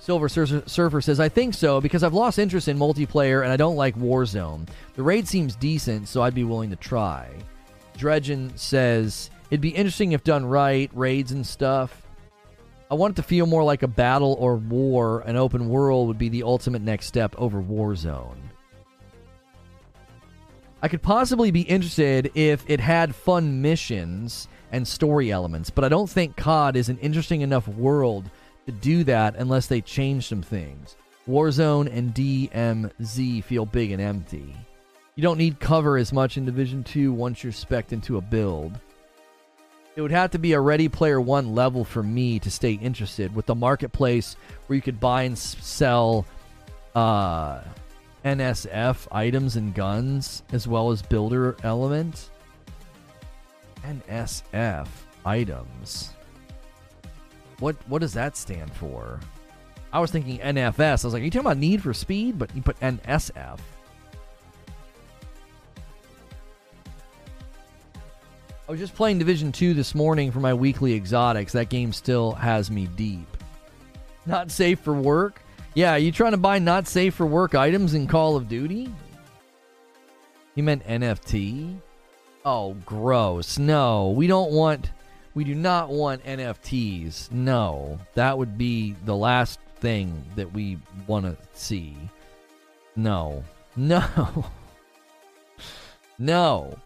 [0.01, 3.75] Silver Surfer says, I think so because I've lost interest in multiplayer and I don't
[3.75, 4.67] like Warzone.
[4.95, 7.29] The raid seems decent, so I'd be willing to try.
[7.95, 12.01] Dredgen says, It'd be interesting if done right, raids and stuff.
[12.89, 15.19] I want it to feel more like a battle or war.
[15.19, 18.39] An open world would be the ultimate next step over Warzone.
[20.81, 25.89] I could possibly be interested if it had fun missions and story elements, but I
[25.89, 28.31] don't think COD is an interesting enough world
[28.65, 30.95] to do that unless they change some things.
[31.27, 34.55] Warzone and DMZ feel big and empty.
[35.15, 38.79] You don't need cover as much in Division 2 once you're specced into a build.
[39.95, 43.35] It would have to be a Ready Player One level for me to stay interested
[43.35, 46.25] with the marketplace where you could buy and sell
[46.95, 47.61] uh,
[48.23, 52.29] NSF items and guns as well as builder element.
[53.83, 54.87] NSF
[55.25, 56.10] items.
[57.61, 59.19] What what does that stand for?
[59.93, 61.05] I was thinking NFS.
[61.05, 62.37] I was like, are you talking about Need for Speed?
[62.39, 63.59] But you put NSF.
[68.67, 71.51] I was just playing Division 2 this morning for my weekly exotics.
[71.51, 73.27] That game still has me deep.
[74.25, 75.41] Not safe for work?
[75.73, 78.91] Yeah, you trying to buy not safe for work items in Call of Duty?
[80.55, 81.77] He meant NFT?
[82.45, 83.59] Oh, gross.
[83.59, 84.91] No, we don't want.
[85.33, 87.31] We do not want NFTs.
[87.31, 90.77] No, that would be the last thing that we
[91.07, 91.95] want to see.
[92.95, 93.43] No.
[93.75, 94.45] No.
[96.19, 96.77] no.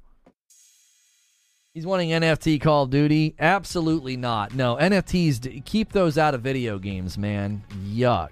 [1.74, 3.36] He's wanting NFT Call of Duty?
[3.38, 4.54] Absolutely not.
[4.54, 7.64] No, NFTs, keep those out of video games, man.
[7.88, 8.30] Yuck.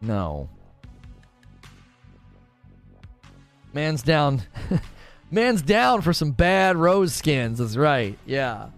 [0.00, 0.48] No.
[3.74, 4.42] Man's down.
[5.30, 7.58] Man's down for some bad Roze skins.
[7.58, 8.16] That's right.
[8.24, 8.68] Yeah.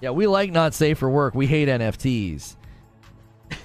[0.00, 1.34] Yeah, we like not safe for work.
[1.34, 2.56] We hate NFTs.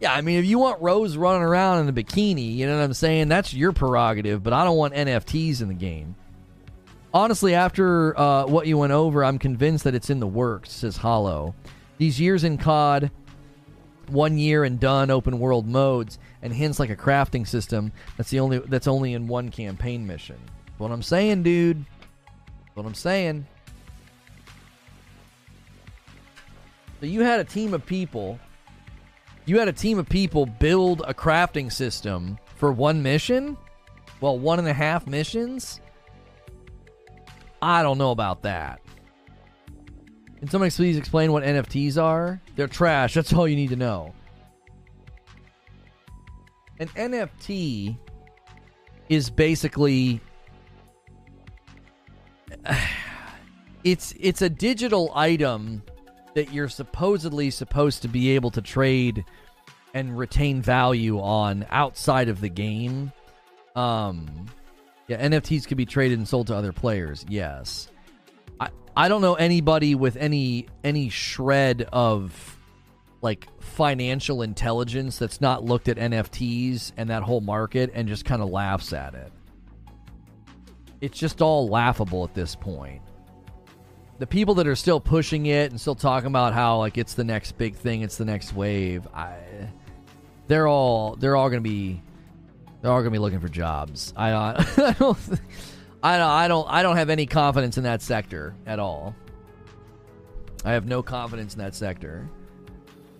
[0.00, 2.84] yeah, I mean, if you want Roze running around in a bikini, you know what
[2.84, 3.28] I'm saying?
[3.28, 6.14] That's your prerogative, but I don't want NFTs in the game.
[7.14, 10.96] Honestly, after uh, what you went over, I'm convinced that it's in the works, says
[10.96, 11.54] Hollow.
[11.98, 13.10] These years in COD,
[14.08, 18.40] one year and done open world modes, and hints like a crafting system that's the
[18.40, 20.38] only that's only in one campaign mission.
[20.78, 21.84] what I'm saying, dude.
[22.74, 23.46] what I'm saying.
[27.02, 28.38] So you had a team of people.
[29.44, 33.56] You had a team of people build a crafting system for one mission?
[34.20, 35.80] Well, one and a half missions?
[37.60, 38.80] I don't know about that.
[40.38, 42.40] Can somebody please explain what NFTs are?
[42.54, 43.14] They're trash.
[43.14, 44.14] That's all you need to know.
[46.78, 47.96] An NFT
[49.08, 50.20] is basically
[53.82, 55.82] it's it's a digital item
[56.34, 59.24] that you're supposedly supposed to be able to trade
[59.94, 63.12] and retain value on outside of the game.
[63.76, 64.46] Um
[65.08, 67.26] yeah, NFTs could be traded and sold to other players.
[67.28, 67.90] Yes.
[68.60, 72.58] I, I don't know anybody with any any shred of
[73.22, 78.42] like financial intelligence that's not looked at NFTs and that whole market and just kind
[78.42, 79.32] of laughs at it.
[81.00, 83.02] It's just all laughable at this point.
[84.18, 87.24] The people that are still pushing it and still talking about how like it's the
[87.24, 89.36] next big thing, it's the next wave, I
[90.46, 92.02] they're all they're all to be
[92.80, 94.12] they're all to be looking for jobs.
[94.16, 95.18] I, uh, I don't
[96.02, 99.14] I don't I don't I don't have any confidence in that sector at all.
[100.64, 102.28] I have no confidence in that sector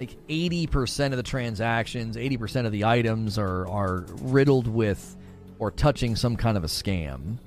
[0.02, 5.16] like 80% of the transactions, 80% of the items are, are riddled with
[5.60, 7.39] or touching some kind of a scam.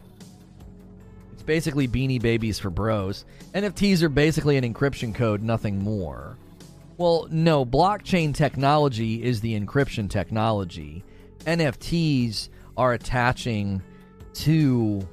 [1.45, 3.26] Basically beanie babies for bros.
[3.53, 6.38] NFTs are basically an encryption code, nothing more.
[6.97, 11.03] Well, no, blockchain technology is the encryption technology.
[11.45, 13.81] NFTs are attaching
[14.34, 15.07] to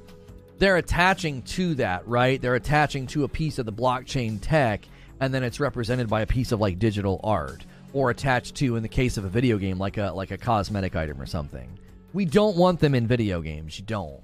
[0.59, 2.41] they're attaching to that, right?
[2.41, 4.87] They're attaching to a piece of the blockchain tech
[5.19, 8.83] and then it's represented by a piece of like digital art or attached to in
[8.83, 11.77] the case of a video game like a like a cosmetic item or something.
[12.13, 13.77] We don't want them in video games.
[13.77, 14.22] You don't.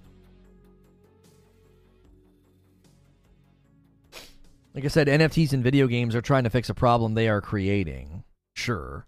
[4.79, 7.41] Like I said, NFTs in video games are trying to fix a problem they are
[7.41, 8.23] creating.
[8.53, 9.05] Sure.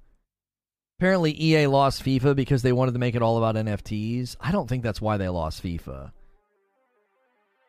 [0.99, 4.35] Apparently, EA lost FIFA because they wanted to make it all about NFTs.
[4.41, 6.11] I don't think that's why they lost FIFA.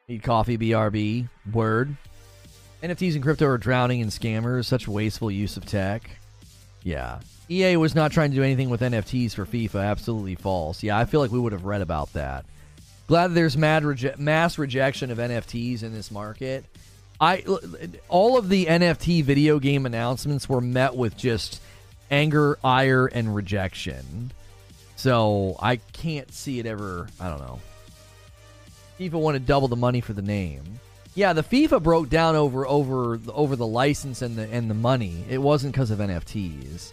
[0.08, 1.28] Need coffee, BRB.
[1.52, 1.96] Word.
[2.82, 6.10] NFTs and crypto are drowning in scammers, such wasteful use of tech.
[6.82, 7.20] Yeah.
[7.48, 9.84] EA was not trying to do anything with NFTs for FIFA.
[9.84, 10.82] Absolutely false.
[10.82, 12.46] Yeah, I feel like we would have read about that.
[13.06, 16.64] Glad that there's mad reje- mass rejection of NFTs in this market.
[17.22, 17.44] I
[18.08, 21.60] all of the NFT video game announcements were met with just
[22.10, 24.32] anger, ire, and rejection.
[24.96, 27.06] So I can't see it ever.
[27.20, 27.60] I don't know.
[28.98, 30.80] FIFA wanted double the money for the name.
[31.14, 35.24] Yeah, the FIFA broke down over over over the license and the and the money.
[35.30, 36.90] It wasn't because of NFTs.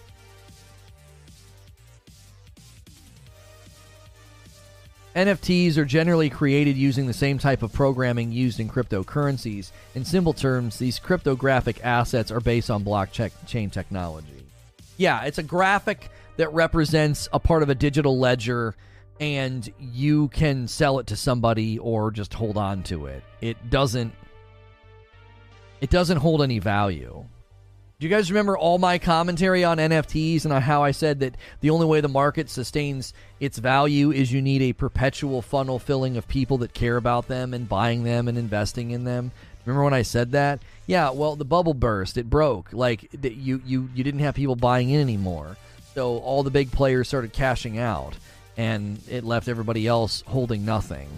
[5.15, 9.71] NFTs are generally created using the same type of programming used in cryptocurrencies.
[9.95, 14.45] In simple terms, these cryptographic assets are based on blockchain technology.
[14.97, 18.75] Yeah, it's a graphic that represents a part of a digital ledger
[19.19, 23.23] and you can sell it to somebody or just hold on to it.
[23.41, 24.13] It doesn't
[25.81, 27.25] it doesn't hold any value.
[27.99, 31.69] Do you guys remember all my commentary on NFTs and how I said that the
[31.69, 36.25] only way the market sustains its value is you need a perpetual funnel filling of
[36.25, 39.33] people that care about them and buying them and investing in them?
[39.65, 40.61] Remember when I said that?
[40.87, 42.71] Yeah, well, the bubble burst, it broke.
[42.71, 45.57] Like you you you didn't have people buying in anymore.
[45.93, 48.15] So all the big players started cashing out
[48.55, 51.09] and it left everybody else holding nothing.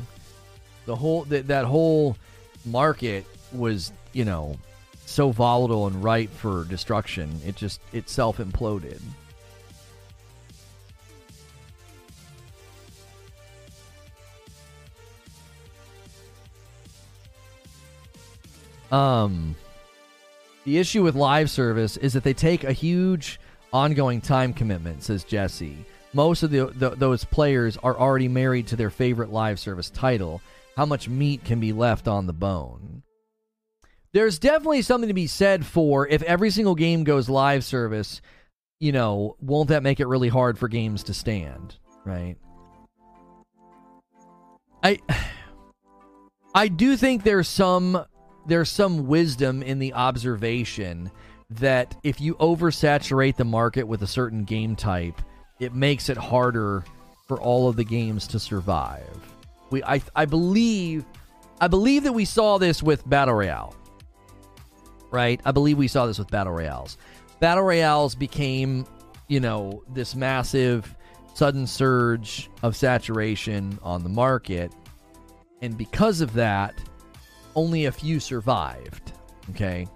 [0.88, 2.18] The whole th- that whole
[2.66, 4.58] market was, you know,
[5.12, 7.40] so volatile and ripe for destruction.
[7.46, 9.02] It just itself imploded.
[18.92, 19.56] Um,
[20.66, 23.40] the issue with live service is that they take a huge
[23.72, 28.76] ongoing time commitment, says Jesse most of the, the, those players are already married to
[28.76, 30.42] their favorite live service title.
[30.76, 33.04] How much meat can be left on the bone?
[34.14, 38.22] There's definitely something to be said for if every single game goes live service,
[38.80, 42.36] you know, won't that make it really hard for games to stand, right?
[44.84, 45.00] I
[46.56, 48.06] I do think there's some
[48.46, 51.12] there's some wisdom in the observation
[51.52, 55.22] that if you oversaturate the market with a certain game type,
[55.60, 56.84] it makes it harder
[57.28, 59.08] for all of the games to survive.
[59.70, 61.06] We, I, I believe,
[61.60, 63.76] I believe that we saw this with Battle Royale.
[65.12, 65.40] Right?
[65.46, 66.98] I believe we saw this with Battle Royales.
[67.40, 68.86] Battle Royales became,
[69.28, 70.96] you know, this massive
[71.34, 74.72] sudden surge of saturation on the market.
[75.62, 76.76] And because of that,
[77.56, 79.12] only a few survived.
[79.52, 79.88] Okay.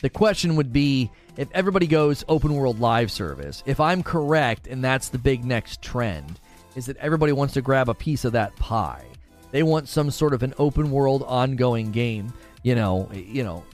[0.00, 4.82] The question would be if everybody goes open world live service, if I'm correct, and
[4.82, 6.38] that's the big next trend,
[6.76, 9.04] is that everybody wants to grab a piece of that pie.
[9.50, 12.32] They want some sort of an open world ongoing game.
[12.62, 13.64] You know, you know,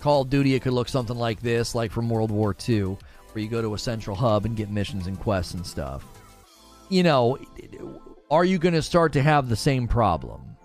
[0.00, 2.82] Call of Duty it could look something like this, like from World War II,
[3.32, 6.04] where you go to a central hub and get missions and quests and stuff.
[6.88, 7.38] You know,
[8.30, 10.56] are you going to start to have the same problem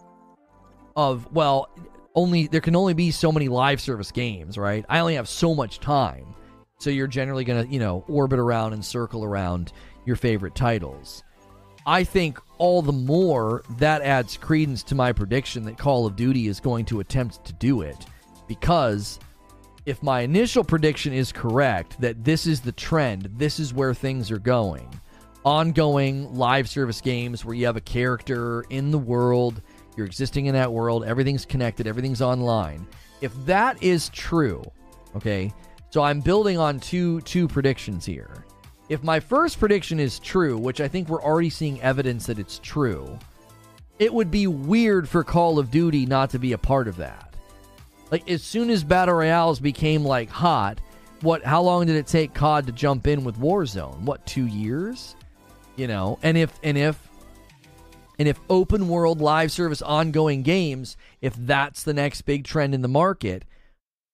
[0.95, 1.69] of well,
[2.15, 4.85] only there can only be so many live service games, right?
[4.89, 6.35] I only have so much time.
[6.79, 9.73] So you're generally going to, you know, orbit around and circle around
[10.05, 11.23] your favorite titles.
[11.85, 16.47] I think all the more that adds credence to my prediction that Call of Duty
[16.47, 18.05] is going to attempt to do it.
[18.47, 19.19] Because
[19.85, 24.29] if my initial prediction is correct, that this is the trend, this is where things
[24.29, 24.87] are going,
[25.45, 29.61] ongoing live service games where you have a character in the world,
[29.95, 32.85] you're existing in that world, everything's connected, everything's online.
[33.21, 34.63] If that is true,
[35.15, 35.53] okay,
[35.89, 38.45] so I'm building on two two predictions here.
[38.89, 42.59] If my first prediction is true, which I think we're already seeing evidence that it's
[42.59, 43.17] true,
[43.99, 47.35] it would be weird for Call of Duty not to be a part of that.
[48.11, 50.81] Like as soon as battle royales became like hot,
[51.21, 54.01] what how long did it take COD to jump in with Warzone?
[54.01, 55.15] What, 2 years?
[55.75, 57.07] You know, and if and if
[58.17, 62.81] and if open world live service ongoing games, if that's the next big trend in
[62.81, 63.45] the market,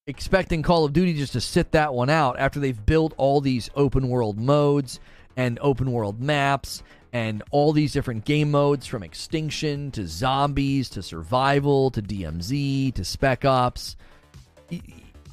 [0.07, 3.71] expecting Call of Duty just to sit that one out after they've built all these
[3.75, 4.99] open world modes
[5.35, 11.01] and open world maps and all these different game modes from extinction to zombies to
[11.01, 13.95] survival to DMZ to Spec Ops.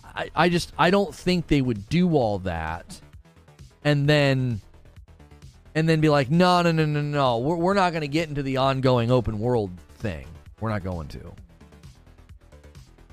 [0.04, 2.98] I, I just I don't think they would do all that
[3.84, 4.62] and then
[5.74, 8.28] and then be like no no no no no we're, we're not going to get
[8.28, 10.26] into the ongoing open world thing
[10.60, 11.32] we're not going to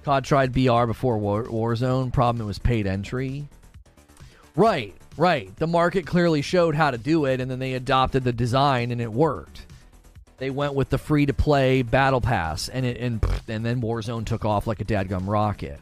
[0.04, 2.12] COD tried BR before War, Warzone.
[2.12, 3.48] Problem, it was paid entry.
[4.56, 5.56] Right, right.
[5.58, 9.02] The market clearly showed how to do it, and then they adopted the design, and
[9.02, 9.66] it worked.
[10.38, 14.26] They went with the free to play battle pass, and it and and then Warzone
[14.26, 15.80] took off like a dadgum rocket.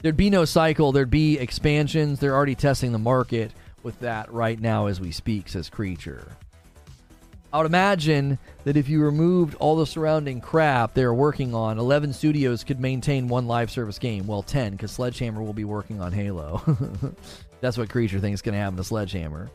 [0.00, 0.92] There'd be no cycle.
[0.92, 2.18] There'd be expansions.
[2.18, 6.28] They're already testing the market with that right now as we speak, says Creature.
[7.56, 12.12] I would imagine that if you removed all the surrounding crap they're working on, 11
[12.12, 14.26] studios could maintain one live service game.
[14.26, 16.60] Well, 10, because Sledgehammer will be working on Halo.
[17.62, 19.50] That's what Creature thinks is going to happen to Sledgehammer.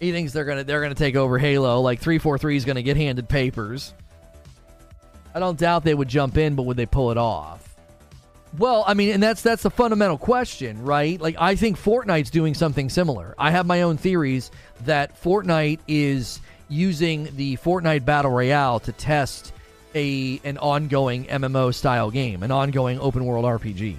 [0.00, 1.80] He thinks they're gonna they're gonna take over Halo.
[1.80, 3.94] Like 343 is gonna get handed papers.
[5.32, 7.72] I don't doubt they would jump in, but would they pull it off?
[8.58, 11.18] Well, I mean, and that's that's the fundamental question, right?
[11.20, 13.34] Like I think Fortnite's doing something similar.
[13.38, 14.50] I have my own theories
[14.84, 16.40] that Fortnite is
[16.72, 19.52] using the Fortnite Battle Royale to test
[19.94, 23.96] a an ongoing MMO style game, an ongoing open world RPG.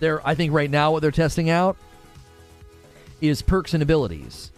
[0.00, 1.76] They're I think right now what they're testing out
[3.20, 4.50] is perks and abilities.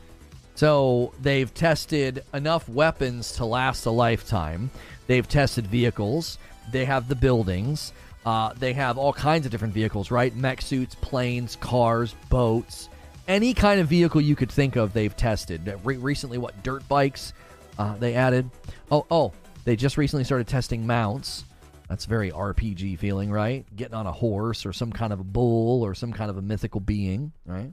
[0.54, 4.70] So they've tested enough weapons to last a lifetime.
[5.08, 6.38] They've tested vehicles.
[6.70, 7.92] They have the buildings.
[8.24, 10.34] Uh, they have all kinds of different vehicles, right?
[10.34, 12.88] Mech suits, planes, cars, boats
[13.26, 15.80] any kind of vehicle you could think of, they've tested.
[15.84, 17.32] Re- recently, what dirt bikes
[17.78, 18.50] uh, they added?
[18.90, 19.32] Oh, oh,
[19.64, 21.44] they just recently started testing mounts.
[21.88, 23.64] That's very RPG feeling, right?
[23.76, 26.42] Getting on a horse or some kind of a bull or some kind of a
[26.42, 27.72] mythical being, right?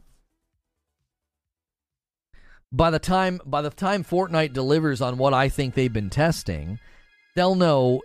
[2.74, 6.80] By the time by the time Fortnite delivers on what I think they've been testing,
[7.36, 8.02] they'll know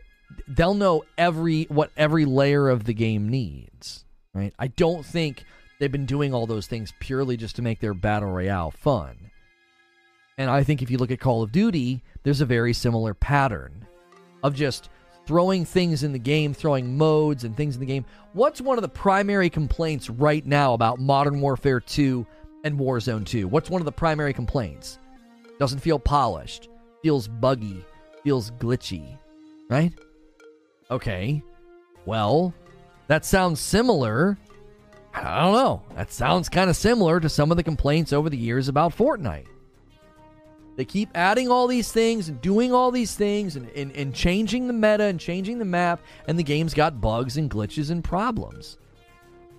[0.49, 4.05] they'll know every what every layer of the game needs,
[4.35, 4.53] right?
[4.59, 5.45] I don't think
[5.79, 9.17] they've been doing all those things purely just to make their battle royale fun.
[10.39, 13.87] And I think if you look at Call of Duty, there's a very similar pattern
[14.43, 14.91] of just
[15.27, 18.05] throwing things in the game, throwing modes and things in the game.
[18.33, 22.27] What's one of the primary complaints right now about Modern Warfare 2
[22.65, 23.49] and Warzone 2?
[23.49, 24.99] What's one of the primary complaints?
[25.59, 26.69] Doesn't feel polished,
[27.03, 27.85] feels buggy,
[28.23, 29.19] feels glitchy,
[29.69, 29.93] right?
[30.91, 31.43] Okay.
[32.05, 32.55] Well,
[33.09, 34.39] that sounds similar
[35.17, 35.83] I don't know.
[35.95, 39.47] That sounds kind of similar to some of the complaints over the years about Fortnite.
[40.77, 44.67] They keep adding all these things and doing all these things and, and, and changing
[44.67, 48.77] the meta and changing the map, and the game's got bugs and glitches and problems.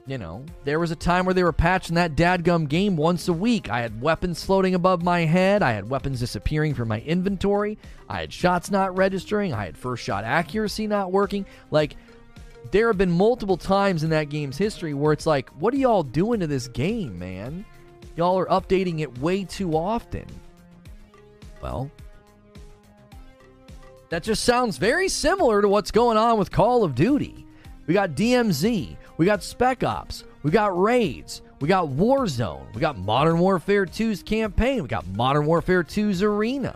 [0.05, 3.33] You know, there was a time where they were patching that dadgum game once a
[3.33, 3.69] week.
[3.69, 5.61] I had weapons floating above my head.
[5.61, 7.77] I had weapons disappearing from my inventory.
[8.07, 9.53] I had shots not registering.
[9.53, 11.45] I had first shot accuracy not working.
[11.71, 11.97] Like,
[12.71, 16.03] there have been multiple times in that game's history where it's like, what are y'all
[16.03, 17.65] doing to this game, man?
[18.15, 20.25] Y'all are updating it way too often.
[21.61, 21.91] Well,
[24.09, 27.45] that just sounds very similar to what's going on with Call of Duty.
[27.85, 32.97] We got DMZ, we got Spec Ops, we got Raids, we got Warzone, we got
[32.97, 36.75] Modern Warfare 2's campaign, we got Modern Warfare 2's arena.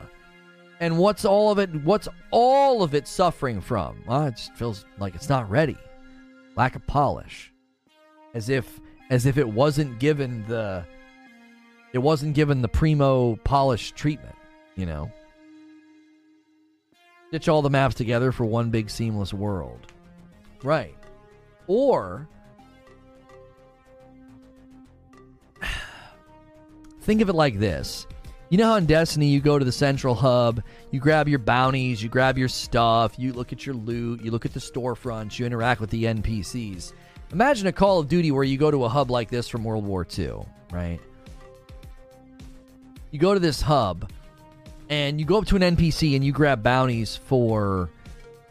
[0.81, 1.69] And what's all of it?
[1.83, 4.03] What's all of it suffering from?
[4.07, 5.77] Well, it just feels like it's not ready.
[6.57, 7.53] Lack of polish,
[8.33, 8.79] as if
[9.11, 10.83] as if it wasn't given the
[11.93, 14.35] it wasn't given the primo polish treatment.
[14.75, 15.11] You know,
[17.27, 19.85] stitch all the maps together for one big seamless world,
[20.63, 20.97] right?
[21.67, 22.27] Or
[27.01, 28.07] think of it like this.
[28.51, 30.61] You know how in Destiny you go to the central hub,
[30.91, 34.45] you grab your bounties, you grab your stuff, you look at your loot, you look
[34.45, 36.91] at the storefronts, you interact with the NPCs.
[37.31, 39.85] Imagine a Call of Duty where you go to a hub like this from World
[39.85, 40.99] War II, right?
[43.11, 44.11] You go to this hub
[44.89, 47.89] and you go up to an NPC and you grab bounties for,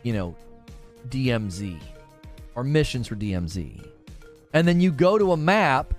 [0.02, 0.34] you know,
[1.10, 1.78] DMZ
[2.54, 3.86] or missions for DMZ.
[4.54, 5.92] And then you go to a map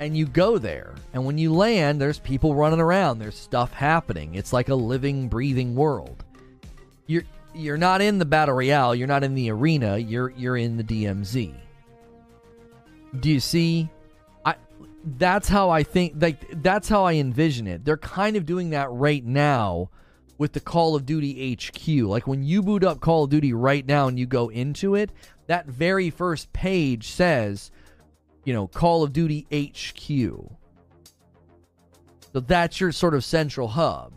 [0.00, 0.94] and you go there.
[1.12, 4.34] And when you land, there's people running around, there's stuff happening.
[4.34, 6.24] It's like a living, breathing world.
[7.06, 7.24] You're
[7.54, 10.84] you're not in the battle royale, you're not in the arena, you're you're in the
[10.84, 11.54] DMZ.
[13.20, 13.90] Do you see?
[14.44, 14.54] I
[15.04, 17.84] that's how I think like that's how I envision it.
[17.84, 19.90] They're kind of doing that right now
[20.38, 22.08] with the Call of Duty HQ.
[22.08, 25.10] Like when you boot up Call of Duty right now and you go into it,
[25.48, 27.70] that very first page says
[28.44, 30.56] you know, Call of Duty HQ.
[32.32, 34.12] So that's your sort of central hub.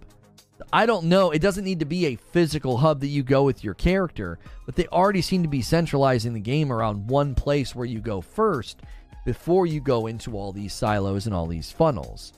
[0.71, 1.31] I don't know.
[1.31, 4.75] It doesn't need to be a physical hub that you go with your character, but
[4.75, 8.81] they already seem to be centralizing the game around one place where you go first
[9.25, 12.33] before you go into all these silos and all these funnels.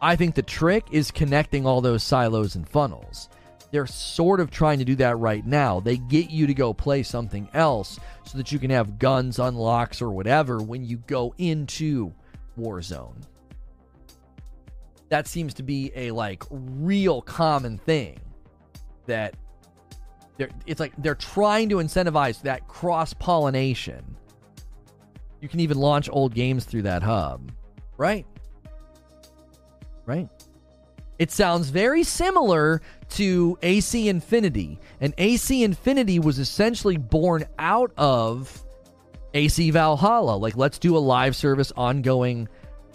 [0.00, 3.28] I think the trick is connecting all those silos and funnels.
[3.74, 5.80] They're sort of trying to do that right now.
[5.80, 10.00] They get you to go play something else so that you can have guns, unlocks,
[10.00, 12.14] or whatever when you go into
[12.56, 13.20] Warzone.
[15.08, 18.20] That seems to be a like real common thing
[19.06, 19.34] that
[20.36, 24.04] they're, it's like they're trying to incentivize that cross pollination.
[25.40, 27.50] You can even launch old games through that hub,
[27.96, 28.24] right?
[30.06, 30.28] Right.
[31.18, 34.80] It sounds very similar to AC Infinity.
[35.00, 38.64] And AC Infinity was essentially born out of
[39.32, 40.36] AC Valhalla.
[40.36, 42.48] Like, let's do a live service ongoing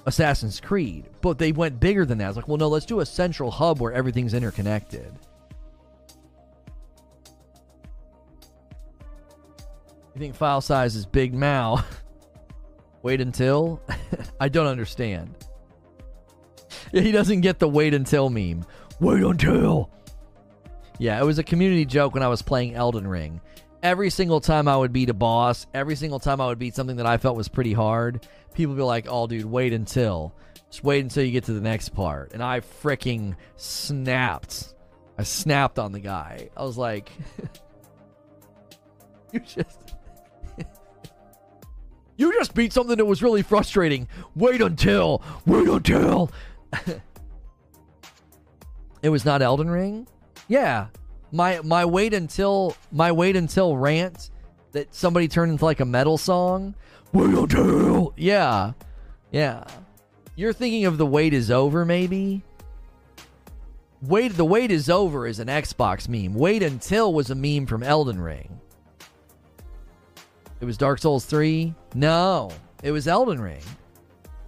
[0.05, 1.09] Assassin's Creed.
[1.21, 2.27] But they went bigger than that.
[2.27, 5.11] It's like, well, no, let's do a central hub where everything's interconnected.
[10.15, 11.85] You think file size is big now?
[13.01, 13.81] Wait until?
[14.41, 15.33] I don't understand.
[16.91, 18.65] He doesn't get the wait until meme.
[18.99, 19.89] Wait until.
[20.97, 23.39] Yeah, it was a community joke when I was playing Elden Ring.
[23.81, 26.97] Every single time I would beat a boss, every single time I would beat something
[26.97, 30.35] that I felt was pretty hard, people would be like, oh, dude, wait until.
[30.69, 32.33] Just wait until you get to the next part.
[32.33, 34.75] And I freaking snapped.
[35.17, 36.49] I snapped on the guy.
[36.55, 37.09] I was like,
[39.31, 39.95] you just.
[42.17, 44.09] you just beat something that was really frustrating.
[44.35, 45.23] Wait until.
[45.45, 46.29] Wait until.
[49.01, 50.07] it was not Elden Ring.
[50.47, 50.87] Yeah,
[51.31, 54.31] my my wait until my wait until rant
[54.71, 56.75] that somebody turned into like a metal song.
[57.13, 58.13] Wait until.
[58.17, 58.73] Yeah,
[59.31, 59.63] yeah.
[60.35, 62.43] You're thinking of the wait is over, maybe.
[64.01, 66.33] Wait, the wait is over is an Xbox meme.
[66.33, 68.61] Wait until was a meme from Elden Ring.
[70.61, 71.73] It was Dark Souls 3?
[71.95, 72.51] No,
[72.81, 73.61] it was Elden Ring.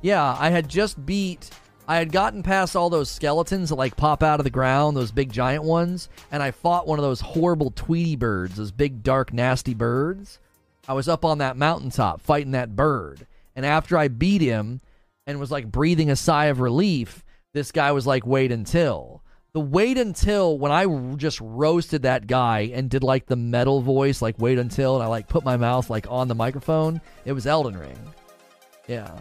[0.02, 1.50] Yeah, I had just beat
[1.88, 5.12] I had gotten past all those skeletons that like pop out of the ground, those
[5.12, 9.34] big giant ones, and I fought one of those horrible Tweety birds, those big dark
[9.34, 10.40] nasty birds.
[10.88, 13.28] I was up on that mountaintop fighting that bird.
[13.56, 14.82] And after I beat him
[15.28, 19.22] and was like breathing a sigh of relief, this guy was like, wait until.
[19.54, 20.86] The wait until when I
[21.18, 25.08] just roasted that guy and did like the metal voice, like wait until, and I
[25.08, 28.00] like put my mouth like on the microphone, it was Elden Ring.
[28.88, 29.20] Yeah.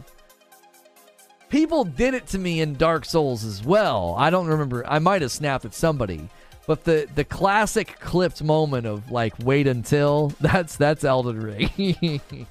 [1.51, 4.15] People did it to me in Dark Souls as well.
[4.17, 4.87] I don't remember.
[4.87, 6.29] I might have snapped at somebody.
[6.67, 12.21] But the the classic clipped moment of like wait until that's that's Elden Ring.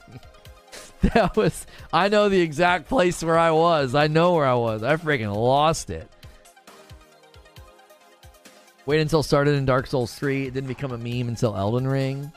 [1.01, 3.95] that was I know the exact place where I was.
[3.95, 4.83] I know where I was.
[4.83, 6.09] I freaking lost it.
[8.85, 10.47] Wait until started in Dark Souls 3.
[10.47, 12.31] It didn't become a meme until Elden Ring.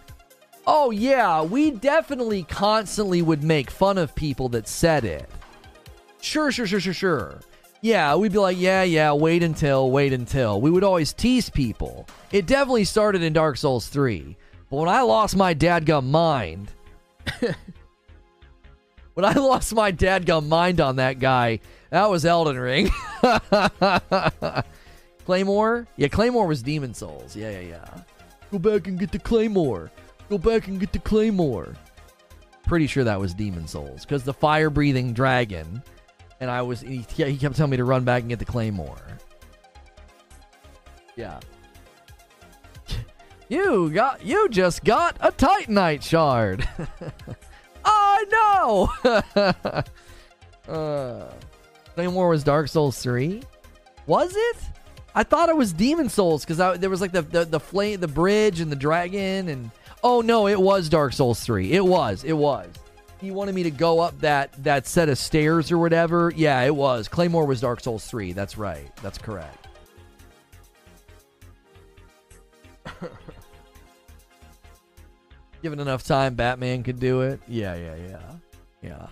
[0.67, 5.29] Oh yeah, we definitely constantly would make fun of people that said it.
[6.23, 7.41] Sure, sure, sure, sure, sure.
[7.81, 10.61] Yeah, we'd be like, yeah, yeah, wait until, wait until.
[10.61, 12.07] We would always tease people.
[12.31, 14.37] It definitely started in Dark Souls 3.
[14.71, 16.71] But when I lost my dadgum mind,
[19.15, 21.59] when I lost my dadgum mind on that guy,
[21.91, 22.89] that was Elden Ring.
[25.25, 25.89] Claymore?
[25.97, 27.35] Yeah, Claymore was Demon's Souls.
[27.35, 28.03] Yeah, yeah, yeah.
[28.53, 29.91] Go back and get the Claymore.
[30.31, 31.75] Go back and get the Claymore.
[32.65, 35.83] Pretty sure that was Demon's Souls because the fire breathing dragon
[36.43, 39.01] and I was he, he kept telling me to run back and get the claymore.
[41.17, 41.41] Yeah.
[43.49, 46.67] You got you just got a Titanite shard.
[47.85, 49.85] I know.
[50.73, 51.33] uh,
[51.95, 53.43] Claymore was Dark Souls 3?
[54.07, 54.57] Was it?
[55.15, 58.09] I thought it was Demon's Souls because there was like the, the the flame, the
[58.09, 59.71] bridge, and the dragon, and
[60.03, 61.73] oh no, it was Dark Souls 3.
[61.73, 62.25] It was.
[62.25, 62.69] It was.
[63.23, 66.33] He wanted me to go up that that set of stairs or whatever.
[66.35, 67.07] Yeah, it was.
[67.07, 68.33] Claymore was Dark Souls 3.
[68.33, 68.91] That's right.
[68.97, 69.69] That's correct.
[75.63, 77.39] Given enough time, Batman could do it.
[77.47, 78.33] Yeah, yeah, yeah.
[78.83, 79.07] Yeah.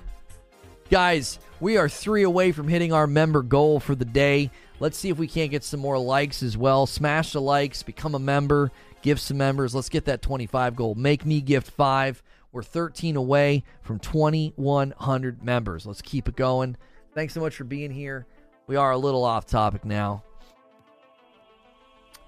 [0.90, 4.50] Guys, we are three away from hitting our member goal for the day.
[4.80, 6.86] Let's see if we can't get some more likes as well.
[6.86, 8.72] Smash the likes, become a member,
[9.02, 9.72] give some members.
[9.72, 10.96] Let's get that 25 goal.
[10.96, 12.20] Make me gift five.
[12.52, 15.86] We're 13 away from 2,100 members.
[15.86, 16.76] Let's keep it going.
[17.14, 18.26] Thanks so much for being here.
[18.66, 20.22] We are a little off topic now.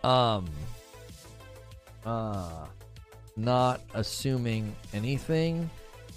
[0.04, 0.46] Um,
[2.04, 2.66] uh,
[3.36, 5.70] not assuming anything.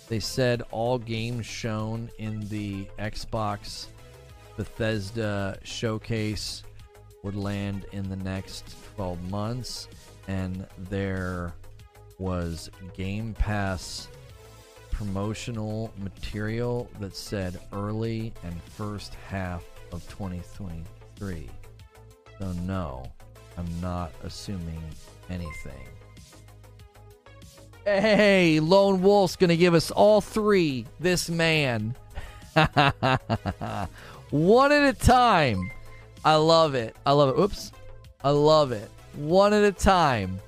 [0.08, 3.88] They said all games shown in the Xbox
[4.56, 6.64] Bethesda showcase
[7.24, 9.88] would land in the next 12 months,
[10.28, 11.54] and there
[12.18, 14.08] was Game Pass
[14.92, 21.50] promotional material that said early and first half of 2023.
[22.40, 23.04] So, no,
[23.58, 24.82] I'm not assuming
[25.30, 25.88] anything.
[27.84, 30.86] Hey, Lone Wolf's going to give us all three.
[31.00, 31.96] This man.
[34.32, 35.72] One at a time.
[36.24, 36.96] I love it.
[37.06, 37.42] I love it.
[37.42, 37.72] Oops.
[38.24, 38.90] I love it.
[39.14, 40.40] One at a time.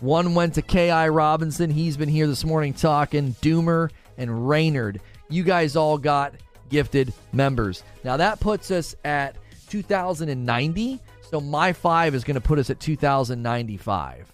[0.00, 1.08] One went to K.I.
[1.08, 1.70] Robinson.
[1.70, 3.34] He's been here this morning talking.
[3.42, 5.00] Doomer and Raynard.
[5.28, 6.34] You guys all got
[6.70, 7.84] gifted members.
[8.02, 9.36] Now that puts us at
[9.68, 10.98] 2090.
[11.30, 14.32] So my five is going to put us at 2095.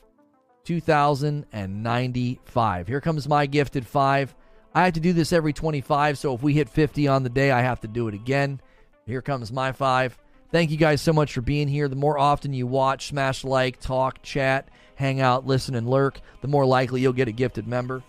[0.64, 2.88] 2095.
[2.88, 4.34] Here comes my gifted five.
[4.74, 7.50] I have to do this every 25, so if we hit 50 on the day,
[7.50, 8.60] I have to do it again.
[9.06, 10.18] Here comes my five.
[10.50, 11.88] Thank you guys so much for being here.
[11.88, 16.48] The more often you watch, smash like, talk, chat, hang out, listen, and lurk, the
[16.48, 18.02] more likely you'll get a gifted member.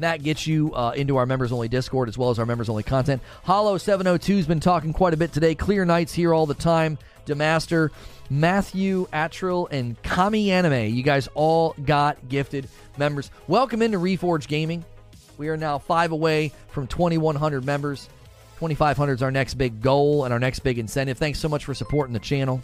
[0.00, 2.84] That gets you uh, into our members only Discord as well as our members only
[2.84, 3.20] content.
[3.42, 5.56] Hollow 702 has been talking quite a bit today.
[5.56, 6.98] Clear Nights here all the time.
[7.26, 7.90] Demaster.
[8.30, 10.94] Matthew Atrill, and Kami Anime.
[10.94, 13.30] You guys all got gifted members.
[13.46, 14.84] Welcome into Reforge Gaming.
[15.38, 18.08] We are now five away from 2,100 members.
[18.56, 21.16] 2,500 is our next big goal and our next big incentive.
[21.16, 22.60] Thanks so much for supporting the channel.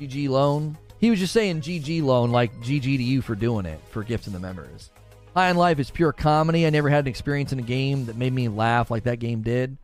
[0.00, 0.76] GG loan.
[0.98, 4.32] He was just saying GG loan, like GG to you for doing it, for gifting
[4.32, 4.90] the members.
[5.34, 6.66] High on Life is pure comedy.
[6.66, 9.42] I never had an experience in a game that made me laugh like that game
[9.42, 9.76] did.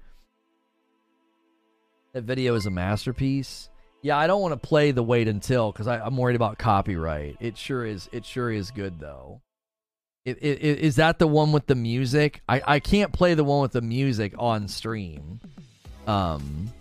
[2.12, 3.68] That video is a masterpiece.
[4.02, 7.36] Yeah, I don't want to play the wait until because I'm worried about copyright.
[7.40, 8.08] It sure is.
[8.12, 9.40] It sure is good though.
[10.24, 12.40] It, it, it, is that the one with the music?
[12.48, 15.40] I, I can't play the one with the music on stream.
[16.06, 16.72] Um,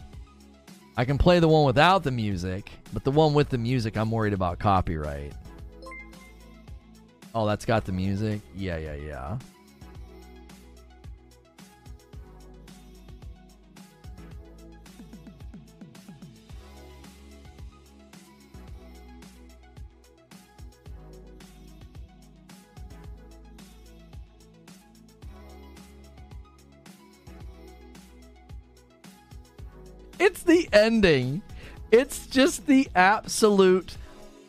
[0.95, 4.11] I can play the one without the music, but the one with the music, I'm
[4.11, 5.33] worried about copyright.
[7.33, 8.41] Oh, that's got the music?
[8.55, 9.37] Yeah, yeah, yeah.
[30.23, 31.41] It's the ending.
[31.91, 33.97] It's just the absolute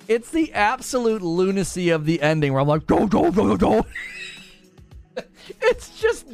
[0.07, 3.87] it's the absolute lunacy of the ending where I'm like, go, go, go, go, go.
[5.61, 6.27] it's just,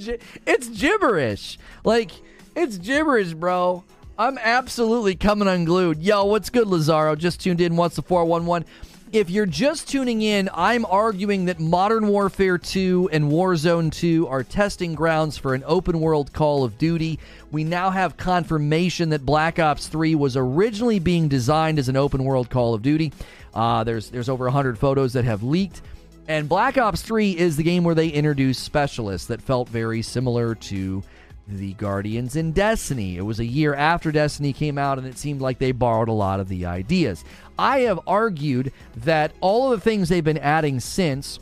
[0.44, 1.58] it's gibberish.
[1.84, 2.10] Like,
[2.54, 3.82] it's gibberish, bro.
[4.18, 6.02] I'm absolutely coming unglued.
[6.02, 7.16] Yo, what's good, Lazaro?
[7.16, 7.76] Just tuned in.
[7.76, 8.68] What's the 411?
[9.12, 14.44] If you're just tuning in, I'm arguing that Modern Warfare 2 and Warzone 2 are
[14.44, 17.18] testing grounds for an open world Call of Duty.
[17.50, 22.22] We now have confirmation that Black Ops 3 was originally being designed as an open
[22.22, 23.12] world Call of Duty.
[23.52, 25.82] Uh, there's there's over 100 photos that have leaked.
[26.28, 30.54] And Black Ops 3 is the game where they introduced specialists that felt very similar
[30.54, 31.02] to
[31.48, 33.16] the Guardians in Destiny.
[33.16, 36.12] It was a year after Destiny came out, and it seemed like they borrowed a
[36.12, 37.24] lot of the ideas.
[37.60, 41.38] I have argued that all of the things they've been adding since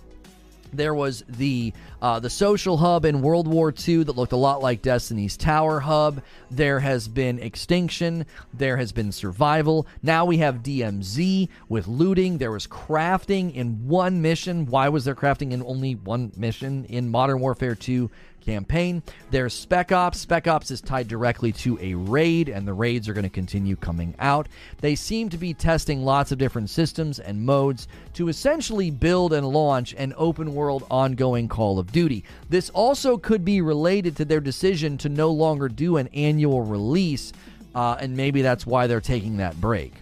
[0.73, 1.73] there was the
[2.03, 5.81] uh, the social hub in World War II that looked a lot like Destiny's Tower
[5.81, 6.23] hub.
[6.51, 8.27] There has been extinction.
[8.53, 9.87] There has been survival.
[10.03, 12.39] Now we have DMZ with looting.
[12.39, 14.67] There was crafting in one mission.
[14.67, 16.85] Why was there crafting in only one mission?
[16.87, 18.11] In Modern Warfare 2,
[18.49, 19.03] campaign.
[19.31, 20.19] There's Spec Ops.
[20.19, 23.77] Spec Ops is tied directly to a raid, and the raids are going to continue
[23.77, 24.49] coming out.
[24.81, 29.47] They seem to be testing lots of different systems and modes to essentially build and
[29.47, 32.25] launch an open world ongoing Call of Duty.
[32.49, 37.35] This also could be related to their decision to no longer do an annual release,
[37.75, 39.93] uh, and maybe that's why they're taking that break.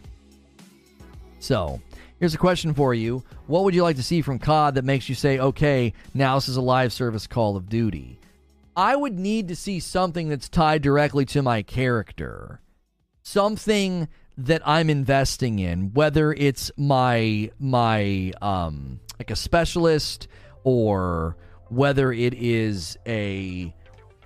[1.40, 1.80] So,
[2.20, 3.24] here's a question for you.
[3.48, 6.48] What would you like to see from COD that makes you say, okay, now this
[6.48, 8.15] is a live service Call of Duty?
[8.76, 12.60] I would need to see something that's tied directly to my character.
[13.22, 20.28] Something that I'm investing in, whether it's my my um like a specialist
[20.62, 21.36] or
[21.70, 23.74] whether it is a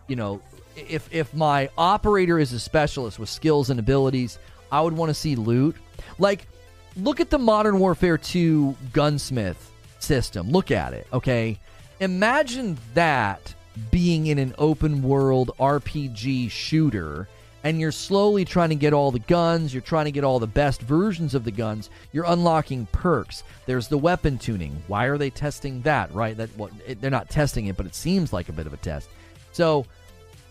[0.09, 0.43] you know
[0.74, 4.40] if if my operator is a specialist with skills and abilities,
[4.72, 5.77] I would want to see loot.
[6.18, 6.48] Like
[6.97, 9.70] look at the Modern Warfare 2 gunsmith
[10.01, 10.51] system.
[10.51, 11.56] Look at it, okay?
[12.01, 13.55] Imagine that
[13.90, 17.28] being in an open world RPG shooter
[17.62, 20.47] and you're slowly trying to get all the guns, you're trying to get all the
[20.47, 23.43] best versions of the guns, you're unlocking perks.
[23.66, 24.82] There's the weapon tuning.
[24.86, 26.36] Why are they testing that, right?
[26.36, 26.70] That well,
[27.01, 29.11] they're not testing it, but it seems like a bit of a test.
[29.52, 29.85] So,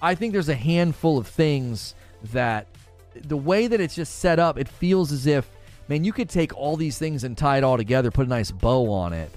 [0.02, 1.96] I think there's a handful of things
[2.32, 2.68] that
[3.16, 5.50] the way that it's just set up, it feels as if
[5.90, 8.52] man, you could take all these things and tie it all together, put a nice
[8.52, 9.32] bow on it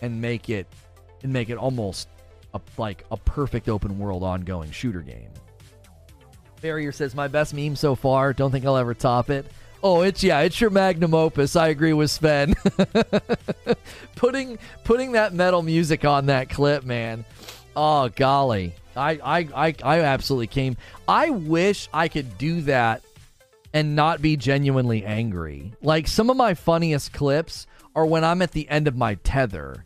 [0.00, 0.66] and make it
[1.22, 2.08] and make it almost
[2.56, 5.30] a, like a perfect open world ongoing shooter game.
[6.60, 8.32] Barrier says my best meme so far.
[8.32, 9.46] Don't think I'll ever top it.
[9.82, 11.54] Oh, it's yeah, it's your magnum opus.
[11.54, 12.54] I agree with Sven.
[14.16, 17.24] putting putting that metal music on that clip, man.
[17.76, 20.76] Oh golly, I I I, I absolutely came.
[21.06, 23.02] I wish I could do that
[23.72, 25.72] and not be genuinely angry.
[25.82, 29.84] Like some of my funniest clips are when I'm at the end of my tether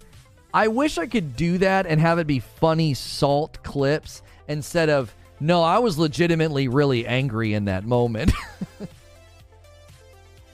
[0.52, 5.14] I wish I could do that and have it be funny salt clips instead of
[5.40, 8.32] no, I was legitimately really angry in that moment.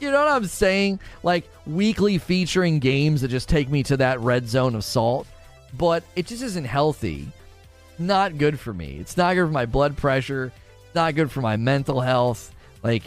[0.00, 1.00] you know what I'm saying?
[1.24, 5.26] Like weekly featuring games that just take me to that red zone of salt,
[5.76, 7.28] but it just isn't healthy.
[7.98, 8.98] Not good for me.
[9.00, 10.52] It's not good for my blood pressure.
[10.84, 12.54] It's not good for my mental health.
[12.82, 13.02] Like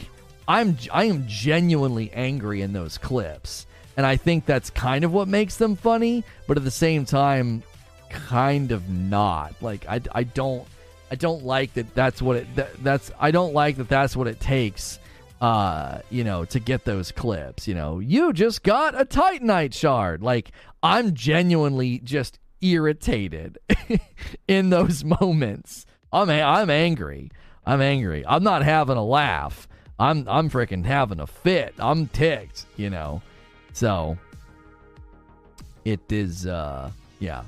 [0.48, 3.68] I'm I am genuinely angry in those clips.
[4.00, 7.64] And I think that's kind of what makes them funny, but at the same time,
[8.10, 9.54] kind of not.
[9.60, 10.66] Like I, I don't
[11.12, 14.28] I don't like that that's what it that, that's I don't like that that's what
[14.28, 15.00] it takes
[15.42, 18.00] uh you know to get those clips you know.
[18.00, 20.24] You just got a titanite shard.
[20.24, 23.58] Like I'm genuinely just irritated
[24.48, 25.86] in those moments.
[26.14, 27.32] I'm I'm angry.
[27.66, 28.24] I'm angry.
[28.26, 29.68] I'm not having a laugh.
[30.00, 31.74] I'm I'm freaking having a fit.
[31.78, 33.22] I'm ticked you know
[33.80, 34.18] so
[35.86, 37.44] it is uh yeah.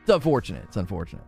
[0.00, 0.64] It's unfortunate.
[0.64, 1.24] It's unfortunate.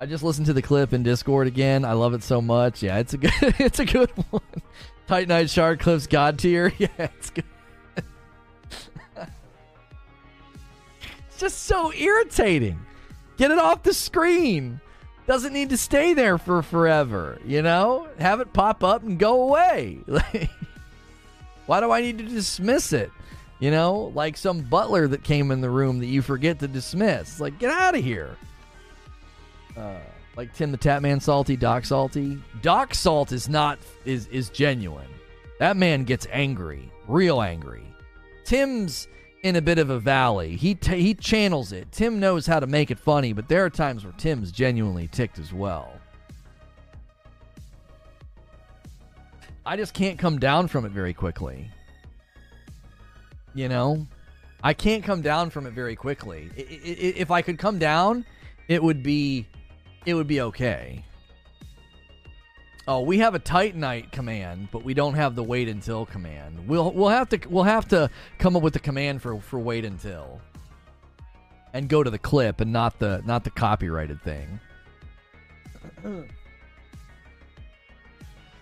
[0.00, 1.84] I just listened to the clip in Discord again.
[1.84, 2.84] I love it so much.
[2.84, 4.42] Yeah, it's a good it's a good one.
[5.08, 6.72] Tight Titanite Shard clips God tier.
[6.78, 7.44] Yeah, it's good.
[11.26, 12.78] it's just so irritating.
[13.36, 14.80] Get it off the screen.
[15.26, 18.06] Doesn't need to stay there for forever, you know?
[18.20, 19.98] Have it pop up and go away.
[21.66, 23.10] Why do I need to dismiss it?
[23.60, 27.40] You know, like some butler that came in the room that you forget to dismiss.
[27.40, 28.36] Like, get out of here.
[29.76, 29.98] Uh,
[30.36, 32.38] like Tim the Tatman Salty, Doc Salty.
[32.62, 35.08] Doc Salt is not is is genuine.
[35.58, 37.86] That man gets angry, real angry.
[38.44, 39.08] Tim's
[39.42, 40.56] in a bit of a valley.
[40.56, 41.92] He t- he channels it.
[41.92, 45.38] Tim knows how to make it funny, but there are times where Tim's genuinely ticked
[45.38, 45.92] as well.
[49.66, 51.70] I just can't come down from it very quickly.
[53.54, 54.06] You know,
[54.62, 56.50] I can't come down from it very quickly.
[56.56, 58.26] if I could come down,
[58.68, 59.46] it would be,
[60.04, 61.04] it would be okay.
[62.86, 66.68] Oh, we have a Titanite command, but we don't have the wait until command.
[66.68, 69.86] We'll we'll have to we'll have to come up with the command for for wait
[69.86, 70.42] until,
[71.72, 74.60] and go to the clip and not the not the copyrighted thing.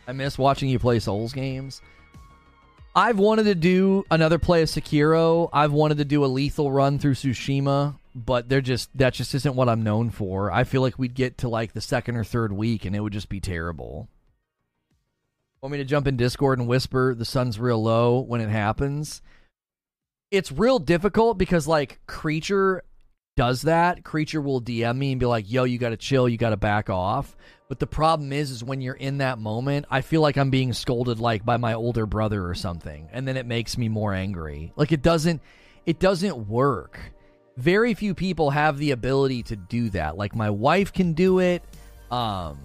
[0.06, 1.80] I miss watching you play Souls games.
[2.94, 5.48] I've wanted to do another play of Sekiro.
[5.52, 9.56] I've wanted to do a lethal run through Tsushima, but they're just that just isn't
[9.56, 10.50] what I'm known for.
[10.50, 13.12] I feel like we'd get to like the second or third week and it would
[13.12, 14.08] just be terrible.
[15.62, 19.22] Want me to jump in Discord and whisper the sun's real low when it happens?
[20.30, 22.82] It's real difficult because like creature
[23.36, 24.04] does that.
[24.04, 26.56] Creature will DM me and be like, "Yo, you got to chill, you got to
[26.56, 27.36] back off."
[27.72, 30.74] But the problem is, is when you're in that moment, I feel like I'm being
[30.74, 34.74] scolded like by my older brother or something, and then it makes me more angry.
[34.76, 35.40] Like it doesn't,
[35.86, 37.00] it doesn't work.
[37.56, 40.18] very few people have the ability to do that.
[40.18, 41.62] Like my wife can do it.
[42.10, 42.58] Um,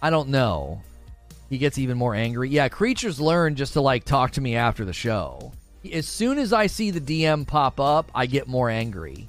[0.00, 0.80] I don't know.
[1.50, 2.48] He gets even more angry.
[2.48, 5.52] Yeah, creatures learn just to like talk to me after the show.
[5.92, 9.26] As soon as I see the DM pop up, I get more angry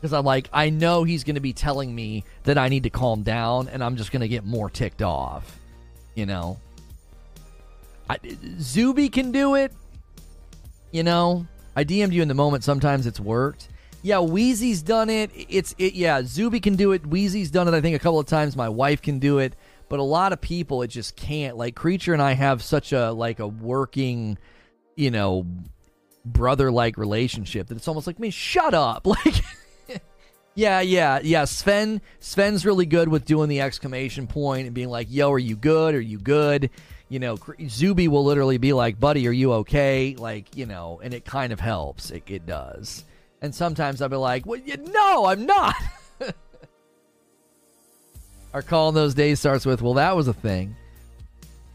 [0.00, 2.90] because I'm like, I know he's going to be telling me that I need to
[2.90, 5.58] calm down, and I'm just going to get more ticked off.
[6.14, 6.58] You know,
[8.08, 8.18] I,
[8.58, 9.72] Zuby can do it.
[10.90, 11.46] You know,
[11.76, 12.64] I DM'd you in the moment.
[12.64, 13.68] Sometimes it's worked.
[14.02, 15.30] Yeah, Wheezy's done it.
[15.34, 15.92] It's it.
[15.92, 17.06] Yeah, Zuby can do it.
[17.06, 17.74] Wheezy's done it.
[17.74, 18.56] I think a couple of times.
[18.56, 19.54] My wife can do it,
[19.90, 21.58] but a lot of people it just can't.
[21.58, 24.38] Like Creature and I have such a like a working,
[24.96, 25.46] you know,
[26.24, 28.30] brother like relationship that it's almost like, me.
[28.30, 29.06] shut up.
[29.24, 29.44] Like,
[30.60, 31.46] yeah, yeah, yeah.
[31.46, 35.56] Sven, Sven's really good with doing the exclamation point and being like, "Yo, are you
[35.56, 35.94] good?
[35.94, 36.68] Are you good?"
[37.08, 41.14] You know, Zuby will literally be like, "Buddy, are you okay?" Like, you know, and
[41.14, 42.10] it kind of helps.
[42.10, 43.04] It, it does.
[43.40, 45.74] And sometimes I'll be like, "Well, you, no, I'm not."
[48.52, 50.76] Our call in those days starts with, "Well, that was a thing."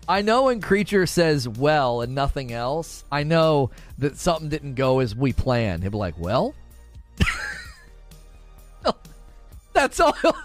[0.08, 5.00] I know when Creature says well and nothing else, I know that something didn't go
[5.00, 5.82] as we planned.
[5.82, 6.54] He'll be like, well?
[9.74, 10.36] That's all he'll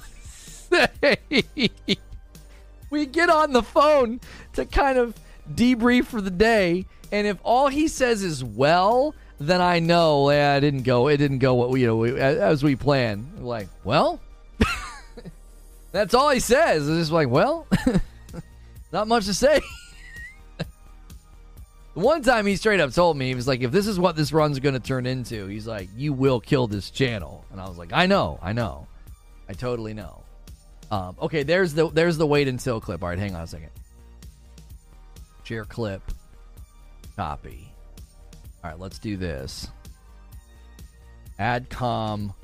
[0.71, 0.89] say.
[2.91, 4.21] we get on the phone
[4.55, 5.15] to kind of
[5.53, 10.57] debrief for the day, and if all he says is well, then I know yeah,
[10.57, 11.09] it didn't go.
[11.09, 13.45] It didn't go what we, you know we, as we planned.
[13.45, 14.21] Like, well,
[15.93, 16.89] that's all he says.
[16.89, 17.67] It's just like, well.
[18.93, 19.61] Not much to say.
[21.95, 24.33] One time he straight up told me, he was like, if this is what this
[24.33, 27.45] run's going to turn into, he's like, you will kill this channel.
[27.51, 28.87] And I was like, I know, I know.
[29.49, 30.23] I totally know.
[30.93, 33.03] Um, okay, there's the there's the wait until clip.
[33.03, 33.71] All right, hang on a second.
[35.45, 36.03] Share clip.
[37.17, 37.73] Copy.
[38.63, 39.69] All right, let's do this.
[41.39, 42.35] addcom.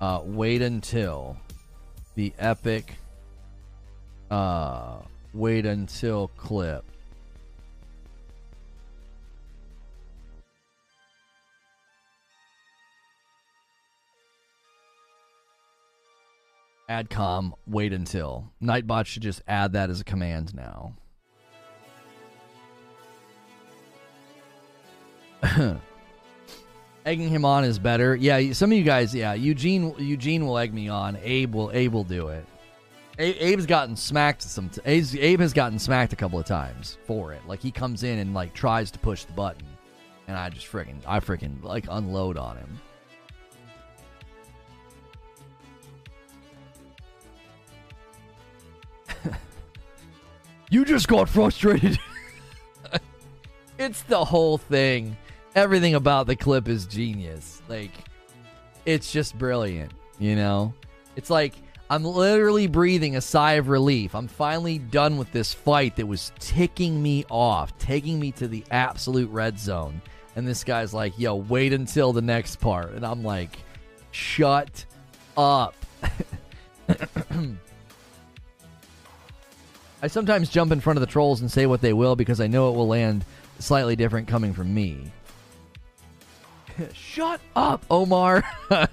[0.00, 1.36] Uh, wait until
[2.14, 2.94] the epic.
[4.30, 4.98] Uh,
[5.32, 6.84] wait until clip.
[16.88, 18.52] Adcom, wait until.
[18.62, 20.94] Nightbot should just add that as a command now.
[27.04, 28.16] Egging him on is better.
[28.16, 31.18] Yeah, some of you guys, yeah, Eugene Eugene will egg me on.
[31.22, 32.44] Abe will Abe will do it.
[33.18, 34.68] Abe's gotten smacked some.
[34.68, 37.40] T- Abe has gotten smacked a couple of times for it.
[37.46, 39.66] Like he comes in and like tries to push the button,
[40.28, 42.78] and I just freaking, I freaking like unload on him.
[50.70, 51.98] You just got frustrated.
[53.78, 55.16] it's the whole thing.
[55.54, 57.62] Everything about the clip is genius.
[57.68, 57.92] Like,
[58.84, 59.92] it's just brilliant.
[60.18, 60.74] You know,
[61.16, 61.54] it's like
[61.88, 64.14] I'm literally breathing a sigh of relief.
[64.14, 68.64] I'm finally done with this fight that was ticking me off, taking me to the
[68.70, 70.02] absolute red zone.
[70.34, 72.92] And this guy's like, yo, wait until the next part.
[72.92, 73.58] And I'm like,
[74.10, 74.84] shut
[75.36, 75.74] up.
[80.02, 82.46] I sometimes jump in front of the trolls and say what they will because I
[82.46, 83.24] know it will land
[83.58, 85.12] slightly different coming from me.
[86.92, 88.44] Shut up, Omar.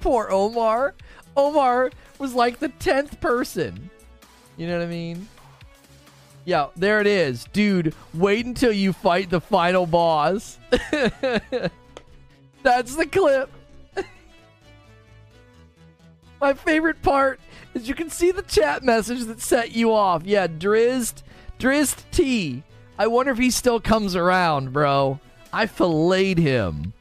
[0.00, 0.94] Poor Omar.
[1.36, 3.90] Omar was like the 10th person.
[4.56, 5.28] You know what I mean?
[6.44, 7.44] Yeah, there it is.
[7.52, 10.58] Dude, wait until you fight the final boss.
[12.62, 13.50] That's the clip.
[16.42, 17.38] My favorite part
[17.72, 20.24] is you can see the chat message that set you off.
[20.24, 21.22] Yeah, Drizzt,
[21.60, 22.64] Drizzt T.
[22.98, 25.20] I wonder if he still comes around, bro.
[25.52, 26.94] I filleted him.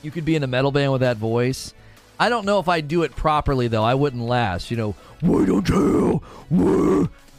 [0.00, 1.74] You could be in a metal band with that voice.
[2.18, 3.84] I don't know if I do it properly though.
[3.84, 4.70] I wouldn't last.
[4.70, 6.22] You know, wait until.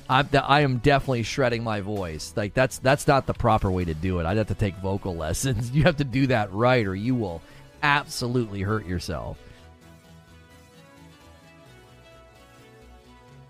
[0.07, 2.34] I, I am definitely shredding my voice.
[2.36, 4.28] Like that's that's not the proper way to do it.
[4.28, 5.72] I'd have to take vocal lessons.
[5.72, 7.41] You have to do that right, or you will
[7.82, 9.40] absolutely hurt yourself.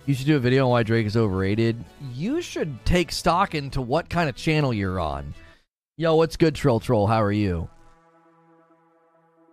[0.05, 1.81] You should do a video on why Drake is overrated.
[2.13, 5.33] You should take stock into what kind of channel you're on.
[5.95, 7.07] Yo, what's good, Troll Troll?
[7.07, 7.69] How are you?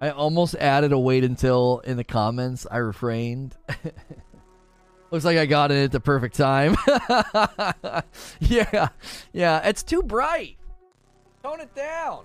[0.00, 2.66] I almost added a wait until in the comments.
[2.68, 3.56] I refrained.
[5.10, 6.76] Looks like I got it at the perfect time.
[8.40, 8.88] yeah,
[9.32, 9.68] yeah.
[9.68, 10.56] It's too bright.
[11.42, 12.24] Tone it down.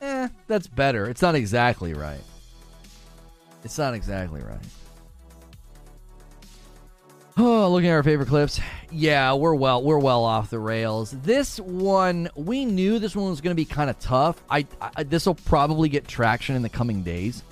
[0.00, 1.06] Eh, that's better.
[1.06, 2.20] It's not exactly right.
[3.64, 4.58] It's not exactly right.
[7.42, 8.60] Oh, looking at our favorite clips.
[8.90, 11.12] Yeah, we're well we're well off the rails.
[11.22, 14.42] This one we knew this one was going to be kind of tough.
[14.50, 17.42] I, I this will probably get traction in the coming days.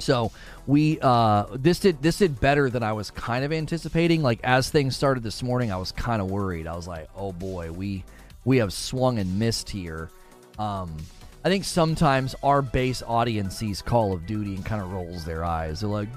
[0.00, 0.32] So
[0.66, 4.22] we uh this did this did better than I was kind of anticipating.
[4.22, 6.66] Like as things started this morning, I was kind of worried.
[6.66, 8.04] I was like, oh boy, we
[8.44, 10.10] we have swung and missed here.
[10.58, 10.94] Um,
[11.44, 15.44] I think sometimes our base audience sees Call of Duty and kind of rolls their
[15.44, 15.80] eyes.
[15.80, 16.16] They're like,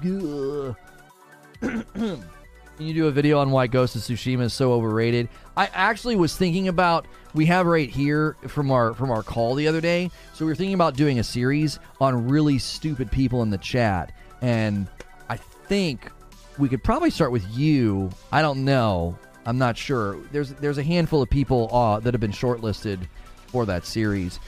[2.82, 5.28] Can you do a video on why Ghost of Tsushima is so overrated?
[5.56, 9.68] I actually was thinking about we have right here from our from our call the
[9.68, 10.10] other day.
[10.34, 14.12] So we were thinking about doing a series on really stupid people in the chat,
[14.40, 14.88] and
[15.28, 16.10] I think
[16.58, 18.10] we could probably start with you.
[18.32, 19.16] I don't know.
[19.46, 20.16] I'm not sure.
[20.32, 23.00] There's there's a handful of people uh, that have been shortlisted
[23.46, 24.40] for that series.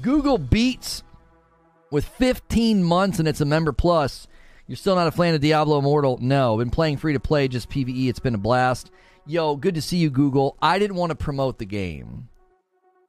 [0.00, 1.02] Google Beats
[1.90, 4.26] with 15 months and it's a member plus.
[4.66, 6.18] You're still not a fan of Diablo Immortal?
[6.20, 6.56] No.
[6.56, 8.08] Been playing free to play, just PvE.
[8.08, 8.90] It's been a blast.
[9.26, 10.56] Yo, good to see you, Google.
[10.62, 12.28] I didn't want to promote the game.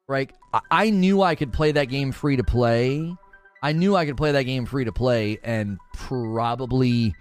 [0.07, 0.31] Right?
[0.69, 3.15] I knew I could play that game free to play.
[3.61, 7.15] I knew I could play that game free to play and probably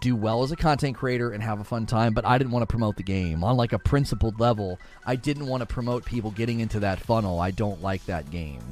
[0.00, 2.62] do well as a content creator and have a fun time, but I didn't want
[2.62, 3.44] to promote the game.
[3.44, 7.40] On like a principled level, I didn't want to promote people getting into that funnel.
[7.40, 8.62] I don't like that game.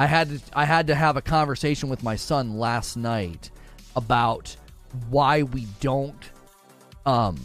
[0.00, 3.50] I had to I had to have a conversation with my son last night
[3.94, 4.56] about
[5.10, 6.30] why we don't
[7.04, 7.38] um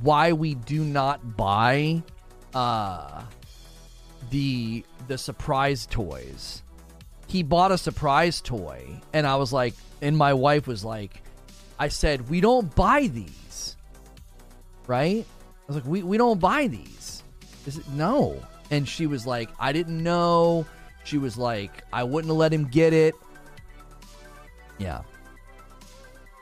[0.00, 2.00] why we do not buy
[2.54, 3.24] uh
[4.30, 6.62] the the surprise toys.
[7.26, 11.24] He bought a surprise toy and I was like and my wife was like
[11.76, 13.76] I said, "We don't buy these."
[14.86, 15.26] Right?
[15.26, 17.24] I was like, "We we don't buy these."
[17.66, 18.40] Is it no?
[18.70, 20.66] And she was like, "I didn't know."
[21.08, 23.14] She was like, "I wouldn't have let him get it."
[24.76, 25.00] Yeah.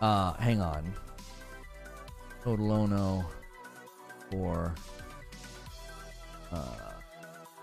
[0.01, 0.93] Uh, hang on.
[2.45, 3.25] Codalono
[4.29, 4.75] for
[6.51, 6.93] uh,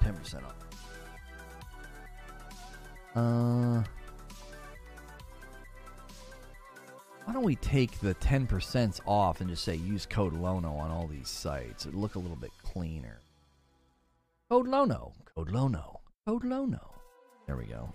[0.02, 0.56] 10% off.
[3.16, 3.84] Uh,
[7.26, 11.08] why don't we take the 10% off and just say use code LONO on all
[11.08, 11.86] these sites?
[11.86, 13.20] It'd look a little bit cleaner.
[14.50, 15.12] Code LONO.
[15.36, 16.00] Code LONO.
[16.26, 16.93] Code LONO.
[17.48, 17.92] There we go.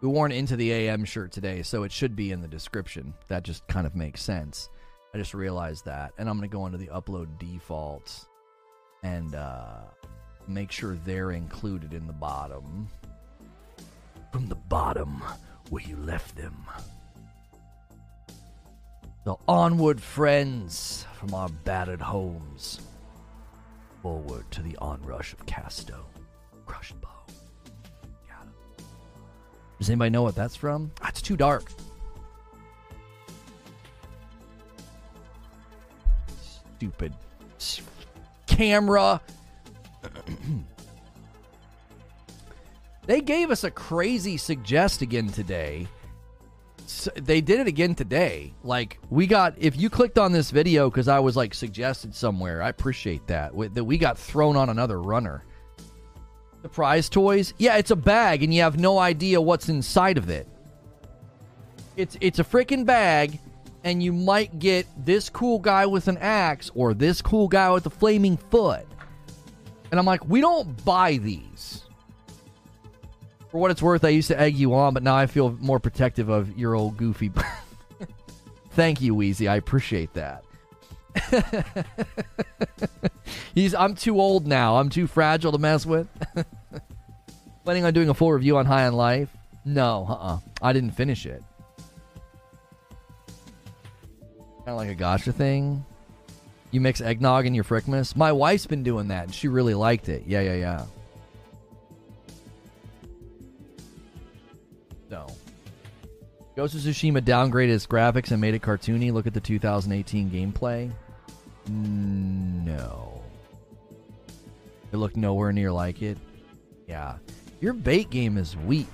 [0.00, 3.14] We wore Into the AM shirt today, so it should be in the description.
[3.28, 4.68] That just kind of makes sense.
[5.14, 6.12] I just realized that.
[6.18, 8.26] And I'm going to go into the upload defaults
[9.02, 9.78] and uh,
[10.46, 12.88] make sure they're included in the bottom.
[14.32, 15.22] From the bottom
[15.70, 16.66] where you left them.
[19.24, 22.80] So, onward, friends, from our battered homes.
[24.02, 26.04] Forward to the onrush of Casto.
[26.66, 27.13] Crushed bow.
[29.78, 30.90] Does anybody know what that's from?
[31.02, 31.70] Ah, it's too dark.
[36.76, 37.12] Stupid
[38.54, 39.20] camera.
[43.06, 45.88] they gave us a crazy suggest again today.
[46.86, 48.52] So they did it again today.
[48.62, 52.62] Like we got if you clicked on this video because I was like suggested somewhere.
[52.62, 53.52] I appreciate that.
[53.74, 55.42] That we got thrown on another runner.
[56.64, 57.52] Surprise toys?
[57.58, 60.48] Yeah, it's a bag and you have no idea what's inside of it.
[61.94, 63.38] It's it's a freaking bag
[63.84, 67.84] and you might get this cool guy with an axe or this cool guy with
[67.84, 68.86] a flaming foot.
[69.90, 71.82] And I'm like, we don't buy these.
[73.50, 75.78] For what it's worth, I used to egg you on, but now I feel more
[75.78, 77.30] protective of your old goofy.
[78.70, 79.48] Thank you, Wheezy.
[79.48, 80.44] I appreciate that.
[83.54, 84.76] He's I'm too old now.
[84.76, 86.08] I'm too fragile to mess with.
[87.64, 89.30] Planning on doing a full review on High on Life?
[89.64, 90.38] No, uh-uh.
[90.60, 91.42] I didn't finish it.
[94.58, 95.84] Kind of like a gotcha thing.
[96.70, 98.16] You mix eggnog in your Frickmas.
[98.16, 100.24] My wife's been doing that, and she really liked it.
[100.26, 100.86] Yeah, yeah, yeah.
[105.08, 105.26] So,
[106.56, 109.12] Ghost of Tsushima downgraded its graphics and made it cartoony.
[109.12, 110.90] Look at the 2018 gameplay.
[111.68, 113.22] No.
[114.92, 116.18] It looked nowhere near like it.
[116.86, 117.16] Yeah.
[117.60, 118.86] Your bait game is weak.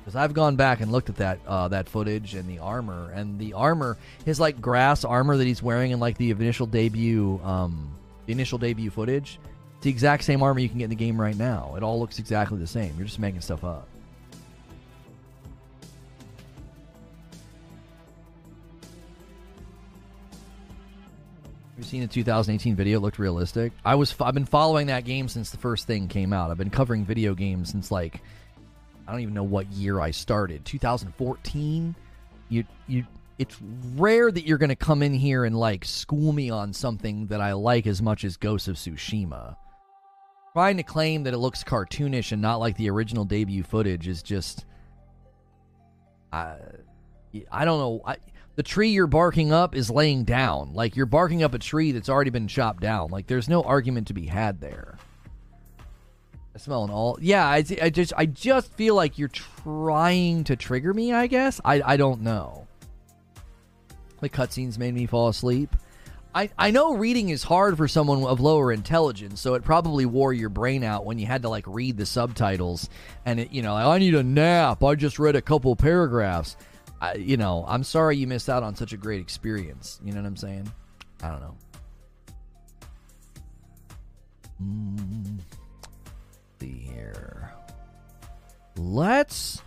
[0.00, 3.10] Because I've gone back and looked at that uh, that footage and the armor.
[3.12, 7.38] And the armor, his like grass armor that he's wearing in like the initial debut
[7.44, 7.92] um,
[8.24, 9.38] the initial debut footage,
[9.76, 11.74] it's the exact same armor you can get in the game right now.
[11.76, 12.94] It all looks exactly the same.
[12.96, 13.86] You're just making stuff up.
[21.78, 22.98] Have you seen the 2018 video?
[22.98, 23.72] It looked realistic.
[23.84, 26.50] I was I've been following that game since the first thing came out.
[26.50, 28.20] I've been covering video games since like
[29.06, 30.64] I don't even know what year I started.
[30.64, 31.94] 2014.
[32.48, 33.06] You you
[33.38, 33.56] it's
[33.94, 37.40] rare that you're going to come in here and like school me on something that
[37.40, 39.54] I like as much as Ghost of Tsushima.
[40.54, 44.24] Trying to claim that it looks cartoonish and not like the original debut footage is
[44.24, 44.66] just.
[46.32, 46.56] I,
[47.52, 48.02] I don't know.
[48.04, 48.16] I,
[48.58, 50.74] the tree you're barking up is laying down.
[50.74, 53.08] Like you're barking up a tree that's already been chopped down.
[53.08, 54.98] Like there's no argument to be had there.
[56.56, 57.16] I smell an all.
[57.20, 61.12] Yeah, I, I just I just feel like you're trying to trigger me.
[61.12, 62.66] I guess I I don't know.
[64.22, 65.76] The cutscenes made me fall asleep.
[66.34, 70.32] I, I know reading is hard for someone of lower intelligence, so it probably wore
[70.32, 72.88] your brain out when you had to like read the subtitles
[73.24, 74.82] and it, you know, I need a nap.
[74.82, 76.56] I just read a couple paragraphs.
[77.00, 80.00] I, you know, I'm sorry you missed out on such a great experience.
[80.04, 80.72] You know what I'm saying?
[81.22, 81.56] I don't know.
[84.62, 85.40] Mm,
[86.60, 87.52] here.
[88.76, 89.62] Let's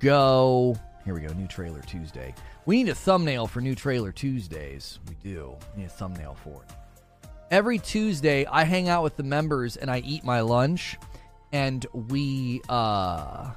[0.00, 0.76] go.
[1.04, 1.32] Here we go.
[1.34, 2.34] New trailer Tuesday.
[2.66, 4.98] We need a thumbnail for new trailer Tuesdays.
[5.08, 5.56] We do.
[5.74, 6.74] We need a thumbnail for it.
[7.50, 10.96] Every Tuesday, I hang out with the members and I eat my lunch,
[11.52, 13.50] and we uh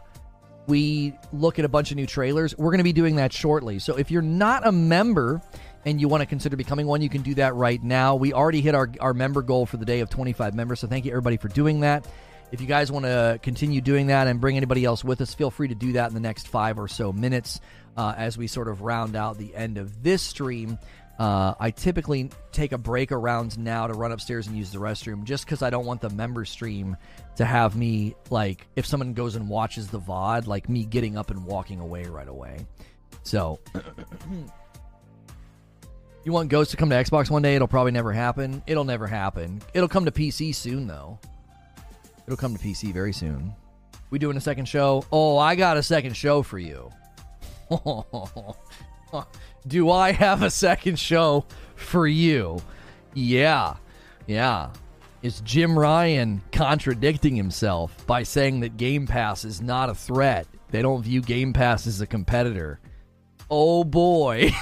[0.68, 2.58] we look at a bunch of new trailers.
[2.58, 3.80] We're going to be doing that shortly.
[3.80, 5.42] So if you're not a member
[5.86, 8.16] and you want to consider becoming one, you can do that right now.
[8.16, 10.80] We already hit our, our member goal for the day of 25 members.
[10.80, 12.08] So thank you, everybody, for doing that.
[12.52, 15.50] If you guys want to continue doing that and bring anybody else with us, feel
[15.50, 17.60] free to do that in the next five or so minutes
[17.98, 20.78] uh, as we sort of round out the end of this stream.
[21.20, 25.24] Uh, I typically take a break around now to run upstairs and use the restroom
[25.24, 26.98] just because I don't want the member stream
[27.36, 31.30] to have me, like, if someone goes and watches the VOD, like me getting up
[31.30, 32.66] and walking away right away.
[33.22, 33.60] So,
[36.24, 37.56] you want Ghost to come to Xbox one day?
[37.56, 38.64] It'll probably never happen.
[38.66, 39.62] It'll never happen.
[39.74, 41.20] It'll come to PC soon, though.
[42.26, 43.54] It'll come to PC very soon.
[44.10, 45.06] We doing a second show?
[45.12, 46.90] Oh, I got a second show for you.
[49.68, 52.60] Do I have a second show for you?
[53.14, 53.76] Yeah.
[54.28, 54.70] Yeah.
[55.22, 60.48] Is Jim Ryan contradicting himself by saying that Game Pass is not a threat?
[60.72, 62.80] They don't view Game Pass as a competitor.
[63.50, 64.52] Oh boy.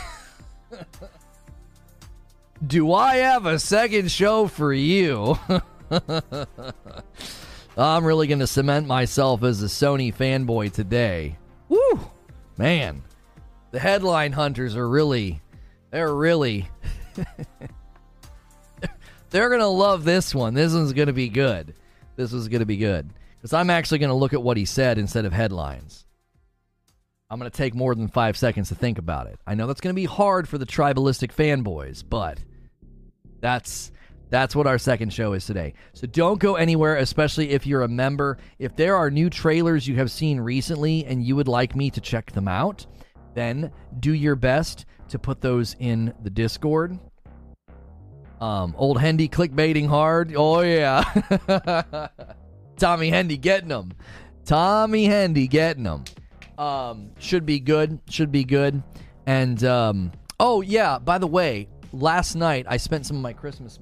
[2.67, 5.39] Do I have a second show for you?
[7.77, 11.37] I'm really going to cement myself as a Sony fanboy today.
[11.69, 12.11] Woo!
[12.57, 13.01] Man,
[13.71, 15.41] the headline hunters are really,
[15.89, 16.69] they're really,
[19.29, 20.53] they're going to love this one.
[20.53, 21.73] This one's going to be good.
[22.15, 23.09] This is going to be good.
[23.37, 26.05] Because I'm actually going to look at what he said instead of headlines.
[27.29, 29.39] I'm going to take more than five seconds to think about it.
[29.47, 32.37] I know that's going to be hard for the tribalistic fanboys, but
[33.39, 33.91] that's
[34.29, 35.73] that's what our second show is today.
[35.93, 38.37] So don't go anywhere, especially if you're a member.
[38.59, 42.01] If there are new trailers you have seen recently and you would like me to
[42.01, 42.85] check them out,
[43.33, 46.97] then do your best to put those in the Discord.
[48.39, 50.33] Um, old Hendy clickbaiting hard.
[50.35, 51.03] Oh yeah,
[52.77, 53.93] Tommy Hendy getting them.
[54.45, 56.03] Tommy Hendy getting them.
[56.57, 57.99] Um, should be good.
[58.09, 58.81] Should be good.
[59.27, 63.79] And um, oh yeah, by the way, last night I spent some of my Christmas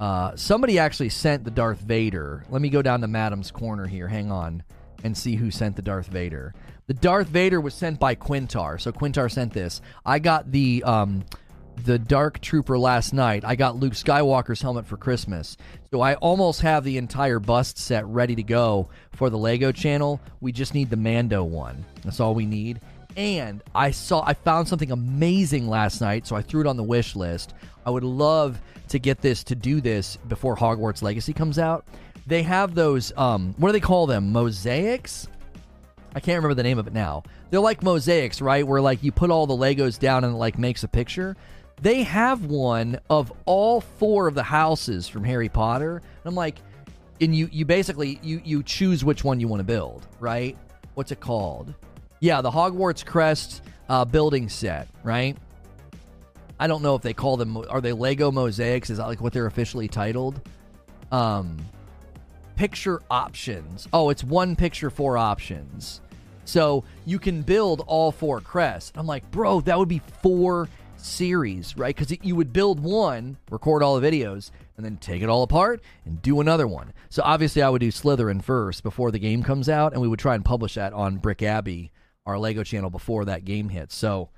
[0.00, 2.44] uh, somebody actually sent the Darth Vader.
[2.50, 4.08] Let me go down to Madam's corner here.
[4.08, 4.62] Hang on,
[5.04, 6.54] and see who sent the Darth Vader.
[6.86, 8.78] The Darth Vader was sent by Quintar.
[8.78, 9.80] So Quintar sent this.
[10.04, 11.24] I got the um,
[11.84, 13.44] the Dark Trooper last night.
[13.44, 15.56] I got Luke Skywalker's helmet for Christmas.
[15.90, 20.20] So I almost have the entire bust set ready to go for the Lego channel.
[20.40, 21.84] We just need the Mando one.
[22.02, 22.80] That's all we need.
[23.16, 26.82] And I saw I found something amazing last night, so I threw it on the
[26.82, 27.54] wish list.
[27.86, 31.86] I would love to get this to do this before Hogwarts Legacy comes out.
[32.26, 34.32] They have those um what do they call them?
[34.32, 35.28] Mosaics?
[36.14, 37.24] I can't remember the name of it now.
[37.50, 38.66] They're like mosaics, right?
[38.66, 41.36] Where like you put all the Legos down and it like makes a picture.
[41.82, 45.96] They have one of all four of the houses from Harry Potter.
[45.96, 46.58] And I'm like,
[47.20, 50.56] and you you basically you you choose which one you want to build, right?
[50.94, 51.74] What's it called?
[52.20, 55.36] Yeah, the Hogwarts Crest uh, building set, right?
[56.58, 58.90] I don't know if they call them are they Lego mosaics?
[58.90, 60.40] Is that like what they're officially titled?
[61.10, 61.58] Um,
[62.56, 63.88] picture options.
[63.92, 66.00] Oh, it's one picture, four options.
[66.44, 68.92] So you can build all four crests.
[68.94, 71.94] I'm like, bro, that would be four series, right?
[71.94, 75.82] Because you would build one, record all the videos, and then take it all apart
[76.04, 76.92] and do another one.
[77.10, 80.18] So obviously, I would do Slytherin first before the game comes out, and we would
[80.18, 81.92] try and publish that on Brick Abbey,
[82.26, 83.94] our Lego channel, before that game hits.
[83.94, 84.30] So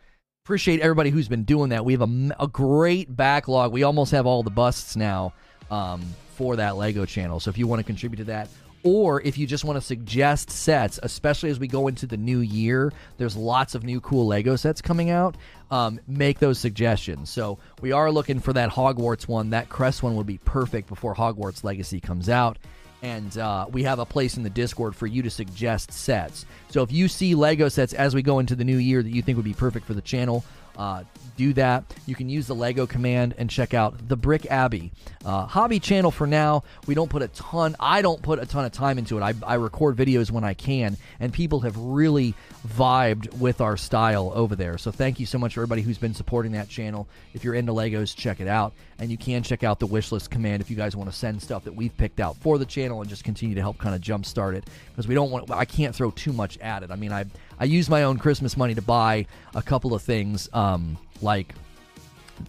[0.45, 1.85] appreciate everybody who's been doing that.
[1.85, 3.73] We have a, a great backlog.
[3.73, 5.33] We almost have all the busts now
[5.71, 6.05] um,
[6.35, 7.41] for that Lego channel.
[7.41, 8.49] So if you want to contribute to that,
[8.87, 12.39] or if you just want to suggest sets, especially as we go into the new
[12.39, 15.37] year, there's lots of new cool Lego sets coming out.
[15.71, 17.29] Um, make those suggestions.
[17.29, 19.51] So we are looking for that Hogwarts one.
[19.51, 22.59] That Crest one would be perfect before Hogwarts Legacy comes out
[23.03, 26.47] and uh, we have a place in the Discord for you to suggest sets.
[26.71, 29.23] So if you see Lego sets as we go into the new year that you
[29.23, 30.45] think would be perfect for the channel,
[30.77, 31.05] uh,
[31.37, 31.85] do that.
[32.07, 34.93] You can use the Lego command and check out the Brick Abbey
[35.25, 36.63] uh, hobby channel for now.
[36.87, 39.23] We don't put a ton, I don't put a ton of time into it.
[39.23, 42.35] I, I record videos when I can, and people have really
[42.67, 44.79] vibed with our style over there.
[44.79, 47.07] So thank you so much, everybody who's been supporting that channel.
[47.35, 48.73] If you're into Legos, check it out.
[48.99, 51.65] And you can check out the wishlist command if you guys want to send stuff
[51.65, 54.55] that we've picked out for the channel and just continue to help kind of jumpstart
[54.55, 56.91] it because we don't want, I can't throw too much at it.
[56.91, 57.27] I mean, I,
[57.59, 60.49] I use my own Christmas money to buy a couple of things.
[60.53, 61.55] Um, like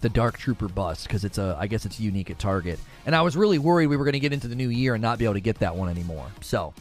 [0.02, 2.80] the Dark Trooper bust because it's a I guess it's unique at Target.
[3.06, 5.02] And I was really worried we were going to get into the new year and
[5.02, 6.28] not be able to get that one anymore.
[6.42, 6.74] So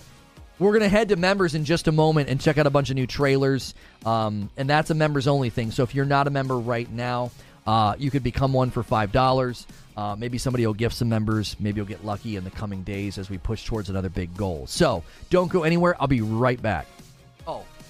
[0.59, 2.91] we're going to head to members in just a moment and check out a bunch
[2.91, 3.75] of new trailers.
[4.05, 5.71] Um, and that's a members only thing.
[5.71, 7.31] So if you're not a member right now,
[7.67, 9.67] uh, you could become one for five dollars.
[9.97, 11.57] Uh, maybe somebody will gift some members.
[11.59, 14.67] Maybe you'll get lucky in the coming days as we push towards another big goal.
[14.67, 15.97] So don't go anywhere.
[16.01, 16.87] I'll be right back.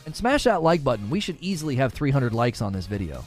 [0.07, 1.11] And smash that like button.
[1.11, 3.25] We should easily have 300 likes on this video.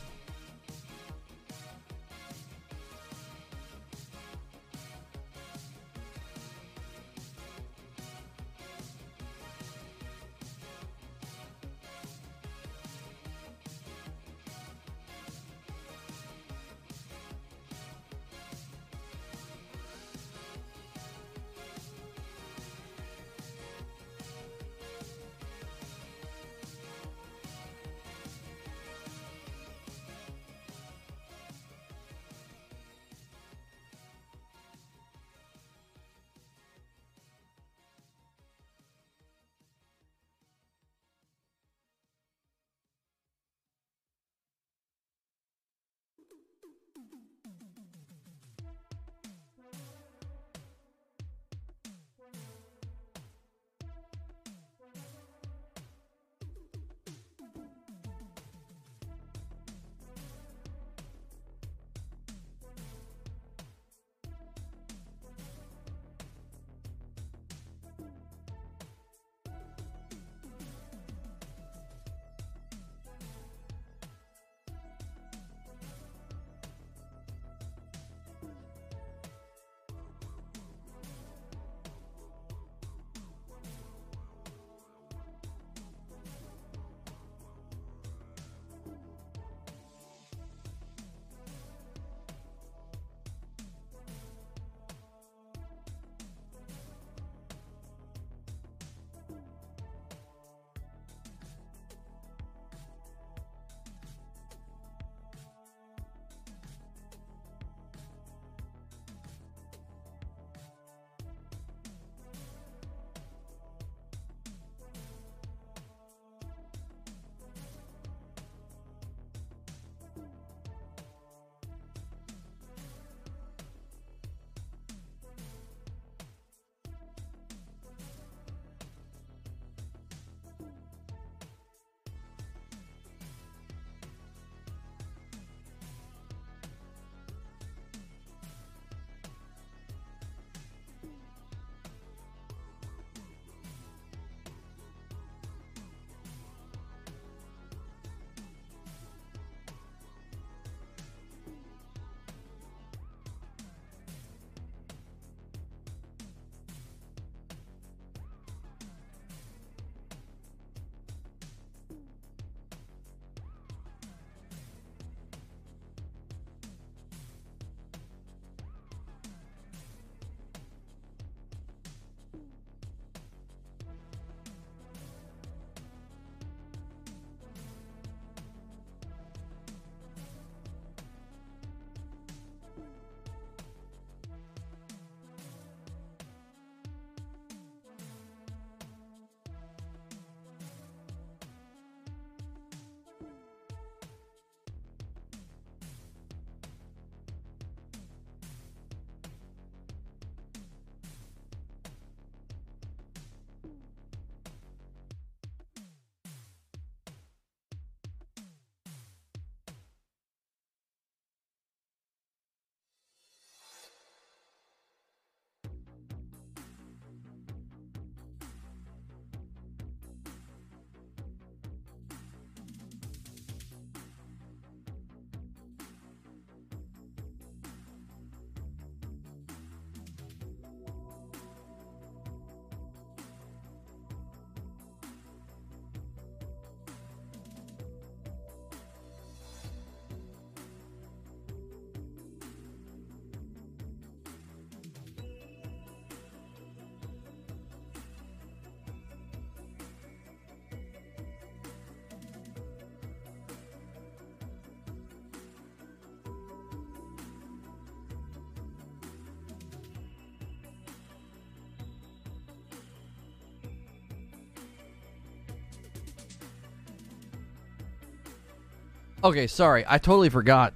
[269.23, 269.83] Okay, sorry.
[269.87, 270.73] I totally forgot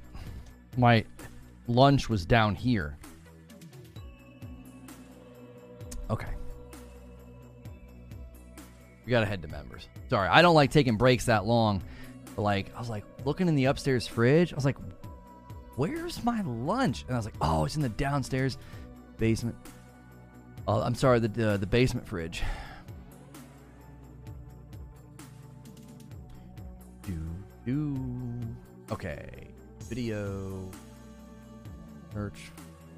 [0.78, 1.06] my
[1.68, 2.98] lunch was down here.
[6.10, 6.28] Okay.
[9.06, 9.88] We gotta head to members.
[10.10, 11.82] Sorry, I don't like taking breaks that long.
[12.36, 14.52] But like, I was like looking in the upstairs fridge.
[14.52, 14.78] I was like,
[15.76, 18.58] "Where's my lunch?" And I was like, "Oh, it's in the downstairs
[19.18, 19.56] basement."
[20.68, 22.44] Oh, I'm sorry, the uh, the basement fridge.
[29.94, 30.72] Video.
[32.14, 32.50] Search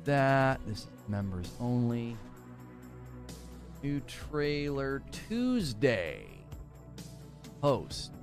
[0.06, 0.62] that.
[0.66, 2.16] This is members only.
[3.84, 6.26] New trailer Tuesday.
[7.60, 8.14] Post.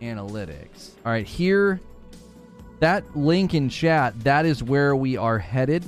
[0.00, 0.92] Analytics.
[1.04, 1.78] All right, here.
[2.80, 5.84] That link in chat, that is where we are headed.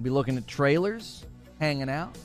[0.00, 1.24] Be looking at trailers,
[1.58, 2.16] hanging out.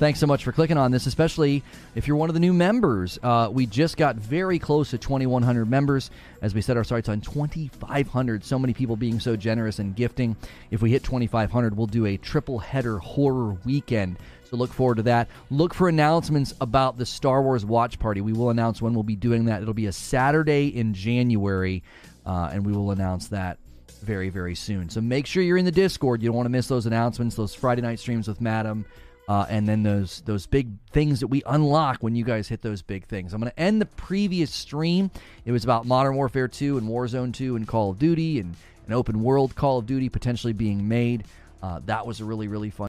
[0.00, 1.62] Thanks so much for clicking on this, especially
[1.94, 3.18] if you're one of the new members.
[3.22, 7.20] Uh, we just got very close to 2,100 members as we set our sights on
[7.20, 8.42] 2,500.
[8.42, 10.36] So many people being so generous and gifting.
[10.70, 14.16] If we hit 2,500, we'll do a triple header horror weekend.
[14.44, 15.28] So look forward to that.
[15.50, 18.22] Look for announcements about the Star Wars Watch Party.
[18.22, 19.60] We will announce when we'll be doing that.
[19.60, 21.82] It'll be a Saturday in January,
[22.24, 23.58] uh, and we will announce that
[24.02, 24.88] very, very soon.
[24.88, 26.22] So make sure you're in the Discord.
[26.22, 28.86] You don't want to miss those announcements, those Friday night streams with Madam.
[29.30, 32.82] Uh, and then those those big things that we unlock when you guys hit those
[32.82, 33.32] big things.
[33.32, 35.08] I'm going to end the previous stream.
[35.44, 38.56] It was about Modern Warfare 2 and Warzone 2 and Call of Duty and
[38.88, 41.22] an open world Call of Duty potentially being made.
[41.62, 42.78] Uh, that was a really really fun.